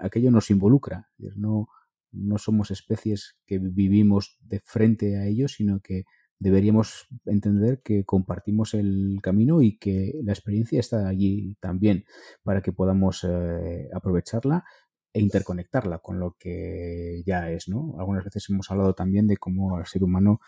aquello 0.00 0.30
nos 0.30 0.48
involucra. 0.50 1.08
No, 1.34 1.66
no 2.12 2.38
somos 2.38 2.70
especies 2.70 3.36
que 3.46 3.58
vivimos 3.58 4.38
de 4.42 4.60
frente 4.60 5.16
a 5.16 5.26
ellos, 5.26 5.54
sino 5.56 5.80
que 5.80 6.04
deberíamos 6.38 7.08
entender 7.26 7.82
que 7.82 8.04
compartimos 8.04 8.74
el 8.74 9.18
camino 9.22 9.62
y 9.62 9.78
que 9.78 10.20
la 10.22 10.32
experiencia 10.32 10.80
está 10.80 11.08
allí 11.08 11.56
también 11.60 12.04
para 12.42 12.62
que 12.62 12.72
podamos 12.72 13.24
eh, 13.24 13.88
aprovecharla 13.92 14.64
e 15.12 15.20
interconectarla 15.20 15.98
con 15.98 16.20
lo 16.20 16.36
que 16.38 17.22
ya 17.26 17.50
es, 17.50 17.68
¿no? 17.68 17.94
Algunas 17.98 18.24
veces 18.24 18.48
hemos 18.50 18.70
hablado 18.70 18.94
también 18.94 19.26
de 19.26 19.38
cómo 19.38 19.78
el 19.78 19.86
ser 19.86 20.04
humano, 20.04 20.40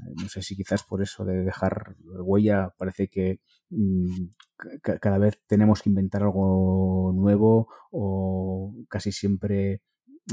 eh, 0.00 0.12
no 0.20 0.28
sé 0.28 0.42
si 0.42 0.56
quizás 0.56 0.82
por 0.82 1.02
eso 1.02 1.24
de 1.24 1.44
dejar 1.44 1.96
huella, 2.00 2.74
parece 2.76 3.08
que 3.08 3.40
mm, 3.70 4.26
cada 4.82 5.18
vez 5.18 5.40
tenemos 5.46 5.82
que 5.82 5.90
inventar 5.90 6.22
algo 6.24 7.12
nuevo 7.14 7.68
o 7.90 8.74
casi 8.88 9.12
siempre 9.12 9.82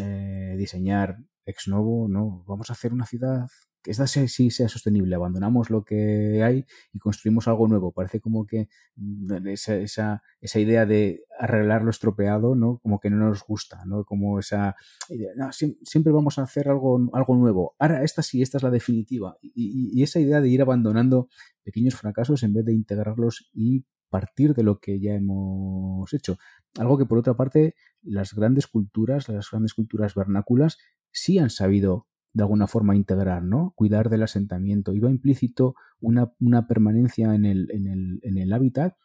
eh, 0.02 0.56
diseñar 0.58 1.18
ex 1.46 1.68
novo, 1.68 2.08
¿no? 2.08 2.44
Vamos 2.48 2.70
a 2.70 2.74
hacer 2.74 2.94
una 2.94 3.06
ciudad 3.06 3.48
que 3.82 3.92
esta 3.92 4.08
sí 4.08 4.52
sea 4.52 4.68
sostenible, 4.68 5.16
abandonamos 5.16 5.70
lo 5.70 5.84
que 5.84 6.44
hay 6.44 6.66
y 6.92 7.00
construimos 7.00 7.48
algo 7.48 7.68
nuevo. 7.68 7.92
Parece 7.92 8.20
como 8.20 8.46
que 8.46 8.68
mm, 8.96 9.48
esa, 9.48 9.76
esa, 9.76 10.22
esa 10.42 10.60
idea 10.60 10.86
de 10.86 11.24
arreglar 11.40 11.84
lo 11.84 11.90
estropeado, 11.90 12.56
¿no? 12.56 12.80
Como 12.80 13.00
que 13.00 13.10
no 13.10 13.18
nos 13.18 13.44
gusta, 13.44 13.86
¿no? 13.86 14.04
Como 14.04 14.40
esa 14.40 14.76
idea, 15.10 15.32
siempre 15.52 16.12
vamos 16.12 16.38
a 16.40 16.44
hacer 16.44 16.68
algo, 16.68 17.10
algo 17.14 17.36
nuevo. 17.36 17.76
Ahora 17.80 18.04
esta 18.04 18.22
sí, 18.22 18.42
esta 18.42 18.58
es 18.58 18.64
la 18.64 18.72
definitiva. 18.72 19.38
Y, 19.42 20.04
esa 20.04 20.20
idea 20.20 20.42
de 20.42 20.50
ir 20.50 20.62
abandonando 20.62 21.30
pequeños 21.64 21.96
fracasos 21.96 22.44
en 22.44 22.54
vez 22.54 22.66
de 22.66 22.74
integrarlos 22.74 23.50
y 23.54 23.86
partir 24.10 24.54
de 24.56 24.64
lo 24.64 24.80
que 24.80 25.00
ya 25.00 25.14
hemos 25.14 26.12
hecho. 26.14 26.38
Algo 26.78 26.98
que 26.98 27.06
por 27.06 27.20
otra 27.20 27.36
parte 27.36 27.76
las 28.02 28.34
grandes 28.34 28.68
culturas, 28.68 29.30
las 29.30 29.50
grandes 29.52 29.74
culturas 29.74 30.16
vernáculas 30.16 30.78
sí 31.12 31.38
han 31.38 31.50
sabido 31.50 32.08
de 32.40 32.44
alguna 32.44 32.68
forma 32.68 32.96
integrar, 32.96 33.44
¿no? 33.44 33.74
Cuidar 33.76 34.10
del 34.10 34.24
asentamiento. 34.24 34.94
Iba 34.94 35.10
implícito 35.10 35.76
una, 36.00 36.32
una 36.40 36.68
permanencia 36.68 37.36
en 37.36 37.44
el, 37.46 37.70
en, 37.72 37.88
el, 37.88 38.20
en 38.24 38.38
el, 38.38 38.54
hábitat 38.54 38.96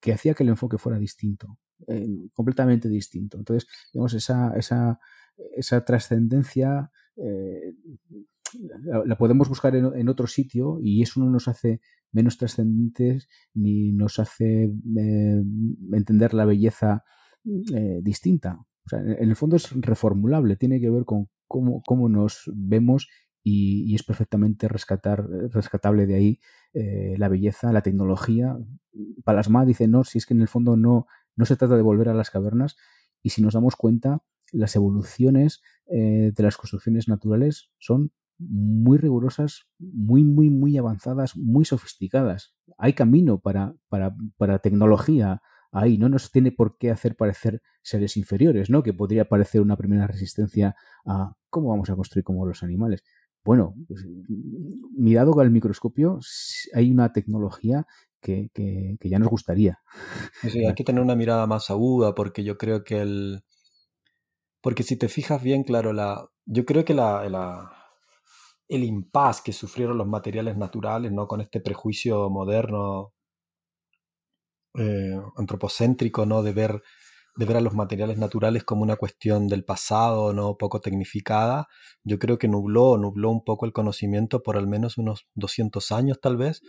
que 0.00 0.12
hacía 0.12 0.34
que 0.34 0.44
el 0.44 0.50
enfoque 0.50 0.78
fuera 0.78 0.96
distinto, 0.96 1.58
eh, 1.88 2.06
completamente 2.32 2.88
distinto. 2.88 3.38
Entonces, 3.38 3.68
digamos, 3.92 4.14
esa, 4.14 4.56
esa, 4.56 5.00
esa 5.56 5.84
trascendencia 5.84 6.92
eh, 7.16 7.74
la, 9.04 9.18
podemos 9.18 9.48
buscar 9.48 9.74
en, 9.74 10.08
otro 10.08 10.28
sitio 10.28 10.78
y 10.80 11.02
eso 11.02 11.18
no 11.18 11.28
nos 11.28 11.48
hace 11.48 11.80
menos 12.12 12.38
trascendentes 12.38 13.28
ni 13.52 13.92
nos 13.92 14.20
hace 14.20 14.64
eh, 14.64 15.42
entender 15.92 16.34
la 16.34 16.44
belleza 16.44 17.02
distinta. 17.42 18.60
O 18.84 18.88
sea, 18.88 19.00
en 19.00 19.28
el 19.28 19.34
fondo 19.34 19.56
es 19.56 19.72
reformulable, 19.72 20.54
tiene 20.54 20.80
que 20.80 20.90
ver 20.90 21.04
con 21.04 21.28
cómo, 21.46 22.08
nos 22.08 22.50
vemos 22.54 23.08
y, 23.42 23.94
es 23.94 24.02
perfectamente 24.02 24.68
rescatar, 24.68 25.26
rescatable 25.50 26.06
de 26.06 26.14
ahí 26.14 26.40
eh, 26.72 27.14
la 27.18 27.28
belleza, 27.28 27.72
la 27.72 27.82
tecnología. 27.82 28.56
Palasma 29.24 29.64
dice, 29.64 29.88
no, 29.88 30.04
si 30.04 30.18
es 30.18 30.26
que 30.26 30.34
en 30.34 30.40
el 30.40 30.48
fondo 30.48 30.76
no, 30.76 31.06
no 31.36 31.44
se 31.44 31.56
trata 31.56 31.76
de 31.76 31.82
volver 31.82 32.08
a 32.08 32.14
las 32.14 32.30
cavernas 32.30 32.76
y 33.22 33.30
si 33.30 33.42
nos 33.42 33.54
damos 33.54 33.76
cuenta, 33.76 34.22
las 34.52 34.76
evoluciones 34.76 35.62
eh, 35.86 36.32
de 36.34 36.42
las 36.42 36.56
construcciones 36.56 37.08
naturales 37.08 37.70
son 37.78 38.12
muy 38.38 38.98
rigurosas, 38.98 39.66
muy, 39.78 40.24
muy, 40.24 40.50
muy 40.50 40.76
avanzadas, 40.76 41.36
muy 41.36 41.64
sofisticadas. 41.64 42.54
Hay 42.78 42.92
camino 42.92 43.38
para, 43.40 43.74
para, 43.88 44.14
para 44.36 44.58
tecnología 44.58 45.42
ahí, 45.72 45.98
no 45.98 46.08
nos 46.08 46.30
tiene 46.30 46.52
por 46.52 46.78
qué 46.78 46.90
hacer 46.90 47.16
parecer 47.16 47.62
seres 47.82 48.16
inferiores, 48.16 48.70
¿no? 48.70 48.82
Que 48.82 48.92
podría 48.92 49.28
parecer 49.28 49.60
una 49.60 49.76
primera 49.76 50.06
resistencia 50.06 50.74
a 51.04 51.34
cómo 51.50 51.70
vamos 51.70 51.90
a 51.90 51.96
construir 51.96 52.24
como 52.24 52.46
los 52.46 52.62
animales. 52.62 53.02
Bueno, 53.44 53.74
pues, 53.86 54.04
mirado 54.96 55.32
con 55.32 55.44
el 55.44 55.52
microscopio, 55.52 56.18
hay 56.74 56.90
una 56.90 57.12
tecnología 57.12 57.86
que, 58.20 58.50
ya 59.02 59.18
nos 59.18 59.28
gustaría. 59.28 59.78
Hay 60.42 60.74
que 60.74 60.84
tener 60.84 61.02
una 61.02 61.14
mirada 61.14 61.46
más 61.46 61.70
aguda 61.70 62.14
porque 62.14 62.42
yo 62.42 62.58
creo 62.58 62.82
que 62.82 63.00
el... 63.00 63.44
Porque 64.60 64.82
si 64.82 64.96
te 64.96 65.08
fijas 65.08 65.42
bien, 65.42 65.62
claro, 65.62 65.92
la... 65.92 66.28
yo 66.44 66.64
creo 66.64 66.84
que 66.84 66.94
la 66.94 67.22
el 68.68 68.84
impas 68.84 69.42
que 69.42 69.52
sufrieron 69.52 69.98
los 69.98 70.06
materiales 70.06 70.56
naturales, 70.56 71.12
¿no? 71.12 71.28
Con 71.28 71.40
este 71.40 71.60
prejuicio 71.60 72.28
moderno 72.30 73.12
eh, 74.78 75.20
antropocéntrico, 75.36 76.26
¿no? 76.26 76.42
De 76.42 76.52
ver, 76.52 76.82
de 77.36 77.44
ver 77.44 77.56
a 77.56 77.60
los 77.60 77.74
materiales 77.74 78.18
naturales 78.18 78.64
como 78.64 78.82
una 78.82 78.96
cuestión 78.96 79.48
del 79.48 79.64
pasado, 79.64 80.32
¿no? 80.32 80.56
Poco 80.56 80.80
tecnificada, 80.80 81.68
yo 82.04 82.18
creo 82.18 82.38
que 82.38 82.48
nubló, 82.48 82.96
nubló 82.98 83.30
un 83.30 83.44
poco 83.44 83.66
el 83.66 83.72
conocimiento 83.72 84.42
por 84.42 84.56
al 84.56 84.66
menos 84.66 84.98
unos 84.98 85.26
200 85.34 85.92
años 85.92 86.20
tal 86.20 86.36
vez, 86.36 86.62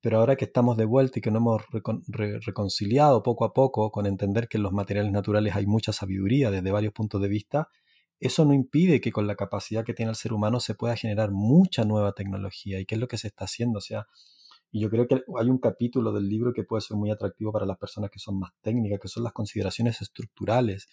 pero 0.00 0.18
ahora 0.18 0.36
que 0.36 0.44
estamos 0.46 0.76
de 0.76 0.84
vuelta 0.84 1.18
y 1.18 1.22
que 1.22 1.30
nos 1.30 1.40
hemos 1.40 1.62
reconciliado 2.46 3.22
poco 3.22 3.44
a 3.44 3.54
poco 3.54 3.90
con 3.90 4.06
entender 4.06 4.48
que 4.48 4.58
en 4.58 4.62
los 4.62 4.72
materiales 4.72 5.12
naturales 5.12 5.56
hay 5.56 5.66
mucha 5.66 5.92
sabiduría 5.92 6.50
desde 6.50 6.70
varios 6.70 6.92
puntos 6.92 7.22
de 7.22 7.28
vista, 7.28 7.68
eso 8.20 8.44
no 8.44 8.54
impide 8.54 9.00
que 9.00 9.12
con 9.12 9.26
la 9.26 9.36
capacidad 9.36 9.84
que 9.84 9.94
tiene 9.94 10.10
el 10.10 10.16
ser 10.16 10.32
humano 10.32 10.60
se 10.60 10.74
pueda 10.74 10.96
generar 10.96 11.30
mucha 11.30 11.84
nueva 11.84 12.12
tecnología 12.12 12.80
y 12.80 12.86
qué 12.86 12.94
es 12.94 13.00
lo 13.00 13.08
que 13.08 13.18
se 13.18 13.28
está 13.28 13.44
haciendo. 13.44 13.78
O 13.78 13.82
sea, 13.82 14.06
y 14.74 14.80
yo 14.80 14.90
creo 14.90 15.06
que 15.06 15.22
hay 15.38 15.48
un 15.48 15.58
capítulo 15.58 16.12
del 16.12 16.28
libro 16.28 16.52
que 16.52 16.64
puede 16.64 16.80
ser 16.80 16.96
muy 16.96 17.08
atractivo 17.08 17.52
para 17.52 17.64
las 17.64 17.78
personas 17.78 18.10
que 18.10 18.18
son 18.18 18.40
más 18.40 18.50
técnicas, 18.60 18.98
que 18.98 19.06
son 19.06 19.22
las 19.22 19.32
consideraciones 19.32 20.02
estructurales. 20.02 20.88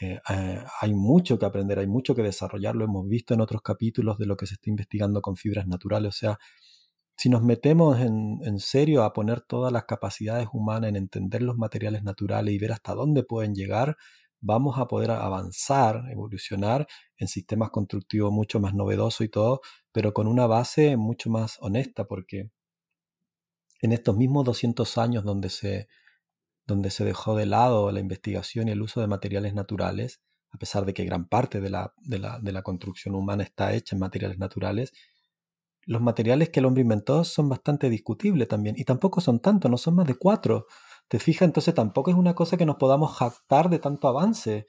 eh, 0.00 0.20
eh, 0.30 0.64
hay 0.80 0.94
mucho 0.94 1.36
que 1.36 1.44
aprender, 1.46 1.80
hay 1.80 1.88
mucho 1.88 2.14
que 2.14 2.22
desarrollar, 2.22 2.76
lo 2.76 2.84
hemos 2.84 3.08
visto 3.08 3.34
en 3.34 3.40
otros 3.40 3.60
capítulos 3.62 4.18
de 4.18 4.26
lo 4.26 4.36
que 4.36 4.46
se 4.46 4.54
está 4.54 4.70
investigando 4.70 5.20
con 5.20 5.34
fibras 5.36 5.66
naturales, 5.66 6.10
o 6.10 6.18
sea, 6.18 6.38
si 7.16 7.28
nos 7.28 7.42
metemos 7.42 8.00
en, 8.00 8.38
en, 8.44 8.60
serio 8.60 9.02
a 9.02 9.12
poner 9.12 9.40
todas 9.40 9.72
las 9.72 9.84
capacidades 9.86 10.48
humanas 10.52 10.90
en 10.90 10.96
entender 10.96 11.42
los 11.42 11.56
materiales 11.58 12.04
naturales 12.04 12.54
y 12.54 12.58
ver 12.58 12.72
hasta 12.72 12.94
dónde 12.94 13.24
pueden 13.24 13.54
llegar, 13.54 13.96
vamos 14.40 14.78
a 14.78 14.86
poder 14.86 15.10
avanzar, 15.10 16.04
evolucionar 16.12 16.86
en 17.16 17.26
sistemas 17.28 17.70
constructivos 17.70 18.32
mucho 18.32 18.60
más 18.60 18.74
novedosos 18.74 19.22
y 19.22 19.28
todo, 19.28 19.60
pero 19.92 20.14
con 20.14 20.28
una 20.28 20.46
base 20.46 20.96
mucho 20.96 21.30
más 21.30 21.58
honesta, 21.60 22.04
porque 22.06 22.50
en 23.80 23.92
estos 23.92 24.16
mismos 24.16 24.44
200 24.44 24.98
años 24.98 25.24
donde 25.24 25.50
se, 25.50 25.88
donde 26.66 26.90
se 26.90 27.04
dejó 27.04 27.36
de 27.36 27.46
lado 27.46 27.90
la 27.92 28.00
investigación 28.00 28.68
y 28.68 28.72
el 28.72 28.82
uso 28.82 29.00
de 29.00 29.06
materiales 29.06 29.54
naturales, 29.54 30.20
a 30.50 30.58
pesar 30.58 30.86
de 30.86 30.94
que 30.94 31.04
gran 31.04 31.28
parte 31.28 31.60
de 31.60 31.70
la, 31.70 31.92
de 31.98 32.18
la, 32.18 32.38
de 32.40 32.52
la 32.52 32.62
construcción 32.62 33.14
humana 33.14 33.42
está 33.42 33.74
hecha 33.74 33.96
en 33.96 34.00
materiales 34.00 34.38
naturales, 34.38 34.92
los 35.88 36.02
materiales 36.02 36.50
que 36.50 36.60
el 36.60 36.66
hombre 36.66 36.82
inventó 36.82 37.24
son 37.24 37.48
bastante 37.48 37.88
discutibles 37.88 38.46
también, 38.46 38.74
y 38.78 38.84
tampoco 38.84 39.22
son 39.22 39.40
tantos, 39.40 39.70
no 39.70 39.78
son 39.78 39.94
más 39.94 40.06
de 40.06 40.16
cuatro. 40.16 40.66
¿Te 41.08 41.18
fijas? 41.18 41.46
Entonces 41.46 41.74
tampoco 41.74 42.10
es 42.10 42.16
una 42.18 42.34
cosa 42.34 42.58
que 42.58 42.66
nos 42.66 42.76
podamos 42.76 43.16
jactar 43.16 43.70
de 43.70 43.78
tanto 43.78 44.06
avance. 44.06 44.66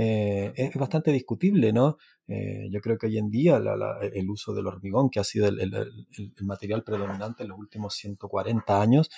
Eh, 0.00 0.52
es 0.54 0.76
bastante 0.76 1.10
discutible, 1.10 1.72
¿no? 1.72 1.96
Eh, 2.28 2.68
yo 2.70 2.80
creo 2.80 2.96
que 2.96 3.08
hoy 3.08 3.18
en 3.18 3.30
día 3.30 3.60
el 4.12 4.30
uso 4.30 4.54
del 4.54 4.68
hormigón, 4.68 5.10
que 5.10 5.18
ha 5.18 5.24
sido 5.24 5.48
el, 5.48 5.72
material 6.42 6.84
predominante 6.84 7.42
en 7.42 7.48
los 7.48 7.58
últimos 7.58 7.94
140 7.96 8.80
años, 8.80 9.10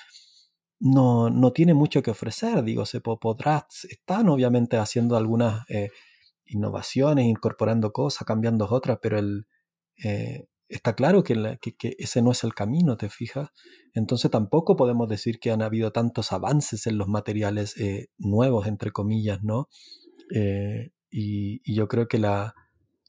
no, 0.78 1.28
no 1.28 1.52
tiene 1.52 1.74
mucho 1.74 2.02
que 2.02 2.10
ofrecer. 2.10 2.64
Digo, 2.64 2.86
se 2.86 3.02
podrá, 3.02 3.66
están 3.90 4.30
obviamente 4.30 4.78
haciendo 4.78 5.18
algunas 5.18 5.68
eh, 5.68 5.90
innovaciones, 6.46 7.26
incorporando 7.26 7.92
cosas, 7.92 8.26
cambiando 8.26 8.66
otras, 8.70 9.00
pero 9.02 9.18
el, 9.18 9.46
está 10.70 10.94
claro 10.94 11.22
que, 11.24 11.58
ese 11.98 12.22
no 12.22 12.30
es 12.30 12.44
el 12.44 12.54
camino, 12.54 12.96
¿te 12.96 13.10
fijas? 13.10 13.50
Entonces 13.92 14.30
tampoco 14.30 14.76
podemos 14.76 15.08
decir 15.08 15.40
que 15.40 15.50
han 15.50 15.62
habido 15.62 15.90
tantos 15.90 16.32
avances 16.32 16.86
en 16.86 16.96
los 16.96 17.08
materiales 17.08 17.76
eh, 17.76 18.08
nuevos, 18.16 18.66
entre 18.66 18.92
comillas, 18.92 19.42
¿no? 19.42 19.68
Eh, 20.34 20.90
y, 21.10 21.74
yo 21.74 21.88
creo 21.88 22.08
que 22.08 22.18
la, 22.18 22.54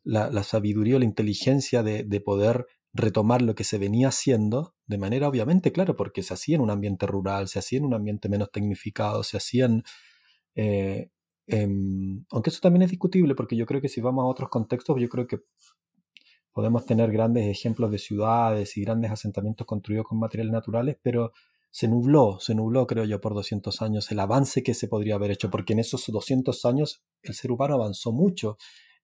la, 0.03 0.43
sabiduría 0.43 0.95
o 0.95 0.99
la 0.99 1.05
inteligencia 1.05 1.83
de, 1.83 2.21
poder 2.21 2.65
retomar 2.93 3.41
lo 3.41 3.55
que 3.55 3.63
se 3.63 3.77
venía 3.77 4.09
haciendo, 4.09 4.75
de 4.87 4.97
manera 4.97 5.27
obviamente, 5.27 5.71
claro, 5.71 5.95
porque 5.95 6.23
se 6.23 6.33
hacía 6.33 6.55
en 6.55 6.61
un 6.61 6.71
ambiente 6.71 7.07
rural, 7.07 7.47
se 7.47 7.59
hacía 7.59 7.79
en 7.79 7.85
un 7.85 7.93
ambiente 7.93 8.29
menos 8.29 8.51
tecnificado, 8.51 9.23
se 9.23 9.37
hacían... 9.37 9.83
Eh, 10.55 11.09
em, 11.47 12.25
aunque 12.31 12.49
eso 12.49 12.59
también 12.61 12.83
es 12.83 12.89
discutible, 12.89 13.35
porque 13.35 13.55
yo 13.55 13.65
creo 13.65 13.81
que 13.81 13.89
si 13.89 14.01
vamos 14.01 14.23
a 14.23 14.27
otros 14.27 14.49
contextos, 14.49 14.99
yo 14.99 15.09
creo 15.09 15.27
que 15.27 15.39
podemos 16.53 16.85
tener 16.85 17.11
grandes 17.11 17.47
ejemplos 17.47 17.91
de 17.91 17.97
ciudades 17.97 18.75
y 18.77 18.81
grandes 18.81 19.11
asentamientos 19.11 19.65
construidos 19.65 20.05
con 20.07 20.19
materiales 20.19 20.51
naturales, 20.51 20.97
pero 21.01 21.31
se 21.71 21.87
nubló, 21.87 22.37
se 22.41 22.53
nubló, 22.53 22.85
creo 22.85 23.05
yo, 23.05 23.21
por 23.21 23.33
200 23.33 23.81
años 23.81 24.11
el 24.11 24.19
avance 24.19 24.61
que 24.61 24.73
se 24.73 24.89
podría 24.89 25.15
haber 25.15 25.31
hecho, 25.31 25.49
porque 25.49 25.73
en 25.73 25.79
esos 25.79 26.05
200 26.05 26.65
años 26.65 27.01
el 27.23 27.33
ser 27.33 27.51
humano 27.51 27.75
avanzó 27.75 28.11
mucho 28.11 28.57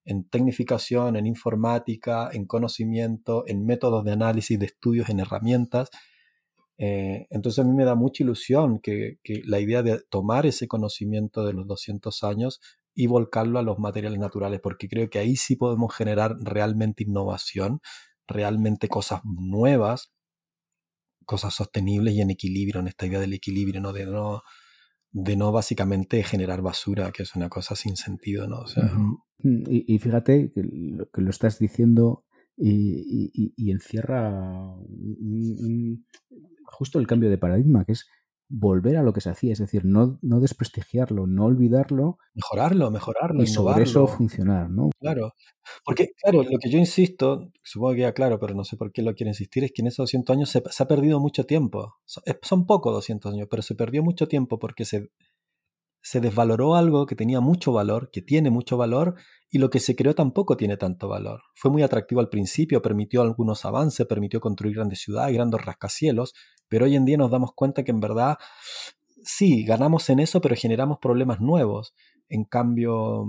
en 0.03 0.28
tecnificación, 0.30 1.15
en 1.15 1.26
informática, 1.26 2.30
en 2.32 2.45
conocimiento, 2.45 3.43
en 3.47 3.65
métodos 3.65 4.03
de 4.03 4.11
análisis, 4.11 4.59
de 4.59 4.65
estudios, 4.65 5.09
en 5.09 5.22
herramientas. 5.22 5.89
Eh, 6.78 7.26
entonces 7.30 7.63
a 7.63 7.68
mí 7.68 7.74
me 7.74 7.86
da 7.86 7.95
mucha 7.95 8.24
ilusión 8.24 8.80
que, 8.80 9.18
que, 9.24 9.41
la 9.45 9.59
idea 9.59 9.82
de 9.82 9.99
tomar 10.09 10.45
ese 10.45 10.68
conocimiento 10.68 11.45
de 11.45 11.53
los 11.53 11.68
200 11.68 12.24
años 12.24 12.61
y 12.93 13.07
volcarlo 13.07 13.59
a 13.59 13.63
los 13.63 13.80
materiales 13.80 14.20
naturales, 14.20 14.59
porque 14.61 14.88
creo 14.89 15.09
que 15.09 15.20
ahí 15.20 15.36
sí 15.36 15.55
podemos 15.55 15.93
generar 15.95 16.36
realmente 16.39 17.03
innovación, 17.03 17.80
realmente 18.28 18.88
cosas 18.88 19.22
nuevas, 19.26 20.11
cosas 21.28 21.54
sostenibles 21.54 22.16
y 22.16 22.22
en 22.22 22.32
equilibrio, 22.32 22.80
en 22.80 22.88
esta 22.88 23.06
idea 23.06 23.20
del 23.20 23.34
equilibrio, 23.34 23.82
¿no? 23.82 23.94
De 23.94 24.08
no, 24.08 24.42
de 25.12 25.36
no 25.36 25.52
básicamente 25.52 26.24
generar 26.24 26.62
basura, 26.64 27.12
que 27.12 27.22
es 27.24 27.36
una 27.36 27.50
cosa 27.50 27.76
sin 27.76 27.96
sentido, 27.96 28.48
¿no? 28.48 28.64
Y, 29.44 30.00
fíjate 30.00 30.52
que 30.56 30.64
lo, 31.22 31.30
estás 31.30 31.60
diciendo 31.60 32.26
y, 32.58 33.70
encierra 33.72 34.74
justo 36.64 37.00
el 37.00 37.06
cambio 37.06 37.30
de 37.30 37.38
paradigma, 37.38 37.86
que 37.86 37.92
es 37.92 38.08
volver 38.50 38.98
a 38.98 39.04
lo 39.04 39.14
que 39.14 39.22
se 39.22 39.30
hacía, 39.30 39.54
es 39.54 39.60
decir, 39.60 39.84
no, 39.86 40.20
no 40.22 40.39
desprestigiarlo, 40.39 41.28
no 41.28 41.45
olvidarlo. 41.45 42.18
Mejorarlo, 42.34 42.91
mejorarlo. 42.91 43.43
Y 43.43 43.48
sobre 43.48 43.84
eso 43.84 44.08
funcionar, 44.08 44.70
¿no? 44.70 44.89
Claro, 45.00 45.34
porque, 45.84 46.12
claro, 46.22 46.43
lo 46.43 46.58
que 46.60 46.70
yo 46.70 46.78
insisto, 46.78 47.52
supongo 47.64 47.95
que 47.95 48.02
ya 48.02 48.14
claro, 48.14 48.39
pero 48.39 48.54
no 48.54 48.64
sé 48.64 48.78
por 48.78 48.91
qué 48.91 49.02
lo 49.02 49.14
quiero 49.16 49.30
insistir, 49.30 49.64
es 49.64 49.72
que 49.74 49.82
en 49.82 49.88
esos 49.88 50.06
200 50.06 50.36
años 50.36 50.50
se, 50.50 50.64
se 50.70 50.84
ha 50.84 50.88
perdido 50.88 51.20
mucho 51.20 51.45
tiempo. 51.45 51.95
Son, 52.06 52.24
son 52.41 52.66
pocos 52.66 52.93
200 52.93 53.34
años, 53.34 53.48
pero 53.50 53.62
se 53.62 53.76
perdió 53.76 54.04
mucho 54.04 54.28
tiempo 54.28 54.60
porque 54.60 54.86
se, 54.86 55.10
se 56.08 56.22
desvaloró 56.22 56.76
algo 56.76 57.05
que 57.05 57.18
tenía 57.18 57.41
mucho 57.41 57.74
valor, 57.74 58.10
que 58.12 58.22
tiene 58.22 58.49
mucho 58.49 58.78
valor, 58.78 59.16
y 59.49 59.58
lo 59.58 59.70
que 59.70 59.82
se 59.82 59.93
creó 59.93 60.16
tampoco 60.16 60.55
tiene 60.55 60.78
tanto 60.78 61.10
valor. 61.10 61.41
Fue 61.53 61.70
muy 61.70 61.84
atractivo 61.84 62.22
al 62.22 62.30
principio, 62.30 62.82
permitió 62.82 63.22
algunos 63.22 63.66
avances, 63.66 64.05
permitió 64.05 64.39
construir 64.39 64.78
grandes 64.78 65.01
ciudades, 65.01 65.36
grandes 65.36 65.66
rascacielos, 65.66 66.34
pero 66.70 66.86
hoy 66.86 66.95
en 66.95 67.03
día 67.03 67.18
nos 67.18 67.30
damos 67.30 67.51
cuenta 67.53 67.84
que 67.84 67.91
en 67.91 67.99
verdad 67.99 68.38
sí, 69.22 69.66
ganamos 69.66 70.10
en 70.10 70.20
eso, 70.20 70.39
pero 70.39 70.55
generamos 70.55 70.99
problemas 71.01 71.41
nuevos. 71.41 71.93
En 72.30 72.45
cambio, 72.45 73.26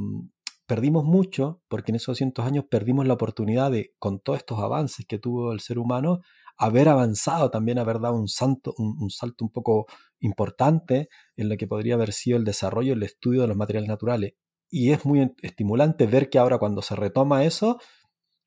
perdimos 0.68 1.02
mucho 1.02 1.60
porque 1.66 1.90
en 1.90 1.96
esos 1.96 2.12
200 2.12 2.46
años 2.46 2.66
perdimos 2.70 3.08
la 3.08 3.14
oportunidad 3.14 3.72
de, 3.72 3.92
con 3.98 4.20
todos 4.20 4.38
estos 4.38 4.60
avances 4.60 5.04
que 5.04 5.18
tuvo 5.18 5.50
el 5.50 5.58
ser 5.58 5.80
humano, 5.80 6.20
haber 6.58 6.88
avanzado 6.88 7.50
también, 7.50 7.78
haber 7.78 8.00
dado 8.00 8.16
un, 8.16 8.28
salto, 8.28 8.74
un, 8.76 9.10
salto 9.10 9.44
un 9.44 9.50
poco 9.50 9.86
importante 10.18 11.08
en 11.36 11.48
lo 11.48 11.56
que 11.56 11.68
podría 11.68 11.94
haber 11.94 12.12
sido 12.12 12.36
el 12.36 12.44
desarrollo, 12.44 12.94
el 12.94 13.02
estudio 13.04 13.42
de 13.42 13.48
los 13.48 13.56
materiales 13.56 13.88
naturales. 13.88 14.34
Y 14.68 14.90
es 14.90 15.06
muy 15.06 15.32
estimulante 15.40 16.06
ver 16.06 16.28
que 16.28 16.38
ahora 16.38 16.58
cuando 16.58 16.82
se 16.82 16.96
retoma 16.96 17.44
eso, 17.44 17.78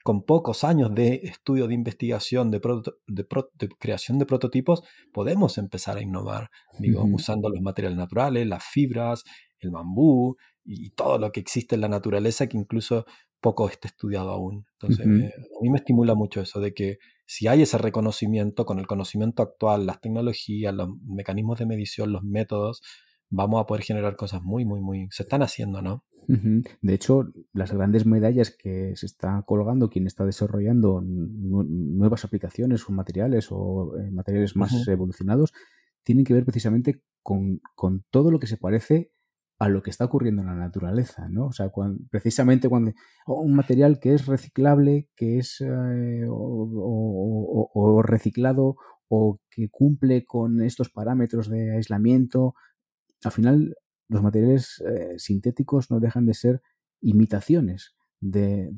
con 0.03 0.23
pocos 0.23 0.63
años 0.63 0.93
de 0.93 1.21
estudio, 1.23 1.67
de 1.67 1.73
investigación, 1.73 2.51
de, 2.51 2.59
de, 3.07 3.69
creación 3.79 4.19
de 4.19 4.25
prototipos, 4.25 4.83
podemos 5.13 5.57
empezar 5.57 5.97
a 5.97 6.01
innovar, 6.01 6.49
digo, 6.79 7.03
usando 7.03 7.49
los 7.49 7.61
materiales 7.61 7.97
naturales, 7.97 8.45
las 8.45 8.63
fibras, 8.63 9.23
el 9.59 9.71
bambú 9.71 10.35
y, 10.65 10.89
todo 10.91 11.17
lo 11.17 11.31
que 11.31 11.39
existe 11.39 11.75
en 11.75 11.81
la 11.81 11.87
naturaleza 11.87 12.47
que 12.47 12.57
incluso 12.57 13.05
poco 13.39 13.69
está 13.69 13.87
estudiado 13.87 14.31
aún. 14.31 14.65
Entonces, 14.73 15.05
a 15.05 15.61
mí 15.61 15.69
me 15.69 15.77
estimula 15.77 16.13
mucho 16.13 16.41
eso 16.41 16.59
de 16.59 16.73
que 16.73 16.97
si 17.31 17.47
hay 17.47 17.61
ese 17.61 17.77
reconocimiento 17.77 18.65
con 18.65 18.77
el 18.77 18.87
conocimiento 18.87 19.41
actual, 19.41 19.85
las 19.85 20.01
tecnologías, 20.01 20.73
los 20.73 20.89
mecanismos 21.05 21.59
de 21.59 21.65
medición, 21.65 22.11
los 22.11 22.23
métodos, 22.23 22.81
vamos 23.29 23.61
a 23.61 23.65
poder 23.65 23.85
generar 23.85 24.17
cosas 24.17 24.41
muy, 24.43 24.65
muy, 24.65 24.81
muy... 24.81 25.07
Se 25.11 25.23
están 25.23 25.41
haciendo, 25.41 25.81
¿no? 25.81 26.03
De 26.27 26.93
hecho, 26.93 27.31
las 27.53 27.71
grandes 27.71 28.05
medallas 28.05 28.51
que 28.51 28.97
se 28.97 29.05
está 29.05 29.43
colgando 29.47 29.89
quien 29.89 30.07
está 30.07 30.25
desarrollando 30.25 31.01
nuevas 31.01 32.25
aplicaciones 32.25 32.89
o 32.89 32.91
materiales 32.91 33.47
o 33.49 33.97
eh, 33.97 34.11
materiales 34.11 34.57
más 34.57 34.85
evolucionados 34.89 35.53
tienen 36.03 36.25
que 36.25 36.33
ver 36.33 36.43
precisamente 36.43 37.01
con, 37.23 37.61
con, 37.75 38.03
todo 38.11 38.29
lo 38.31 38.39
que 38.39 38.47
se 38.47 38.57
parece 38.57 39.13
a 39.61 39.69
lo 39.69 39.83
que 39.83 39.91
está 39.91 40.05
ocurriendo 40.05 40.41
en 40.41 40.47
la 40.47 40.55
naturaleza, 40.55 41.29
¿no? 41.29 41.45
O 41.45 41.51
sea, 41.51 41.71
precisamente 42.09 42.67
cuando 42.67 42.93
un 43.27 43.53
material 43.53 43.99
que 43.99 44.15
es 44.15 44.25
reciclable, 44.25 45.07
que 45.15 45.37
es 45.37 45.61
eh, 45.61 46.25
o, 46.27 48.01
reciclado 48.01 48.77
o 49.07 49.39
que 49.51 49.69
cumple 49.69 50.25
con 50.25 50.63
estos 50.63 50.89
parámetros 50.89 51.47
de 51.47 51.75
aislamiento, 51.75 52.55
al 53.23 53.31
final 53.31 53.75
los 54.09 54.23
materiales 54.23 54.81
eh, 54.83 55.19
sintéticos 55.19 55.91
no 55.91 55.99
dejan 55.99 56.25
de 56.25 56.33
ser 56.33 56.63
imitaciones 56.99 57.93
de, 58.19 58.71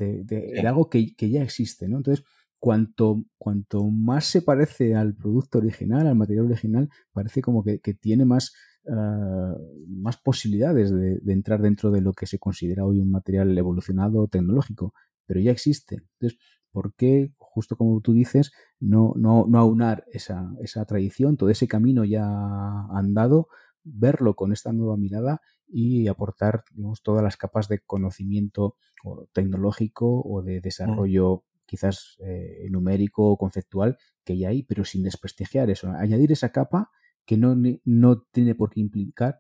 algo 0.68 0.90
que, 0.90 1.16
ya 1.18 1.44
existe, 1.44 1.88
¿no? 1.88 1.96
Entonces, 1.96 2.26
cuanto, 2.60 3.24
cuanto 3.38 3.90
más 3.90 4.26
se 4.26 4.42
parece 4.42 4.96
al 4.96 5.16
producto 5.16 5.60
original, 5.60 6.08
al 6.08 6.18
material 6.18 6.48
original, 6.48 6.90
parece 7.14 7.42
como 7.42 7.64
que 7.64 7.94
tiene 7.94 8.26
más 8.26 8.52
Ah, 8.90 9.56
más 9.88 10.18
posibilidades 10.18 10.92
de, 10.92 11.22
entrar 11.32 11.62
dentro 11.62 11.90
de 11.90 12.02
lo 12.02 12.12
que 12.12 12.26
se 12.26 12.38
considera 12.38 12.86
hoy 12.86 13.00
un 13.00 13.12
material 13.12 13.58
evolucionado 13.58 14.28
tecnológico, 14.28 14.94
pero 15.26 15.40
ya 15.40 15.52
existe. 15.52 16.04
Entonces, 16.20 16.40
¿por 16.72 16.94
qué, 16.96 17.34
justo 17.38 17.78
como 17.78 18.02
tú 18.02 18.12
dices, 18.12 18.52
no, 18.80 19.14
no, 19.16 19.46
no 19.48 19.60
aunar 19.60 20.04
esa, 20.12 20.52
esa 20.60 20.84
tradición, 20.86 21.38
todo 21.38 21.50
ese 21.50 21.68
camino 21.68 22.04
ya 22.04 22.26
andado, 22.90 23.48
verlo 23.84 24.36
con 24.36 24.52
esta 24.52 24.74
nueva 24.74 24.98
mirada 24.98 25.42
y 25.68 26.08
aportar 26.08 26.64
digamos, 26.74 27.04
todas 27.04 27.24
las 27.24 27.38
capas 27.38 27.70
de 27.70 27.80
conocimiento 27.80 28.76
tecnológico 29.32 30.22
o 30.26 30.42
de 30.42 30.60
mm. 30.60 30.62
desarrollo 30.62 31.44
quizás 31.66 32.18
eh, 32.20 32.68
numérico 32.70 33.32
o 33.32 33.38
conceptual 33.38 33.98
que 34.26 34.38
ya 34.38 34.50
hay, 34.50 34.64
pero 34.64 34.84
sin 34.84 35.04
desprestigiar 35.04 35.70
eso. 35.70 35.90
Añadir 35.90 36.32
esa 36.34 36.52
capa 36.52 36.92
que 37.26 37.38
no, 37.38 37.56
no 37.86 38.22
tiene 38.32 38.56
por 38.56 38.70
qué 38.70 38.80
implicar 38.80 39.40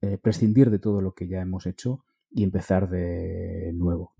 eh, 0.00 0.16
prescindir 0.16 0.70
de 0.70 0.78
todo 0.78 1.00
lo 1.00 1.12
que 1.12 1.26
ya 1.26 1.40
hemos 1.40 1.66
hecho 1.66 2.04
y 2.30 2.44
empezar 2.44 2.88
de 2.88 3.72
nuevo. 3.74 4.14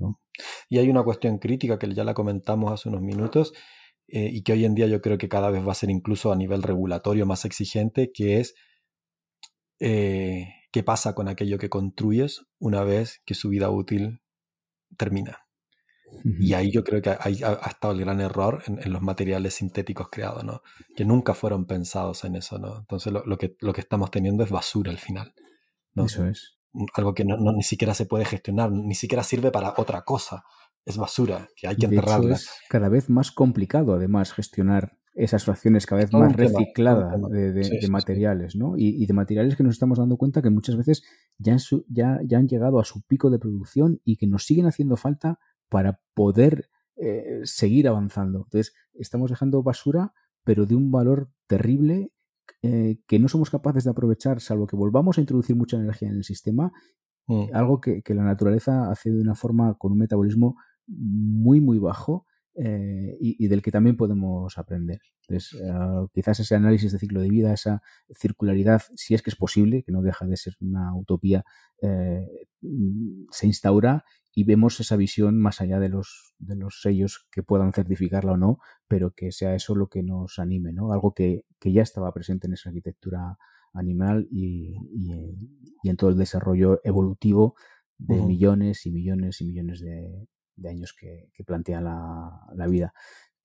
Y 0.68 0.78
hay 0.78 0.90
una 0.90 1.04
cuestión 1.04 1.38
crítica 1.38 1.78
que 1.78 1.94
ya 1.94 2.02
la 2.02 2.14
comentamos 2.14 2.72
hace 2.72 2.88
unos 2.88 3.00
minutos 3.00 3.52
eh, 4.08 4.28
y 4.32 4.42
que 4.42 4.54
hoy 4.54 4.64
en 4.64 4.74
día 4.74 4.88
yo 4.88 5.00
creo 5.00 5.18
que 5.18 5.28
cada 5.28 5.50
vez 5.50 5.66
va 5.66 5.72
a 5.72 5.76
ser 5.76 5.90
incluso 5.90 6.32
a 6.32 6.36
nivel 6.36 6.64
regulatorio 6.64 7.26
más 7.26 7.44
exigente, 7.44 8.10
que 8.12 8.40
es 8.40 8.54
eh, 9.78 10.48
qué 10.72 10.82
pasa 10.82 11.14
con 11.14 11.28
aquello 11.28 11.58
que 11.58 11.68
construyes 11.68 12.44
una 12.58 12.82
vez 12.82 13.20
que 13.24 13.34
su 13.34 13.48
vida 13.48 13.70
útil 13.70 14.20
termina. 14.96 15.47
Y 16.24 16.52
ahí 16.52 16.70
yo 16.70 16.84
creo 16.84 17.00
que 17.00 17.10
ha, 17.10 17.28
estado 17.28 17.92
el 17.92 18.00
gran 18.00 18.20
error 18.20 18.62
en, 18.66 18.92
los 18.92 19.02
materiales 19.02 19.54
sintéticos 19.54 20.08
creados, 20.10 20.44
¿no? 20.44 20.62
Que 20.96 21.04
nunca 21.04 21.34
fueron 21.34 21.66
pensados 21.66 22.24
en 22.24 22.36
eso, 22.36 22.58
¿no? 22.58 22.78
Entonces 22.78 23.12
lo, 23.12 23.38
que, 23.38 23.56
lo 23.60 23.72
que 23.72 23.80
estamos 23.80 24.10
teniendo 24.10 24.44
es 24.44 24.50
basura 24.50 24.90
al 24.90 24.98
final. 24.98 25.34
¿no? 25.94 26.06
Eso 26.06 26.26
es. 26.26 26.58
Algo 26.94 27.14
que 27.14 27.24
no, 27.24 27.36
ni 27.52 27.62
siquiera 27.62 27.94
se 27.94 28.06
puede 28.06 28.24
gestionar, 28.24 28.70
ni 28.70 28.94
siquiera 28.94 29.22
sirve 29.22 29.50
para 29.50 29.74
otra 29.76 30.02
cosa. 30.02 30.44
Es 30.84 30.96
basura, 30.96 31.48
que 31.56 31.68
hay 31.68 31.76
que 31.76 31.86
enterrarla. 31.86 32.34
es 32.34 32.50
cada 32.68 32.88
vez 32.88 33.10
más 33.10 33.30
complicado, 33.30 33.94
además, 33.94 34.32
gestionar 34.32 34.98
esas 35.18 35.44
fracciones 35.44 35.84
cada 35.84 36.02
vez 36.02 36.12
más 36.12 36.32
recicladas 36.34 37.20
de, 37.30 37.88
materiales, 37.90 38.54
¿no? 38.54 38.74
Y, 38.76 39.04
de 39.04 39.12
materiales 39.12 39.56
que 39.56 39.64
nos 39.64 39.74
estamos 39.74 39.98
dando 39.98 40.16
cuenta 40.16 40.42
que 40.42 40.50
muchas 40.50 40.76
veces 40.76 41.02
ya, 41.38 41.56
ya, 41.88 42.20
ya 42.24 42.38
han 42.38 42.46
llegado 42.46 42.78
a 42.78 42.84
su 42.84 43.02
pico 43.02 43.28
de 43.28 43.40
producción 43.40 44.00
y 44.04 44.16
que 44.16 44.28
nos 44.28 44.44
siguen 44.44 44.66
haciendo 44.66 44.96
falta 44.96 45.40
para 45.68 46.00
poder 46.14 46.68
eh, 47.00 47.42
seguir 47.44 47.86
avanzando. 47.86 48.38
Entonces, 48.38 48.74
estamos 48.94 49.30
dejando 49.30 49.62
basura, 49.62 50.12
pero 50.42 50.66
de 50.66 50.74
un 50.74 50.90
valor 50.90 51.30
terrible 51.46 52.10
eh, 52.62 52.98
que 53.06 53.20
no 53.20 53.28
somos 53.28 53.50
capaces 53.50 53.84
de 53.84 53.90
aprovechar, 53.90 54.40
salvo 54.40 54.66
que 54.66 54.74
volvamos 54.74 55.16
a 55.16 55.20
introducir 55.20 55.54
mucha 55.54 55.76
energía 55.76 56.08
en 56.08 56.16
el 56.16 56.24
sistema, 56.24 56.72
mm. 57.28 57.50
algo 57.52 57.80
que, 57.80 58.02
la 58.08 58.24
naturaleza 58.24 58.90
hace 58.90 59.10
de 59.10 59.20
una 59.20 59.36
forma 59.36 59.76
con 59.78 59.92
un 59.92 59.98
metabolismo 59.98 60.56
muy, 60.88 61.60
muy 61.60 61.78
bajo 61.78 62.26
eh, 62.56 63.16
y, 63.20 63.46
del 63.46 63.62
que 63.62 63.70
también 63.70 63.96
podemos 63.96 64.58
aprender. 64.58 65.00
Entonces, 65.28 65.60
quizás 66.12 66.40
ese 66.40 66.56
análisis 66.56 66.90
de 66.90 66.98
ciclo 66.98 67.20
de 67.20 67.28
vida, 67.28 67.52
esa 67.52 67.82
circularidad, 68.18 68.82
si 68.96 69.14
es 69.14 69.22
que 69.22 69.30
es 69.30 69.36
posible, 69.36 69.84
que 69.84 69.92
no 69.92 70.02
deja 70.02 70.26
de 70.26 70.36
ser 70.36 70.54
una 70.60 70.96
utopía, 70.96 71.44
se 71.80 73.46
instaura 73.46 74.04
y 74.38 74.44
vemos 74.44 74.78
esa 74.78 74.94
visión 74.94 75.36
más 75.36 75.60
allá 75.60 75.80
de 75.80 75.88
los, 75.88 76.32
de 76.38 76.54
los 76.54 76.80
sellos 76.80 77.26
que 77.32 77.42
puedan 77.42 77.72
certificarla 77.72 78.34
o 78.34 78.36
no, 78.36 78.60
pero 78.86 79.10
que 79.10 79.32
sea 79.32 79.56
eso 79.56 79.74
lo 79.74 79.88
que 79.88 80.04
nos 80.04 80.38
anime, 80.38 80.72
¿no? 80.72 80.92
Algo 80.92 81.12
que, 81.12 81.42
ya 81.60 81.82
estaba 81.82 82.12
presente 82.12 82.46
en 82.46 82.52
esa 82.52 82.68
arquitectura 82.68 83.36
animal 83.72 84.28
y, 84.30 84.76
en 85.82 85.96
todo 85.96 86.10
el 86.10 86.16
desarrollo 86.16 86.80
evolutivo 86.84 87.56
de 87.98 88.22
millones 88.22 88.86
y 88.86 88.92
millones 88.92 89.40
y 89.40 89.44
millones 89.46 89.80
de, 89.80 90.28
años 90.68 90.94
que, 90.96 91.32
plantea 91.44 91.80
la, 91.80 92.66
vida. 92.68 92.92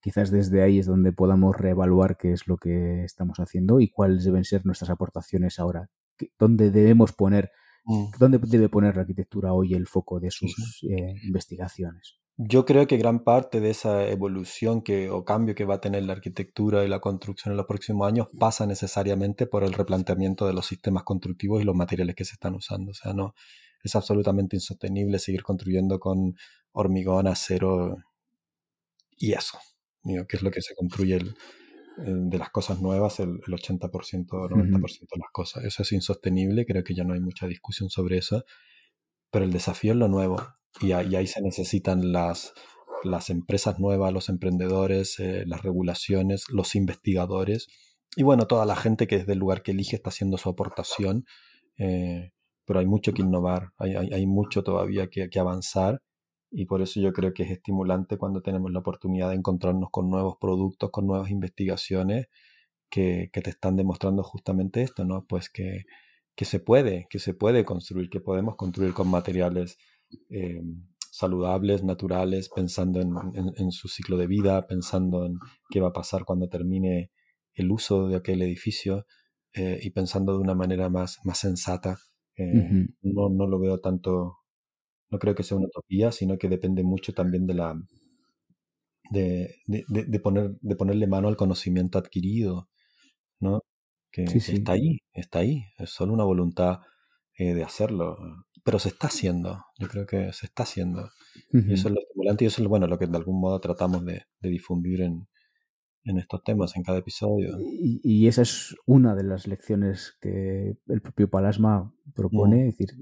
Quizás 0.00 0.30
desde 0.30 0.62
ahí 0.62 0.78
es 0.78 0.86
donde 0.86 1.10
podamos 1.10 1.56
reevaluar 1.56 2.16
qué 2.16 2.30
es 2.30 2.46
lo 2.46 2.56
que 2.56 3.02
estamos 3.02 3.40
haciendo 3.40 3.80
y 3.80 3.88
cuáles 3.88 4.22
deben 4.22 4.44
ser 4.44 4.64
nuestras 4.64 4.90
aportaciones 4.90 5.58
ahora. 5.58 5.90
¿Dónde 6.38 6.70
debemos 6.70 7.12
poner 7.12 7.50
Mm. 7.84 8.04
¿Dónde 8.18 8.38
debe 8.38 8.68
poner 8.68 8.96
la 8.96 9.02
arquitectura 9.02 9.52
hoy 9.52 9.74
el 9.74 9.86
foco 9.86 10.20
de 10.20 10.30
sus 10.30 10.82
eh, 10.82 11.14
investigaciones? 11.24 12.18
Yo 12.36 12.64
creo 12.64 12.86
que 12.88 12.96
gran 12.96 13.22
parte 13.22 13.60
de 13.60 13.70
esa 13.70 14.08
evolución 14.08 14.82
que, 14.82 15.08
o 15.08 15.24
cambio 15.24 15.54
que 15.54 15.64
va 15.64 15.76
a 15.76 15.80
tener 15.80 16.02
la 16.02 16.14
arquitectura 16.14 16.84
y 16.84 16.88
la 16.88 16.98
construcción 16.98 17.52
en 17.52 17.58
los 17.58 17.66
próximos 17.66 18.08
años 18.08 18.26
pasa 18.40 18.66
necesariamente 18.66 19.46
por 19.46 19.62
el 19.62 19.72
replanteamiento 19.72 20.46
de 20.46 20.52
los 20.52 20.66
sistemas 20.66 21.04
constructivos 21.04 21.62
y 21.62 21.64
los 21.64 21.76
materiales 21.76 22.16
que 22.16 22.24
se 22.24 22.32
están 22.32 22.54
usando. 22.54 22.90
O 22.90 22.94
sea, 22.94 23.12
no 23.12 23.34
es 23.84 23.94
absolutamente 23.94 24.56
insostenible 24.56 25.18
seguir 25.20 25.42
construyendo 25.44 26.00
con 26.00 26.36
hormigón, 26.72 27.28
acero 27.28 27.98
y 29.16 29.32
eso, 29.32 29.58
que 30.02 30.36
es 30.36 30.42
lo 30.42 30.50
que 30.50 30.60
se 30.60 30.74
construye 30.74 31.16
el, 31.16 31.36
de 31.96 32.38
las 32.38 32.50
cosas 32.50 32.80
nuevas 32.80 33.20
el, 33.20 33.40
80% 33.40 34.26
o 34.32 34.48
90% 34.48 35.00
de 35.00 35.18
las 35.18 35.30
cosas. 35.32 35.64
Eso 35.64 35.82
es 35.82 35.92
insostenible, 35.92 36.66
creo 36.66 36.82
que 36.82 36.94
ya 36.94 37.04
no 37.04 37.14
hay 37.14 37.20
mucha 37.20 37.46
discusión 37.46 37.90
sobre 37.90 38.18
eso, 38.18 38.44
pero 39.30 39.44
el 39.44 39.52
desafío 39.52 39.92
es 39.92 39.98
lo 39.98 40.08
nuevo 40.08 40.42
y, 40.80 40.92
ahí 40.92 41.26
se 41.26 41.40
necesitan 41.40 42.12
las, 42.12 42.52
las 43.04 43.30
empresas 43.30 43.78
nuevas, 43.78 44.12
los 44.12 44.28
emprendedores, 44.28 45.18
eh, 45.20 45.44
las 45.46 45.62
regulaciones, 45.62 46.44
los 46.50 46.74
investigadores 46.74 47.68
y 48.16 48.22
bueno, 48.22 48.46
toda 48.46 48.64
la 48.64 48.76
gente 48.76 49.06
que 49.06 49.18
desde 49.18 49.32
el 49.32 49.38
lugar 49.38 49.62
que 49.62 49.72
elige 49.72 49.96
está 49.96 50.10
haciendo 50.10 50.38
su 50.38 50.48
aportación, 50.48 51.24
eh, 51.78 52.32
pero 52.64 52.78
hay 52.78 52.86
mucho 52.86 53.12
que 53.12 53.22
innovar, 53.22 53.72
hay, 53.76 53.94
hay, 53.96 54.26
mucho 54.26 54.62
todavía 54.62 55.08
que, 55.08 55.28
que 55.28 55.40
avanzar 55.40 56.00
y 56.56 56.66
por 56.66 56.82
eso 56.82 57.00
yo 57.00 57.12
creo 57.12 57.34
que 57.34 57.42
es 57.42 57.50
estimulante 57.50 58.16
cuando 58.16 58.40
tenemos 58.40 58.70
la 58.70 58.78
oportunidad 58.78 59.30
de 59.30 59.34
encontrarnos 59.34 59.90
con 59.90 60.08
nuevos 60.08 60.36
productos, 60.40 60.90
con 60.92 61.04
nuevas 61.04 61.30
investigaciones 61.30 62.28
que, 62.88 63.28
te 63.32 63.50
están 63.50 63.74
demostrando 63.74 64.22
justamente 64.22 64.80
esto, 64.82 65.04
¿no? 65.04 65.26
Pues 65.26 65.50
que, 65.50 65.84
se 66.36 66.60
puede, 66.60 67.08
que 67.10 67.18
se 67.18 67.34
puede 67.34 67.64
construir, 67.64 68.08
que 68.08 68.20
podemos 68.20 68.54
construir 68.54 68.94
con 68.94 69.08
materiales 69.08 69.78
eh, 70.30 70.62
saludables, 71.10 71.82
naturales, 71.82 72.48
pensando 72.54 73.00
en, 73.00 73.72
su 73.72 73.88
ciclo 73.88 74.16
de 74.16 74.28
vida, 74.28 74.68
pensando 74.68 75.26
en 75.26 75.38
qué 75.70 75.80
va 75.80 75.88
a 75.88 75.92
pasar 75.92 76.24
cuando 76.24 76.48
termine 76.48 77.10
el 77.54 77.72
uso 77.72 78.06
de 78.06 78.16
aquel 78.16 78.42
edificio 78.42 79.06
eh, 79.54 79.80
y 79.82 79.90
pensando 79.90 80.34
de 80.34 80.38
una 80.38 80.54
manera 80.54 80.88
más, 80.88 81.18
más 81.24 81.38
sensata. 81.38 81.98
Eh, 82.36 82.86
no, 83.02 83.28
no 83.28 83.48
lo 83.48 83.58
veo 83.58 83.80
tanto 83.80 84.43
no 85.14 85.20
creo 85.20 85.36
que 85.36 85.44
sea 85.44 85.56
una 85.56 85.68
utopía, 85.68 86.10
sino 86.10 86.36
que 86.38 86.48
depende 86.48 86.82
mucho 86.82 87.12
también 87.14 87.46
de 87.46 87.54
la 87.54 87.80
de, 89.10 89.54
de, 89.68 90.18
poner, 90.18 90.56
de 90.60 90.74
ponerle 90.74 91.06
mano 91.06 91.28
al 91.28 91.36
conocimiento 91.36 91.98
adquirido, 91.98 92.68
¿no? 93.38 93.60
Que, 94.10 94.24
está 94.24 94.72
ahí, 94.72 94.98
está 95.12 95.40
ahí, 95.40 95.66
es 95.78 95.90
solo 95.90 96.12
una 96.12 96.24
voluntad 96.24 96.80
eh, 97.38 97.54
de 97.54 97.62
hacerlo, 97.62 98.16
pero 98.64 98.80
se 98.80 98.88
está 98.88 99.06
haciendo, 99.06 99.64
yo 99.78 99.86
creo 99.86 100.04
que 100.04 100.32
se 100.32 100.46
está 100.46 100.64
haciendo. 100.64 101.10
Y 101.52 101.74
eso 101.74 101.88
es 101.88 101.94
lo 101.94 102.00
estimulante 102.00 102.44
y 102.44 102.46
eso 102.48 102.62
es 102.62 102.68
bueno, 102.68 102.88
lo 102.88 102.98
que 102.98 103.06
de 103.06 103.16
algún 103.16 103.40
modo 103.40 103.60
tratamos 103.60 104.04
de, 104.04 104.22
difundir 104.40 105.02
en, 105.02 105.28
en 106.04 106.18
estos 106.18 106.42
temas 106.42 106.74
en 106.74 106.82
cada 106.82 106.98
episodio. 106.98 107.56
Y, 107.60 108.00
y, 108.02 108.26
esa 108.26 108.42
es 108.42 108.74
una 108.84 109.14
de 109.14 109.22
las 109.22 109.46
lecciones 109.46 110.16
que 110.20 110.76
el 110.88 111.00
propio 111.02 111.30
Palasma 111.30 111.94
propone, 112.14 112.68
es 112.68 112.76
decir, 112.76 112.96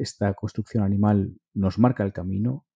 esta 0.00 0.34
construcción 0.34 0.84
animal 0.84 1.36
nos 1.54 1.78
marca 1.78 2.04
el 2.04 2.12
camino 2.12 2.66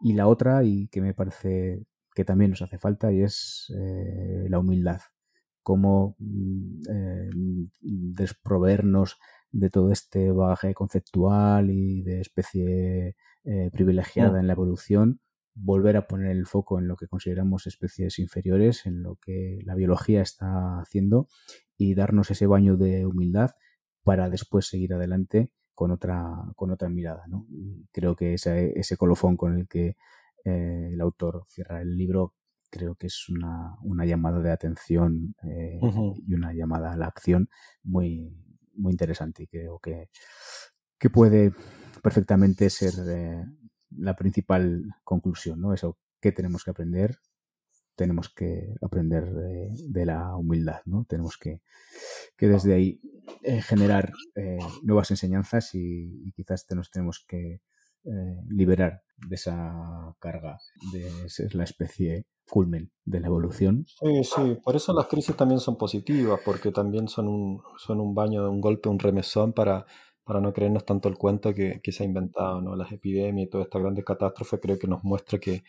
y 0.00 0.14
la 0.14 0.26
otra, 0.28 0.64
y 0.64 0.88
que 0.88 1.00
me 1.00 1.14
parece 1.14 1.84
que 2.14 2.24
también 2.24 2.50
nos 2.50 2.62
hace 2.62 2.78
falta, 2.78 3.12
y 3.12 3.22
es 3.22 3.72
eh, 3.76 4.46
la 4.48 4.58
humildad. 4.58 5.00
Cómo 5.62 6.16
mm, 6.18 6.80
eh, 6.90 7.30
desprovernos 7.80 9.18
de 9.50 9.70
todo 9.70 9.92
este 9.92 10.30
bagaje 10.30 10.74
conceptual 10.74 11.70
y 11.70 12.02
de 12.02 12.20
especie 12.20 13.16
eh, 13.44 13.70
privilegiada 13.72 14.38
mm. 14.38 14.40
en 14.40 14.46
la 14.46 14.52
evolución, 14.52 15.20
volver 15.54 15.96
a 15.96 16.06
poner 16.06 16.30
el 16.30 16.46
foco 16.46 16.78
en 16.78 16.86
lo 16.86 16.96
que 16.96 17.08
consideramos 17.08 17.66
especies 17.66 18.18
inferiores, 18.18 18.86
en 18.86 19.02
lo 19.02 19.16
que 19.16 19.58
la 19.64 19.74
biología 19.74 20.22
está 20.22 20.80
haciendo 20.80 21.28
y 21.76 21.94
darnos 21.94 22.30
ese 22.30 22.46
baño 22.46 22.76
de 22.76 23.06
humildad 23.06 23.50
para 24.04 24.30
después 24.30 24.66
seguir 24.66 24.94
adelante 24.94 25.50
con 25.78 25.92
otra, 25.92 26.26
con 26.56 26.72
otra 26.72 26.88
mirada. 26.88 27.22
¿no? 27.28 27.46
creo 27.92 28.16
que 28.16 28.34
ese, 28.34 28.76
ese 28.76 28.96
colofón 28.96 29.36
con 29.36 29.56
el 29.56 29.68
que 29.68 29.96
eh, 30.44 30.90
el 30.92 31.00
autor 31.00 31.44
cierra 31.46 31.80
el 31.80 31.96
libro 31.96 32.34
creo 32.68 32.96
que 32.96 33.06
es 33.06 33.28
una, 33.28 33.76
una 33.82 34.04
llamada 34.04 34.40
de 34.40 34.50
atención 34.50 35.36
eh, 35.44 35.78
y 36.26 36.34
una 36.34 36.52
llamada 36.52 36.92
a 36.92 36.96
la 36.96 37.06
acción 37.06 37.48
muy, 37.84 38.36
muy 38.74 38.90
interesante 38.90 39.44
y 39.44 39.46
creo 39.46 39.78
que, 39.78 40.08
que 40.98 41.10
puede 41.10 41.52
perfectamente 42.02 42.70
ser 42.70 42.94
eh, 43.06 43.44
la 43.90 44.16
principal 44.16 44.82
conclusión, 45.04 45.60
¿no? 45.60 45.72
Eso, 45.74 45.96
¿qué 46.20 46.32
tenemos 46.32 46.64
que 46.64 46.72
aprender? 46.72 47.20
Tenemos 47.98 48.28
que 48.28 48.76
aprender 48.80 49.24
de, 49.28 50.06
la 50.06 50.36
humildad, 50.36 50.82
¿no? 50.84 51.04
Tenemos 51.08 51.36
que, 51.36 51.62
que 52.36 52.46
desde 52.46 52.72
ahí 52.72 53.00
eh, 53.42 53.60
generar 53.60 54.12
eh, 54.36 54.58
nuevas 54.84 55.10
enseñanzas 55.10 55.74
y, 55.74 56.30
quizás 56.30 56.64
te 56.64 56.76
nos 56.76 56.92
tenemos 56.92 57.24
que 57.26 57.60
eh, 58.04 58.40
liberar 58.48 59.02
de 59.16 59.34
esa 59.34 60.14
carga 60.20 60.60
de 60.92 61.28
ser 61.28 61.56
la 61.56 61.64
especie 61.64 62.26
culmen 62.48 62.92
de 63.04 63.18
la 63.18 63.26
evolución. 63.26 63.84
Sí, 63.88 64.22
sí, 64.22 64.58
por 64.62 64.76
eso 64.76 64.92
las 64.92 65.08
crisis 65.08 65.34
también 65.34 65.58
son 65.58 65.76
positivas, 65.76 66.40
porque 66.44 66.70
también 66.70 67.08
son 67.08 67.26
un, 67.26 67.62
son 67.78 68.00
un 68.00 68.14
baño, 68.14 68.48
un 68.48 68.60
golpe, 68.60 68.88
un 68.88 69.00
remesón 69.00 69.52
para, 69.52 69.86
para 70.22 70.40
no 70.40 70.52
creernos 70.52 70.84
tanto 70.84 71.08
el 71.08 71.18
cuento 71.18 71.52
que, 71.52 71.80
que 71.82 71.90
se 71.90 72.04
ha 72.04 72.06
inventado, 72.06 72.60
¿no? 72.60 72.76
Las 72.76 72.92
epidemias 72.92 73.48
y 73.48 73.50
toda 73.50 73.64
esta 73.64 73.80
grande 73.80 74.04
catástrofe 74.04 74.60
creo 74.60 74.78
que 74.78 74.86
nos 74.86 75.02
muestra 75.02 75.40
que, 75.40 75.64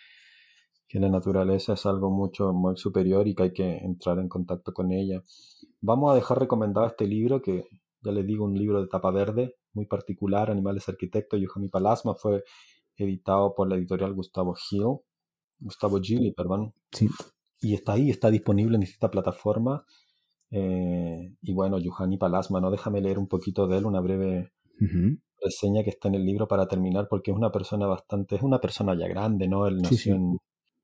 que 0.89 0.99
la 0.99 1.07
naturaleza 1.07 1.73
es 1.73 1.85
algo 1.85 2.09
mucho 2.09 2.51
muy 2.51 2.75
superior 2.75 3.27
y 3.27 3.35
que 3.35 3.43
hay 3.43 3.53
que 3.53 3.77
entrar 3.77 4.17
en 4.17 4.27
contacto 4.27 4.73
con 4.73 4.91
ella. 4.91 5.23
Vamos 5.81 6.11
a 6.11 6.15
dejar 6.15 6.39
recomendado 6.39 6.87
este 6.87 7.05
libro, 7.05 7.43
que 7.43 7.65
ya 8.01 8.11
les 8.11 8.25
digo, 8.25 8.43
un 8.43 8.57
libro 8.57 8.81
de 8.81 8.87
tapa 8.87 9.11
verde, 9.11 9.55
muy 9.73 9.85
particular, 9.85 10.49
Animales 10.49 10.89
Arquitectos, 10.89 11.39
Yohani 11.39 11.69
Palasma, 11.69 12.15
fue 12.15 12.43
editado 12.97 13.53
por 13.53 13.69
la 13.69 13.75
editorial 13.75 14.15
Gustavo 14.15 14.55
Gil, 14.55 14.97
Gustavo 15.59 15.99
Gili, 16.01 16.31
perdón. 16.31 16.73
Sí. 16.91 17.07
Y 17.61 17.75
está 17.75 17.93
ahí, 17.93 18.09
está 18.09 18.31
disponible 18.31 18.75
en 18.75 18.83
esta 18.83 19.11
plataforma. 19.11 19.85
Eh, 20.49 21.35
y 21.39 21.53
bueno, 21.53 21.77
Yohani 21.77 22.17
Palasma, 22.17 22.59
¿no? 22.61 22.71
Déjame 22.71 22.99
leer 22.99 23.19
un 23.19 23.27
poquito 23.27 23.67
de 23.67 23.77
él, 23.77 23.85
una 23.85 24.01
breve 24.01 24.53
reseña 25.39 25.83
que 25.83 25.91
está 25.91 26.07
en 26.07 26.15
el 26.15 26.25
libro 26.25 26.47
para 26.47 26.67
terminar, 26.67 27.07
porque 27.07 27.29
es 27.29 27.37
una 27.37 27.51
persona 27.51 27.85
bastante, 27.85 28.37
es 28.37 28.41
una 28.41 28.59
persona 28.59 28.95
ya 28.97 29.07
grande, 29.07 29.47
¿no? 29.47 29.67
Él 29.67 29.81
nació 29.83 30.15
en 30.15 30.39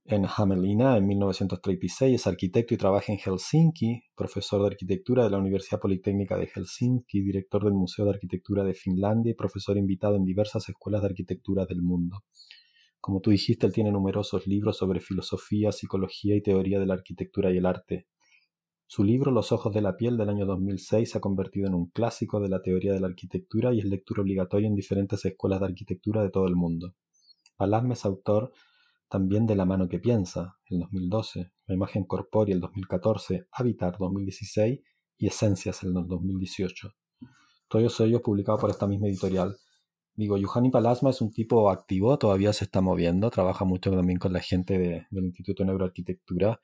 en 0.07 0.27
Hamelina 0.27 0.97
en 0.97 1.07
1936, 1.07 2.13
es 2.13 2.27
arquitecto 2.27 2.75
y 2.75 2.77
trabaja 2.77 3.11
en 3.11 3.17
Helsinki, 3.17 4.03
profesor 4.15 4.61
de 4.61 4.67
arquitectura 4.67 5.23
de 5.23 5.31
la 5.31 5.39
Universidad 5.39 5.79
Politécnica 5.79 6.37
de 6.37 6.45
Helsinki, 6.45 7.21
director 7.21 7.63
del 7.63 7.73
Museo 7.73 8.05
de 8.05 8.11
Arquitectura 8.11 8.63
de 8.63 8.75
Finlandia 8.75 9.31
y 9.31 9.33
profesor 9.35 9.77
invitado 9.77 10.15
en 10.15 10.23
diversas 10.23 10.69
escuelas 10.69 11.01
de 11.01 11.07
arquitectura 11.07 11.65
del 11.65 11.81
mundo. 11.81 12.23
Como 13.01 13.19
tú 13.19 13.31
dijiste, 13.31 13.65
él 13.65 13.73
tiene 13.73 13.91
numerosos 13.91 14.45
libros 14.45 14.77
sobre 14.77 14.99
filosofía, 14.99 15.71
psicología 15.71 16.35
y 16.35 16.43
teoría 16.43 16.79
de 16.79 16.85
la 16.85 16.93
arquitectura 16.93 17.51
y 17.51 17.57
el 17.57 17.65
arte. 17.65 18.05
Su 18.85 19.03
libro 19.03 19.31
Los 19.31 19.51
ojos 19.51 19.73
de 19.73 19.81
la 19.81 19.97
piel 19.97 20.17
del 20.17 20.29
año 20.29 20.45
2006 20.45 21.09
se 21.09 21.17
ha 21.17 21.21
convertido 21.21 21.67
en 21.67 21.73
un 21.73 21.87
clásico 21.87 22.39
de 22.39 22.49
la 22.49 22.61
teoría 22.61 22.93
de 22.93 22.99
la 22.99 23.07
arquitectura 23.07 23.73
y 23.73 23.79
es 23.79 23.85
lectura 23.85 24.21
obligatoria 24.21 24.67
en 24.67 24.75
diferentes 24.75 25.25
escuelas 25.25 25.61
de 25.61 25.65
arquitectura 25.65 26.21
de 26.21 26.29
todo 26.29 26.45
el 26.45 26.55
mundo. 26.55 26.93
Palasme 27.57 27.95
es 27.95 28.05
autor 28.05 28.51
también 29.15 29.45
de 29.45 29.55
La 29.55 29.63
mano 29.63 29.87
que 29.87 29.97
piensa, 29.97 30.57
el 30.65 30.79
2012, 30.79 31.49
La 31.67 31.73
imagen 31.73 32.03
corpórea, 32.03 32.53
el 32.53 32.59
2014, 32.59 33.47
Habitar, 33.49 33.95
2016 33.97 34.81
y 35.17 35.27
Esencias, 35.27 35.83
el 35.83 35.93
2018. 35.93 36.89
Todos 37.69 38.01
ellos 38.01 38.19
publicados 38.21 38.59
por 38.59 38.69
esta 38.69 38.87
misma 38.87 39.07
editorial. 39.07 39.55
Digo, 40.15 40.37
Yuhani 40.37 40.69
Palasma 40.69 41.11
es 41.11 41.21
un 41.21 41.31
tipo 41.31 41.69
activo, 41.69 42.17
todavía 42.17 42.51
se 42.51 42.65
está 42.65 42.81
moviendo, 42.81 43.29
trabaja 43.29 43.63
mucho 43.63 43.89
también 43.89 44.19
con 44.19 44.33
la 44.33 44.41
gente 44.41 44.77
del 45.09 45.23
Instituto 45.23 45.63
de 45.63 45.67
Neuroarquitectura 45.67 46.59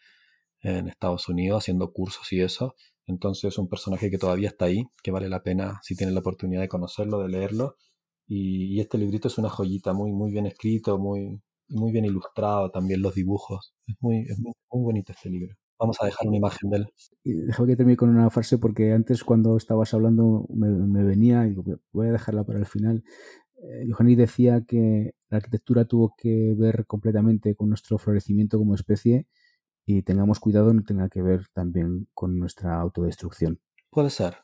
en 0.59 0.89
Estados 0.89 1.29
Unidos, 1.29 1.63
haciendo 1.63 1.93
cursos 1.93 2.33
y 2.33 2.41
eso. 2.41 2.75
Entonces 3.07 3.45
es 3.45 3.57
un 3.57 3.69
personaje 3.69 4.11
que 4.11 4.17
todavía 4.17 4.49
está 4.49 4.65
ahí, 4.65 4.83
que 5.01 5.11
vale 5.11 5.29
la 5.29 5.41
pena 5.41 5.79
si 5.83 5.95
tienen 5.95 6.15
la 6.15 6.19
oportunidad 6.19 6.59
de 6.59 6.67
conocerlo, 6.67 7.19
de 7.19 7.29
leerlo. 7.29 7.77
Y, 8.27 8.75
y 8.75 8.81
este 8.81 8.97
librito 8.97 9.29
es 9.29 9.37
una 9.37 9.49
joyita, 9.49 9.93
muy, 9.93 10.11
muy 10.11 10.31
bien 10.31 10.47
escrito, 10.47 10.97
muy, 10.97 11.41
muy 11.71 11.91
bien 11.91 12.05
ilustrado 12.05 12.69
también 12.69 13.01
los 13.01 13.15
dibujos. 13.15 13.73
Es 13.87 13.95
muy, 13.99 14.25
muy, 14.39 14.53
bonito 14.83 15.11
este 15.11 15.29
libro. 15.29 15.55
Vamos 15.79 15.97
a 15.99 16.05
dejar 16.05 16.27
una 16.27 16.37
imagen 16.37 16.69
de 16.69 16.77
él. 16.77 16.87
Déjame 17.23 17.69
que 17.69 17.75
termine 17.75 17.97
con 17.97 18.09
una 18.09 18.29
frase 18.29 18.57
porque 18.57 18.93
antes 18.93 19.23
cuando 19.23 19.57
estabas 19.57 19.93
hablando 19.93 20.45
me, 20.53 21.03
venía 21.03 21.47
y 21.47 21.55
voy 21.91 22.07
a 22.07 22.11
dejarla 22.11 22.43
para 22.43 22.59
el 22.59 22.65
final. 22.65 23.03
Eh, 23.63 24.15
decía 24.15 24.63
que 24.67 25.13
la 25.29 25.37
arquitectura 25.37 25.85
tuvo 25.85 26.13
que 26.17 26.53
ver 26.57 26.85
completamente 26.85 27.55
con 27.55 27.69
nuestro 27.69 27.97
florecimiento 27.97 28.57
como 28.57 28.75
especie 28.75 29.27
y 29.85 30.03
tengamos 30.03 30.39
cuidado 30.39 30.73
no 30.73 30.83
tenga 30.83 31.09
que 31.09 31.21
ver 31.21 31.47
también 31.53 32.07
con 32.13 32.37
nuestra 32.37 32.79
autodestrucción. 32.79 33.59
Puede 33.89 34.09
ser. 34.09 34.37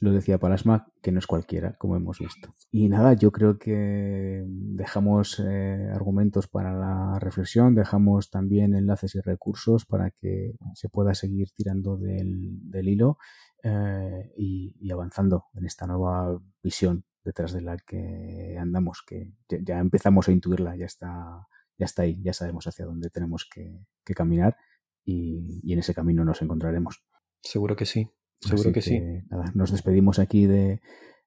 Lo, 0.00 0.12
decía 0.12 0.38
Palasma, 0.38 0.86
que 1.02 1.10
no 1.10 1.18
es 1.18 1.26
cualquiera, 1.26 1.74
como 1.78 1.96
hemos 1.96 2.20
visto. 2.20 2.54
Y 2.70 2.88
nada, 2.88 3.14
yo 3.14 3.32
creo 3.32 3.58
que 3.58 4.44
dejamos 4.46 5.40
eh, 5.44 5.90
argumentos 5.92 6.46
para 6.46 6.72
la 6.72 7.18
reflexión, 7.18 7.74
dejamos 7.74 8.30
también 8.30 8.76
enlaces 8.76 9.16
y 9.16 9.20
recursos 9.20 9.84
para 9.84 10.12
que 10.12 10.54
se 10.74 10.88
pueda 10.88 11.14
seguir 11.14 11.50
tirando 11.50 11.96
del, 11.96 12.60
hilo 12.72 13.18
eh, 13.64 14.32
y, 14.36 14.90
avanzando 14.92 15.46
en 15.54 15.66
esta 15.66 15.88
nueva 15.88 16.40
visión 16.62 17.04
detrás 17.24 17.52
de 17.52 17.62
la 17.62 17.76
que 17.76 18.56
andamos, 18.60 19.02
que 19.04 19.32
ya, 19.48 19.80
empezamos 19.80 20.28
a 20.28 20.32
intuirla, 20.32 20.76
ya 20.76 20.86
está, 20.86 21.48
ya 21.76 21.86
está 21.86 22.02
ahí, 22.02 22.22
ya 22.22 22.32
sabemos 22.32 22.68
hacia 22.68 22.86
dónde 22.86 23.10
tenemos 23.10 23.48
que, 23.52 23.80
caminar 24.14 24.56
y 25.04 25.72
en 25.72 25.80
ese 25.80 25.92
camino 25.92 26.24
nos 26.24 26.40
encontraremos. 26.40 27.02
Seguro 27.42 27.74
que 27.74 27.86
sí. 27.86 28.08
Seguro 28.40 28.72
que, 28.72 28.82
sí. 28.82 29.00
Nada, 29.30 29.52
nos 29.54 29.72
despedimos 29.72 30.18
aquí 30.18 30.46
de 30.46 30.80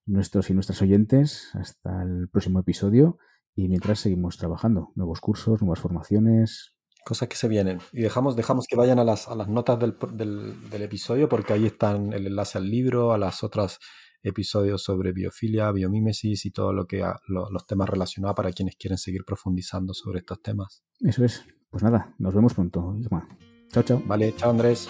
nuestros 0.06 0.50
y 0.50 0.54
nuestras 0.54 0.82
oyentes 0.82 1.50
hasta 1.54 2.04
el 2.04 2.30
próximo 2.30 2.60
episodio 2.60 3.18
y 3.56 3.68
mientras 3.68 4.00
seguimos 4.00 4.38
trabajando, 4.38 4.92
nuevos 4.96 5.20
cursos, 5.22 5.62
nuevas 5.62 5.80
formaciones. 5.80 6.76
Cosas 7.06 7.28
que 7.28 7.36
se 7.36 7.48
vienen. 7.48 7.80
Y 7.92 8.02
dejamos, 8.02 8.36
dejamos 8.36 8.68
que 8.68 8.76
vayan 8.76 9.00
a 9.00 9.04
las, 9.04 9.28
a 9.28 9.36
las 9.36 9.48
notas 9.48 9.80
del, 9.80 9.98
del, 10.70 10.82
episodio 10.82 11.28
porque 11.30 11.54
ahí 11.54 11.66
están 11.66 12.14
el 12.14 12.28
enlace 12.28 12.58
al 12.58 12.70
libro, 12.70 13.14
a 13.14 13.18
las 13.18 13.44
otras 13.44 13.80
episodios 14.22 14.84
sobre 14.84 15.14
biofilia, 15.14 15.72
biomímesis 15.72 16.46
y 16.46 16.52
todo 16.52 16.74
lo 16.74 16.86
que 16.86 17.04
los 17.28 17.66
temas 17.68 17.90
relacionados 17.90 18.36
para 18.36 18.52
quienes 18.52 18.76
quieren 18.76 18.98
seguir 18.98 19.24
profundizando 19.26 19.94
sobre 19.94 20.20
estos 20.20 20.42
temas. 20.42 20.84
Eso 21.00 21.24
es. 21.24 21.46
Pues 21.70 21.84
nada, 21.84 22.16
nos 22.18 22.34
vemos 22.34 22.54
pronto. 22.54 22.96
Chao, 23.72 23.84
chao. 23.84 24.02
Vale, 24.06 24.34
chao 24.36 24.52
Andrés. 24.52 24.90